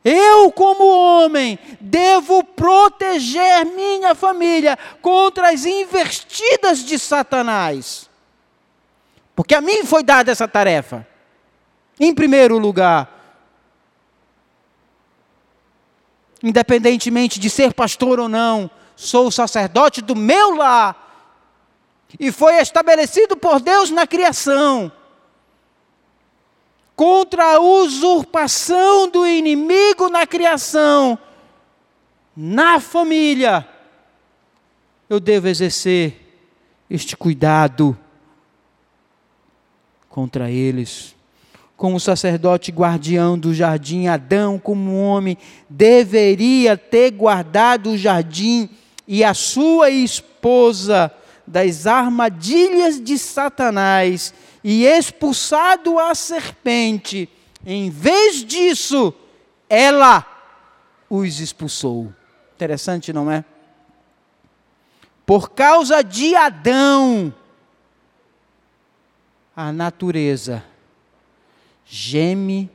Eu, 0.04 0.52
como 0.52 0.84
homem, 0.84 1.60
devo 1.80 2.44
proteger 2.44 3.68
minha 3.68 4.16
família 4.16 4.78
contra 5.00 5.52
as 5.52 5.64
investidas 5.64 6.80
de 6.80 6.98
Satanás. 6.98 8.10
Porque 9.36 9.56
a 9.56 9.62
mim 9.62 9.86
foi 9.86 10.04
dada 10.04 10.32
essa 10.32 10.48
tarefa. 10.48 11.08
Em 12.00 12.14
primeiro 12.14 12.58
lugar, 12.58 13.10
independentemente 16.42 17.40
de 17.40 17.50
ser 17.50 17.74
pastor 17.74 18.20
ou 18.20 18.28
não, 18.28 18.70
sou 18.96 19.32
sacerdote 19.32 20.02
do 20.02 20.16
meu 20.16 20.56
lar. 20.56 21.00
E 22.20 22.32
foi 22.32 22.56
estabelecido 22.58 23.36
por 23.36 23.60
Deus 23.60 23.90
na 23.90 24.06
criação. 24.06 24.92
Contra 26.96 27.56
a 27.56 27.60
usurpação 27.60 29.10
do 29.10 29.26
inimigo 29.26 30.10
na 30.10 30.28
criação, 30.28 31.18
na 32.36 32.80
família, 32.80 33.68
eu 35.10 35.20
devo 35.20 35.48
exercer 35.48 36.20
este 36.88 37.18
cuidado 37.18 37.98
contra 40.14 40.52
eles. 40.52 41.16
Como 41.76 42.00
sacerdote 42.00 42.72
guardião 42.72 43.38
do 43.38 43.52
jardim, 43.52 44.06
Adão, 44.06 44.60
como 44.60 44.96
homem, 45.02 45.36
deveria 45.68 46.78
ter 46.78 47.10
guardado 47.10 47.90
o 47.90 47.98
jardim 47.98 48.70
e 49.08 49.24
a 49.24 49.34
sua 49.34 49.90
esposa 49.90 51.12
das 51.48 51.88
armadilhas 51.88 53.02
de 53.02 53.18
Satanás 53.18 54.36
e 54.64 54.86
expulsado 54.86 55.98
a 55.98 56.14
serpente. 56.14 57.28
Em 57.66 57.90
vez 57.90 58.46
disso, 58.46 59.12
ela 59.68 60.24
os 61.10 61.40
expulsou. 61.40 62.14
Interessante, 62.56 63.12
não 63.12 63.32
é? 63.32 63.44
Por 65.26 65.50
causa 65.50 66.04
de 66.04 66.36
Adão, 66.36 67.34
a 69.56 69.72
natureza 69.72 70.64
geme 71.86 72.70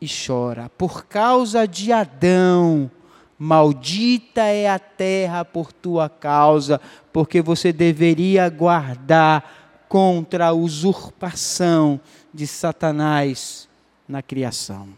e 0.00 0.06
chora. 0.06 0.70
Por 0.78 1.06
causa 1.06 1.66
de 1.66 1.92
Adão, 1.92 2.90
maldita 3.38 4.42
é 4.42 4.68
a 4.68 4.78
terra 4.78 5.44
por 5.44 5.72
tua 5.72 6.08
causa, 6.08 6.80
porque 7.12 7.42
você 7.42 7.72
deveria 7.72 8.48
guardar 8.48 9.84
contra 9.88 10.46
a 10.48 10.52
usurpação 10.52 12.00
de 12.32 12.46
Satanás 12.46 13.68
na 14.08 14.22
criação. 14.22 14.88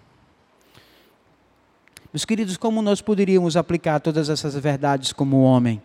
Meus 2.12 2.25
queridos, 2.25 2.57
como 2.57 2.81
nós 2.81 3.03
poderíamos 3.03 3.57
aplicar 3.57 4.01
todas 4.01 4.31
essas 4.31 4.55
verdades 4.55 5.12
como 5.12 5.43
homem 5.43 5.83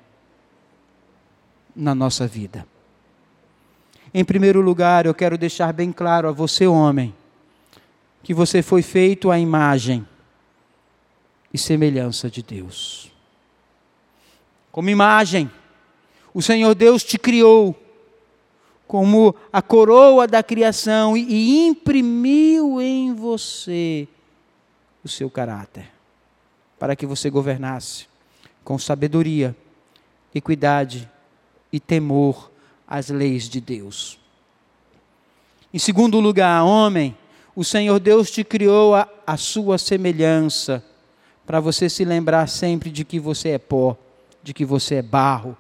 na 1.76 1.94
nossa 1.94 2.26
vida? 2.26 2.66
Em 4.14 4.24
primeiro 4.24 4.62
lugar, 4.62 5.08
eu 5.08 5.14
quero 5.14 5.40
deixar 5.40 5.74
bem 5.74 5.92
claro 5.92 6.30
a 6.30 6.32
você, 6.32 6.68
homem, 6.68 7.16
que 8.22 8.32
você 8.32 8.62
foi 8.62 8.84
feito 8.84 9.32
à 9.32 9.40
imagem 9.40 10.08
e 11.52 11.58
semelhança 11.58 12.30
de 12.30 12.44
Deus. 12.44 13.12
Como 14.72 14.88
imagem, 14.88 15.50
o 16.32 16.44
Senhor 16.44 16.76
Deus 16.76 17.04
te 17.04 17.18
criou 17.18 17.76
como 18.88 19.36
a 19.52 19.64
coroa 19.64 20.28
da 20.28 20.44
criação 20.44 21.18
e 21.18 21.66
imprimiu 21.66 22.80
em 22.80 23.16
você 23.16 24.08
o 25.04 25.08
seu 25.10 25.28
caráter, 25.28 25.92
para 26.78 26.96
que 26.96 27.08
você 27.08 27.32
governasse 27.32 28.08
com 28.64 28.78
sabedoria, 28.78 29.56
equidade 30.36 31.10
e 31.72 31.80
temor 31.80 32.53
as 32.88 33.10
leis 33.10 33.50
de 33.50 33.60
Deus. 33.60 34.20
Em 35.74 35.80
segundo 35.80 36.20
lugar, 36.20 36.64
homem, 36.64 37.18
o 37.56 37.64
Senhor 37.64 38.00
Deus 38.00 38.30
te 38.30 38.44
criou 38.44 38.96
a, 38.96 39.08
a 39.26 39.38
sua 39.38 39.78
semelhança, 39.78 40.84
para 41.46 41.60
você 41.60 41.90
se 41.90 42.06
lembrar 42.06 42.48
sempre 42.48 42.90
de 42.90 43.04
que 43.04 43.20
você 43.20 43.50
é 43.50 43.58
pó, 43.58 43.98
de 44.42 44.54
que 44.54 44.64
você 44.64 44.96
é 44.96 45.02
barro, 45.02 45.58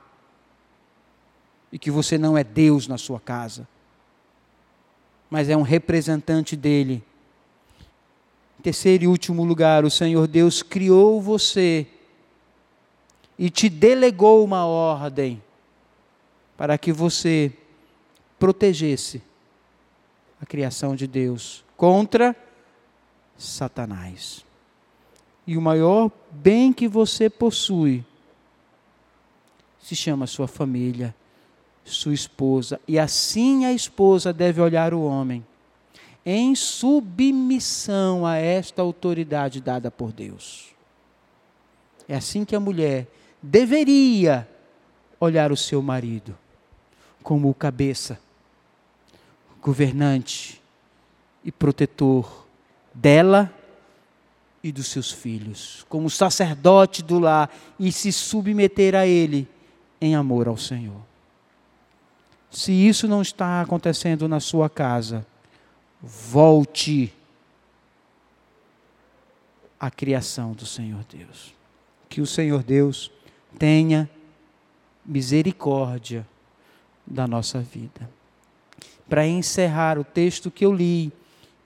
e 1.71 1.79
que 1.79 1.89
você 1.89 2.17
não 2.17 2.37
é 2.37 2.43
Deus 2.43 2.87
na 2.87 2.97
sua 2.97 3.19
casa, 3.19 3.67
mas 5.29 5.49
é 5.49 5.57
um 5.57 5.63
representante 5.63 6.55
dele. 6.55 7.03
Em 8.59 8.61
terceiro 8.61 9.05
e 9.05 9.07
último 9.07 9.43
lugar, 9.43 9.83
o 9.83 9.89
Senhor 9.89 10.27
Deus 10.27 10.61
criou 10.61 11.19
você 11.19 11.87
e 13.37 13.49
te 13.49 13.67
delegou 13.67 14.43
uma 14.43 14.65
ordem 14.65 15.41
para 16.63 16.77
que 16.77 16.93
você 16.93 17.51
protegesse 18.39 19.21
a 20.41 20.45
criação 20.45 20.95
de 20.95 21.05
Deus 21.05 21.61
contra 21.75 22.33
Satanás. 23.37 24.45
E 25.45 25.57
o 25.57 25.61
maior 25.61 26.09
bem 26.31 26.71
que 26.71 26.87
você 26.87 27.29
possui 27.29 28.05
se 29.77 29.93
chama 29.93 30.25
sua 30.25 30.47
família, 30.47 31.13
sua 31.83 32.13
esposa. 32.13 32.79
E 32.87 32.97
assim 32.97 33.65
a 33.65 33.73
esposa 33.73 34.31
deve 34.31 34.61
olhar 34.61 34.93
o 34.93 35.03
homem, 35.03 35.45
em 36.25 36.55
submissão 36.55 38.25
a 38.25 38.37
esta 38.37 38.81
autoridade 38.81 39.59
dada 39.59 39.91
por 39.91 40.13
Deus. 40.13 40.73
É 42.07 42.15
assim 42.15 42.45
que 42.45 42.55
a 42.55 42.59
mulher 42.61 43.05
deveria 43.41 44.47
olhar 45.19 45.51
o 45.51 45.57
seu 45.57 45.81
marido 45.81 46.37
como 47.23 47.49
o 47.49 47.53
cabeça, 47.53 48.19
governante 49.61 50.61
e 51.43 51.51
protetor 51.51 52.45
dela 52.93 53.51
e 54.61 54.71
dos 54.71 54.87
seus 54.87 55.11
filhos, 55.11 55.85
como 55.89 56.09
sacerdote 56.09 57.01
do 57.01 57.19
lar 57.19 57.49
e 57.79 57.91
se 57.91 58.11
submeter 58.11 58.95
a 58.95 59.07
ele 59.07 59.47
em 59.99 60.15
amor 60.15 60.47
ao 60.47 60.57
Senhor. 60.57 61.01
Se 62.51 62.71
isso 62.71 63.07
não 63.07 63.21
está 63.21 63.61
acontecendo 63.61 64.27
na 64.27 64.39
sua 64.39 64.69
casa, 64.69 65.25
volte 66.01 67.11
à 69.79 69.89
criação 69.89 70.53
do 70.53 70.65
Senhor 70.65 71.03
Deus. 71.05 71.53
Que 72.07 72.21
o 72.21 72.27
Senhor 72.27 72.61
Deus 72.61 73.11
tenha 73.57 74.09
misericórdia 75.05 76.27
da 77.05 77.27
nossa 77.27 77.59
vida. 77.59 78.09
Para 79.07 79.27
encerrar 79.27 79.99
o 79.99 80.03
texto 80.03 80.49
que 80.49 80.65
eu 80.65 80.73
li 80.73 81.11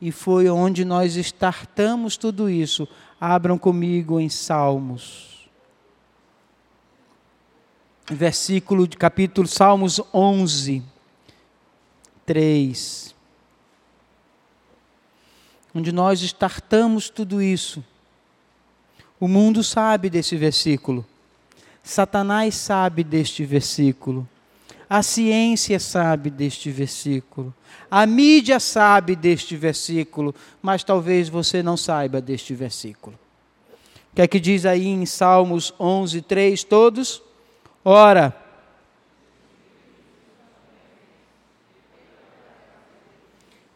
e 0.01 0.11
foi 0.11 0.49
onde 0.49 0.85
nós 0.85 1.15
startamos 1.15 2.17
tudo 2.17 2.49
isso. 2.49 2.87
Abram 3.19 3.57
comigo 3.57 4.19
em 4.19 4.29
Salmos. 4.29 5.49
Versículo 8.09 8.87
de 8.87 8.95
capítulo 8.95 9.47
Salmos 9.47 9.99
11, 10.13 10.83
3. 12.25 13.15
Onde 15.73 15.91
nós 15.91 16.21
startamos 16.21 17.09
tudo 17.09 17.41
isso. 17.41 17.83
O 19.19 19.27
mundo 19.27 19.63
sabe 19.63 20.09
desse 20.09 20.35
versículo. 20.35 21.05
Satanás 21.83 22.55
sabe 22.55 23.03
deste 23.03 23.43
versículo. 23.45 24.27
A 24.89 25.03
ciência 25.03 25.79
sabe 25.79 26.29
deste 26.29 26.71
versículo. 26.71 27.53
A 27.91 28.05
mídia 28.05 28.59
sabe 28.59 29.15
deste 29.15 29.57
versículo, 29.57 30.33
mas 30.61 30.83
talvez 30.83 31.27
você 31.27 31.61
não 31.61 31.75
saiba 31.75 32.21
deste 32.21 32.53
versículo. 32.53 33.17
O 34.11 34.15
que 34.15 34.21
é 34.21 34.27
que 34.27 34.39
diz 34.39 34.65
aí 34.65 34.87
em 34.87 35.05
Salmos 35.05 35.73
11, 35.77 36.21
3, 36.21 36.63
todos? 36.63 37.21
Ora, 37.83 38.35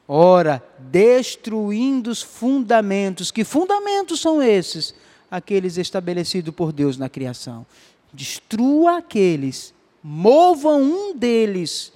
ora, 0.07 0.63
destruindo 0.79 2.09
os 2.09 2.21
fundamentos. 2.21 3.31
Que 3.31 3.43
fundamentos 3.43 4.21
são 4.21 4.41
esses? 4.41 4.95
Aqueles 5.29 5.77
estabelecidos 5.77 6.55
por 6.55 6.71
Deus 6.71 6.97
na 6.97 7.09
criação. 7.09 7.65
Destrua 8.13 8.97
aqueles 8.97 9.73
mova 10.03 10.69
um 10.69 11.15
deles, 11.15 11.93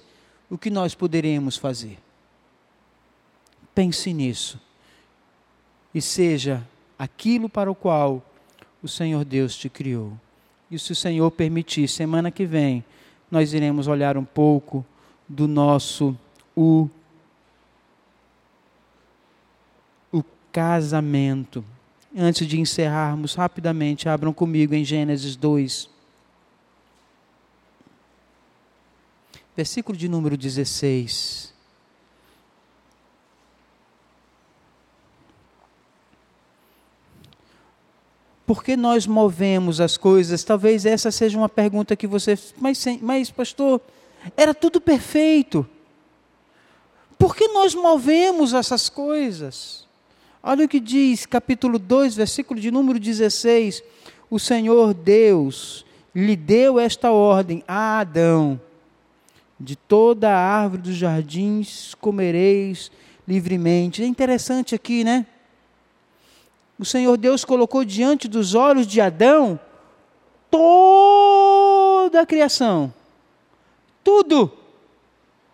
o 0.48 0.56
que 0.56 0.70
nós 0.70 0.94
poderemos 0.94 1.56
fazer? 1.56 1.98
Pense 3.74 4.12
nisso. 4.12 4.60
E 5.94 6.00
seja 6.00 6.66
aquilo 6.98 7.48
para 7.48 7.70
o 7.70 7.74
qual 7.74 8.22
o 8.82 8.88
Senhor 8.88 9.24
Deus 9.24 9.56
te 9.56 9.68
criou. 9.68 10.12
E 10.70 10.78
se 10.78 10.92
o 10.92 10.96
Senhor 10.96 11.30
permitir, 11.30 11.88
semana 11.88 12.30
que 12.30 12.44
vem, 12.44 12.84
nós 13.30 13.52
iremos 13.52 13.86
olhar 13.86 14.16
um 14.16 14.24
pouco 14.24 14.84
do 15.28 15.46
nosso 15.46 16.16
o, 16.56 16.88
o 20.12 20.24
casamento. 20.52 21.64
Antes 22.16 22.46
de 22.46 22.58
encerrarmos 22.58 23.34
rapidamente, 23.34 24.08
abram 24.08 24.32
comigo 24.32 24.74
em 24.74 24.84
Gênesis 24.84 25.36
2. 25.36 25.95
Versículo 29.56 29.96
de 29.96 30.08
número 30.08 30.36
16. 30.36 31.54
Por 38.44 38.62
que 38.62 38.76
nós 38.76 39.06
movemos 39.06 39.80
as 39.80 39.96
coisas? 39.96 40.44
Talvez 40.44 40.86
essa 40.86 41.10
seja 41.10 41.36
uma 41.36 41.48
pergunta 41.48 41.96
que 41.96 42.06
você. 42.06 42.38
Mas, 42.58 42.84
mas 43.00 43.30
pastor, 43.30 43.80
era 44.36 44.54
tudo 44.54 44.80
perfeito. 44.80 45.66
Por 47.18 47.34
que 47.34 47.48
nós 47.48 47.74
movemos 47.74 48.52
essas 48.52 48.88
coisas? 48.88 49.86
Olha 50.42 50.66
o 50.66 50.68
que 50.68 50.78
diz, 50.78 51.26
capítulo 51.26 51.78
2, 51.78 52.14
versículo 52.14 52.60
de 52.60 52.70
número 52.70 53.00
16. 53.00 53.82
O 54.30 54.38
Senhor 54.38 54.94
Deus 54.94 55.84
lhe 56.14 56.36
deu 56.36 56.78
esta 56.78 57.10
ordem 57.10 57.64
a 57.66 57.98
Adão: 57.98 58.60
de 59.58 59.74
toda 59.74 60.30
a 60.30 60.38
árvore 60.38 60.82
dos 60.82 60.96
jardins 60.96 61.94
comereis 61.94 62.90
livremente. 63.26 64.02
É 64.02 64.06
interessante 64.06 64.74
aqui, 64.74 65.02
né? 65.02 65.26
O 66.78 66.84
Senhor 66.84 67.16
Deus 67.16 67.44
colocou 67.44 67.84
diante 67.84 68.28
dos 68.28 68.54
olhos 68.54 68.86
de 68.86 69.00
Adão 69.00 69.58
toda 70.50 72.20
a 72.20 72.26
criação. 72.26 72.92
Tudo. 74.04 74.52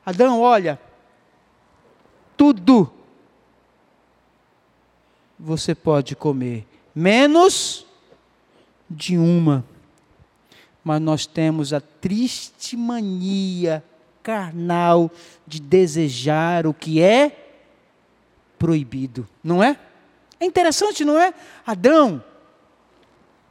Adão, 0.05 0.40
olha. 0.40 0.78
Tudo. 2.36 2.92
Você 5.38 5.74
pode 5.74 6.14
comer, 6.14 6.66
menos 6.94 7.86
de 8.90 9.16
uma. 9.16 9.64
Mas 10.84 11.00
nós 11.00 11.26
temos 11.26 11.72
a 11.72 11.80
triste 11.80 12.76
mania 12.76 13.82
carnal 14.23 15.11
de 15.47 15.61
desejar 15.61 16.66
o 16.66 16.73
que 16.73 17.03
é 17.03 17.43
proibido, 18.59 19.27
não 19.43 19.62
é? 19.62 19.77
É 20.39 20.45
interessante, 20.45 21.05
não 21.05 21.18
é? 21.18 21.35
Adão, 21.66 22.23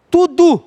tudo 0.09 0.63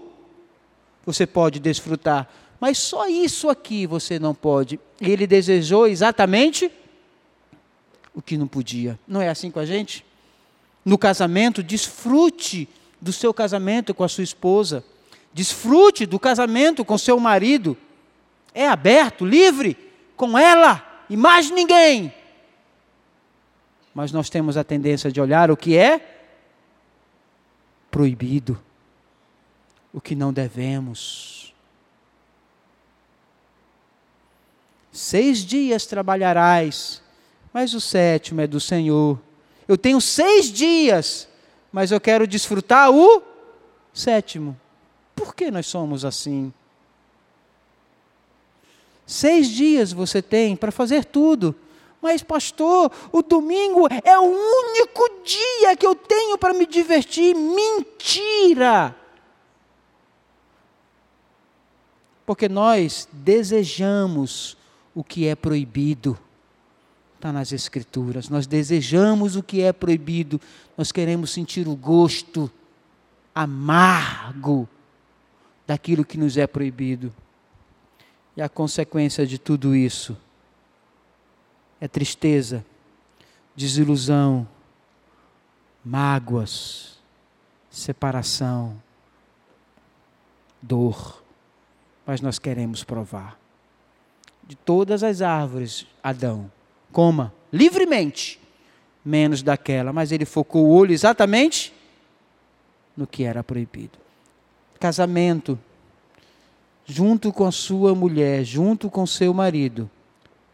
você 1.05 1.27
pode 1.27 1.59
desfrutar, 1.59 2.29
mas 2.61 2.79
só 2.79 3.09
isso 3.09 3.49
aqui 3.49 3.87
você 3.87 4.19
não 4.19 4.35
pode. 4.35 4.79
Ele 5.01 5.27
desejou 5.27 5.87
exatamente 5.87 6.71
o 8.15 8.23
que 8.23 8.39
não 8.39 8.47
podia. 8.47 8.99
Não 9.07 9.21
é 9.21 9.29
assim 9.29 9.51
com 9.51 9.59
a 9.59 9.67
gente? 9.67 10.05
No 10.85 10.97
casamento, 10.97 11.63
desfrute 11.63 12.69
do 13.01 13.13
seu 13.13 13.35
casamento 13.35 13.93
com 13.95 14.05
a 14.05 14.09
sua 14.09 14.25
esposa. 14.25 14.85
Desfrute 15.33 16.07
do 16.07 16.19
casamento 16.19 16.85
com 16.85 16.97
seu 16.97 17.19
marido. 17.19 17.77
É 18.55 18.69
aberto, 18.69 19.25
livre 19.25 19.84
com 20.17 20.39
ela 20.39 20.83
e 21.09 21.17
mais 21.17 21.51
ninguém. 21.51 22.13
Mas 23.95 24.11
nós 24.11 24.29
temos 24.29 24.57
a 24.57 24.65
tendência 24.65 25.11
de 25.11 25.21
olhar 25.21 25.51
o 25.51 25.57
que 25.57 25.77
é 25.77 26.01
proibido, 27.91 28.61
o 29.93 30.01
que 30.01 30.17
não 30.17 30.33
devemos. 30.33 31.55
Seis 34.91 35.39
dias 35.39 35.87
trabalharás, 35.87 37.03
mas 37.53 37.75
o 37.75 37.81
sétimo 37.81 38.41
é 38.41 38.47
do 38.47 38.61
Senhor. 38.61 39.21
Eu 39.67 39.79
tenho 39.79 40.01
seis 40.01 40.47
dias, 40.53 41.29
mas 41.73 41.93
eu 41.93 42.01
quero 42.01 42.27
desfrutar 42.27 42.91
o 42.91 43.23
sétimo. 43.93 44.59
Por 45.15 45.35
que 45.35 45.51
nós 45.51 45.67
somos 45.67 46.05
assim? 46.05 46.53
Seis 49.07 49.49
dias 49.49 49.93
você 49.93 50.23
tem 50.23 50.57
para 50.57 50.73
fazer 50.73 51.05
tudo. 51.05 51.55
Mas, 52.01 52.23
pastor, 52.23 52.93
o 53.11 53.23
domingo 53.23 53.89
é 54.05 54.19
o 54.19 54.23
único 54.23 55.23
dia 55.25 55.77
que 55.77 55.87
eu 55.87 55.95
tenho 55.95 56.37
para 56.37 56.53
me 56.53 56.67
divertir. 56.67 57.35
Mentira! 57.35 58.95
Porque 62.27 62.49
nós 62.49 63.09
desejamos 63.13 64.57
o 64.95 65.03
que 65.03 65.27
é 65.27 65.35
proibido. 65.35 66.19
Está 67.17 67.33
nas 67.33 67.53
Escrituras. 67.53 68.29
Nós 68.29 68.47
desejamos 68.47 69.35
o 69.35 69.43
que 69.43 69.63
é 69.63 69.73
proibido. 69.73 70.41
Nós 70.77 70.93
queremos 70.93 71.31
sentir 71.31 71.67
o 71.67 71.75
gosto 71.75 72.51
amargo 73.35 74.69
daquilo 75.67 76.05
que 76.05 76.19
nos 76.19 76.37
é 76.37 76.47
proibido. 76.47 77.15
E 78.37 78.43
a 78.43 78.49
consequência 78.49 79.27
de 79.27 79.39
tudo 79.39 79.75
isso 79.75 80.17
é 81.81 81.87
tristeza, 81.87 82.65
desilusão, 83.55 84.47
mágoas, 85.85 86.99
separação, 87.71 88.81
dor. 90.61 91.23
Mas 92.07 92.21
nós 92.21 92.39
queremos 92.39 92.83
provar. 92.83 93.39
De 94.43 94.57
todas 94.57 95.03
as 95.03 95.23
árvores, 95.23 95.87
Adão, 96.03 96.51
coma 96.93 97.33
livremente, 97.53 98.41
menos 99.05 99.43
daquela, 99.43 99.93
mas 99.93 100.11
ele 100.11 100.25
focou 100.25 100.67
o 100.67 100.75
olho 100.75 100.93
exatamente 100.93 101.73
no 102.97 103.07
que 103.07 103.25
era 103.25 103.43
proibido. 103.43 103.99
Casamento 104.79 105.59
junto 106.87 107.33
com 107.33 107.47
a 107.47 107.53
sua 107.53 107.95
mulher, 107.95 108.45
junto 108.45 108.91
com 108.91 109.07
seu 109.07 109.33
marido, 109.33 109.91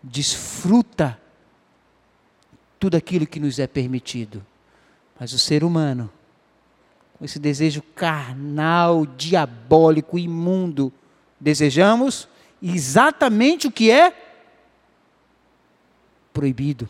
desfruta 0.02 1.20
tudo 2.78 2.97
aquilo 2.97 3.27
que 3.27 3.40
nos 3.40 3.59
é 3.59 3.66
permitido. 3.66 4.44
Mas 5.19 5.32
o 5.32 5.39
ser 5.39 5.62
humano, 5.65 6.11
com 7.19 7.24
esse 7.24 7.39
desejo 7.39 7.82
carnal, 7.94 9.05
diabólico, 9.05 10.19
imundo, 10.19 10.93
desejamos 11.39 12.28
exatamente 12.62 13.66
o 13.66 13.73
que 13.73 13.90
é 13.90 14.15
proibido. 16.32 16.89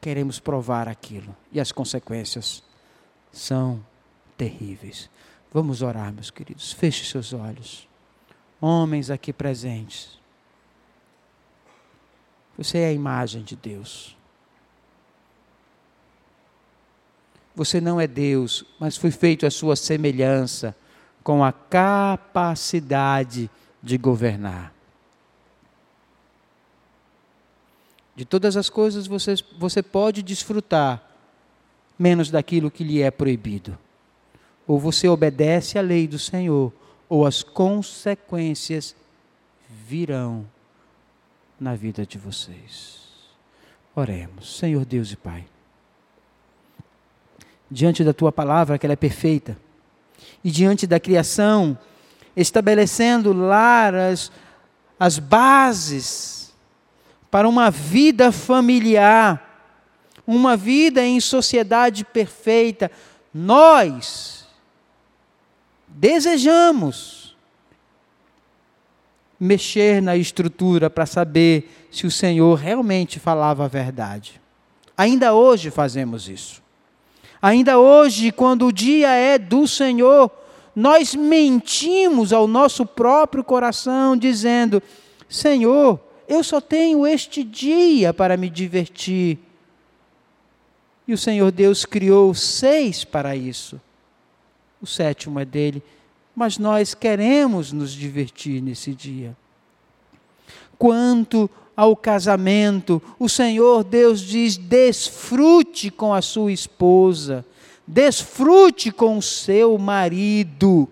Queremos 0.00 0.38
provar 0.38 0.88
aquilo 0.88 1.34
e 1.50 1.58
as 1.58 1.72
consequências 1.72 2.62
são 3.32 3.84
terríveis. 4.36 5.10
Vamos 5.54 5.82
orar, 5.82 6.12
meus 6.12 6.32
queridos. 6.32 6.72
Feche 6.72 7.04
seus 7.04 7.32
olhos. 7.32 7.88
Homens 8.60 9.08
aqui 9.08 9.32
presentes. 9.32 10.18
Você 12.58 12.78
é 12.78 12.88
a 12.88 12.92
imagem 12.92 13.44
de 13.44 13.54
Deus. 13.54 14.16
Você 17.54 17.80
não 17.80 18.00
é 18.00 18.08
Deus, 18.08 18.64
mas 18.80 18.96
foi 18.96 19.12
feito 19.12 19.46
a 19.46 19.50
sua 19.50 19.76
semelhança 19.76 20.76
com 21.22 21.44
a 21.44 21.52
capacidade 21.52 23.48
de 23.80 23.96
governar. 23.96 24.74
De 28.16 28.24
todas 28.24 28.56
as 28.56 28.68
coisas 28.68 29.06
você, 29.06 29.36
você 29.56 29.84
pode 29.84 30.20
desfrutar, 30.20 31.00
menos 31.96 32.28
daquilo 32.28 32.72
que 32.72 32.82
lhe 32.82 33.00
é 33.00 33.10
proibido. 33.12 33.78
Ou 34.66 34.78
você 34.78 35.08
obedece 35.08 35.78
à 35.78 35.82
lei 35.82 36.08
do 36.08 36.18
Senhor, 36.18 36.72
ou 37.08 37.26
as 37.26 37.42
consequências 37.42 38.94
virão 39.68 40.46
na 41.60 41.74
vida 41.74 42.06
de 42.06 42.18
vocês. 42.18 43.00
Oremos, 43.94 44.58
Senhor 44.58 44.84
Deus 44.84 45.12
e 45.12 45.16
Pai. 45.16 45.44
Diante 47.70 48.02
da 48.02 48.12
tua 48.12 48.32
palavra, 48.32 48.78
que 48.78 48.86
ela 48.86 48.92
é 48.92 48.96
perfeita, 48.96 49.56
e 50.42 50.50
diante 50.50 50.86
da 50.86 50.98
criação, 50.98 51.78
estabelecendo 52.36 53.32
lá 53.32 53.88
as, 53.88 54.32
as 54.98 55.18
bases 55.18 56.52
para 57.30 57.48
uma 57.48 57.70
vida 57.70 58.30
familiar, 58.32 59.72
uma 60.26 60.56
vida 60.56 61.04
em 61.04 61.20
sociedade 61.20 62.04
perfeita, 62.04 62.90
nós 63.32 64.43
desejamos 65.94 67.36
mexer 69.38 70.02
na 70.02 70.16
estrutura 70.16 70.90
para 70.90 71.06
saber 71.06 71.86
se 71.90 72.06
o 72.06 72.10
Senhor 72.10 72.54
realmente 72.58 73.20
falava 73.20 73.64
a 73.64 73.68
verdade. 73.68 74.40
Ainda 74.96 75.34
hoje 75.34 75.70
fazemos 75.70 76.28
isso. 76.28 76.62
Ainda 77.40 77.78
hoje, 77.78 78.32
quando 78.32 78.66
o 78.66 78.72
dia 78.72 79.10
é 79.10 79.38
do 79.38 79.66
Senhor, 79.66 80.30
nós 80.74 81.14
mentimos 81.14 82.32
ao 82.32 82.46
nosso 82.46 82.86
próprio 82.86 83.44
coração, 83.44 84.16
dizendo: 84.16 84.82
Senhor, 85.28 86.00
eu 86.26 86.42
só 86.42 86.60
tenho 86.60 87.06
este 87.06 87.44
dia 87.44 88.14
para 88.14 88.36
me 88.36 88.48
divertir. 88.48 89.38
E 91.06 91.12
o 91.12 91.18
Senhor 91.18 91.52
Deus 91.52 91.84
criou 91.84 92.34
seis 92.34 93.04
para 93.04 93.36
isso. 93.36 93.78
O 94.84 94.86
sétimo 94.86 95.40
é 95.40 95.46
dele. 95.46 95.82
Mas 96.36 96.58
nós 96.58 96.92
queremos 96.92 97.72
nos 97.72 97.90
divertir 97.90 98.60
nesse 98.60 98.94
dia. 98.94 99.34
Quanto 100.76 101.48
ao 101.74 101.96
casamento, 101.96 103.00
o 103.18 103.26
Senhor 103.26 103.82
Deus 103.82 104.20
diz: 104.20 104.58
desfrute 104.58 105.90
com 105.90 106.12
a 106.12 106.20
sua 106.20 106.52
esposa, 106.52 107.46
desfrute 107.86 108.92
com 108.92 109.16
o 109.16 109.22
seu 109.22 109.78
marido. 109.78 110.86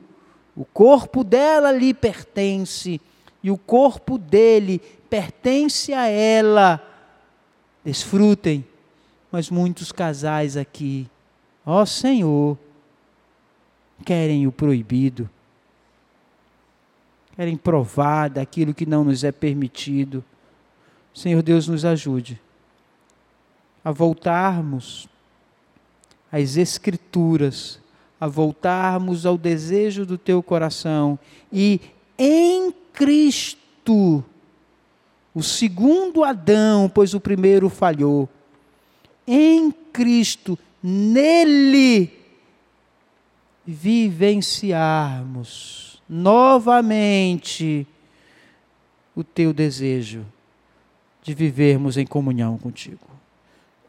O 0.57 0.65
corpo 0.65 1.23
dela 1.23 1.71
lhe 1.71 1.93
pertence 1.93 2.99
e 3.43 3.51
o 3.51 3.59
corpo 3.59 4.17
dele 4.17 4.81
pertence 5.11 5.93
a 5.93 6.07
ela. 6.07 6.81
Desfrutem. 7.85 8.65
Mas 9.31 9.51
muitos 9.51 9.93
casais 9.93 10.57
aqui, 10.57 11.07
ó 11.67 11.85
Senhor, 11.85 12.57
querem 14.03 14.47
o 14.47 14.53
proibido, 14.53 15.31
querem 17.37 17.57
provar 17.57 18.29
daquilo 18.29 18.75
que 18.75 18.85
não 18.85 19.05
nos 19.05 19.25
é 19.25 19.33
permitido. 19.33 20.25
Senhor 21.15 21.43
Deus, 21.43 21.69
nos 21.69 21.85
ajude 21.85 22.41
a 23.85 23.91
voltarmos 23.91 25.09
às 26.31 26.57
Escrituras, 26.57 27.81
a 28.21 28.27
voltarmos 28.27 29.27
ao 29.27 29.37
desejo 29.37 30.07
do 30.07 30.17
teu 30.17 30.43
coração 30.43 31.19
e 31.53 31.81
em 32.19 32.73
Cristo 32.93 34.25
o 35.35 35.43
segundo 35.43 36.25
Adão, 36.25 36.91
pois 36.93 37.15
o 37.15 37.21
primeiro 37.21 37.69
falhou. 37.69 38.29
Em 39.27 39.71
Cristo, 39.93 40.59
nele, 40.83 42.11
vivenciarmos 43.67 46.03
novamente 46.09 47.87
o 49.15 49.23
teu 49.23 49.53
desejo 49.53 50.25
de 51.23 51.35
vivermos 51.35 51.97
em 51.97 52.07
comunhão 52.07 52.59
contigo. 52.59 53.07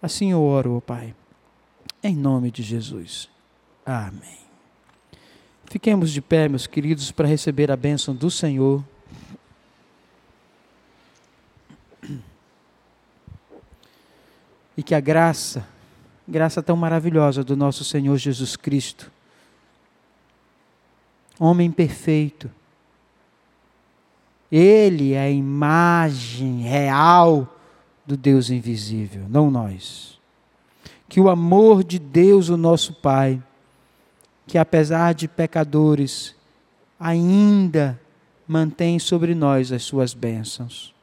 Assim 0.01 0.31
eu 0.31 0.41
oro, 0.41 0.77
ó 0.77 0.79
Pai, 0.79 1.15
em 2.03 2.15
nome 2.15 2.51
de 2.51 2.61
Jesus. 2.61 3.27
Amém. 3.85 4.43
Fiquemos 5.65 6.11
de 6.11 6.21
pé, 6.21 6.47
meus 6.47 6.67
queridos, 6.67 7.11
para 7.11 7.27
receber 7.27 7.71
a 7.71 7.75
bênção 7.75 8.13
do 8.13 8.29
Senhor. 8.29 8.83
e 14.77 14.83
que 14.83 14.95
a 14.95 14.99
graça, 14.99 15.65
graça 16.27 16.61
tão 16.61 16.75
maravilhosa 16.75 17.43
do 17.43 17.55
nosso 17.55 17.83
Senhor 17.83 18.17
Jesus 18.17 18.55
Cristo, 18.55 19.11
homem 21.39 21.71
perfeito, 21.71 22.49
ele 24.51 25.13
é 25.13 25.21
a 25.21 25.29
imagem 25.29 26.61
real 26.61 27.57
do 28.05 28.15
Deus 28.15 28.49
invisível, 28.49 29.25
não 29.27 29.49
nós. 29.49 30.19
Que 31.09 31.19
o 31.19 31.29
amor 31.29 31.83
de 31.83 31.97
Deus, 31.97 32.49
o 32.49 32.57
nosso 32.57 32.93
Pai, 32.93 33.41
que 34.45 34.57
apesar 34.57 35.13
de 35.13 35.27
pecadores, 35.27 36.35
ainda 36.99 37.99
mantém 38.47 38.99
sobre 38.99 39.33
nós 39.33 39.71
as 39.71 39.83
suas 39.83 40.13
bênçãos. 40.13 40.93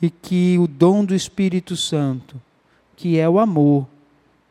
E 0.00 0.10
que 0.10 0.58
o 0.58 0.66
dom 0.66 1.04
do 1.04 1.14
Espírito 1.14 1.76
Santo, 1.76 2.40
que 2.96 3.18
é 3.18 3.28
o 3.28 3.38
amor, 3.38 3.86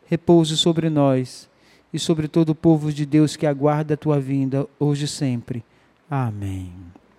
repouse 0.05 0.55
sobre 0.55 0.89
nós 0.89 1.50
e 1.93 1.99
sobre 1.99 2.27
todo 2.27 2.49
o 2.49 2.55
povo 2.55 2.91
de 2.91 3.05
Deus 3.05 3.35
que 3.35 3.45
aguarda 3.45 3.93
a 3.93 3.97
tua 3.97 4.19
vinda, 4.19 4.67
hoje 4.79 5.05
e 5.05 5.07
sempre. 5.07 5.63
Amém. 6.09 6.71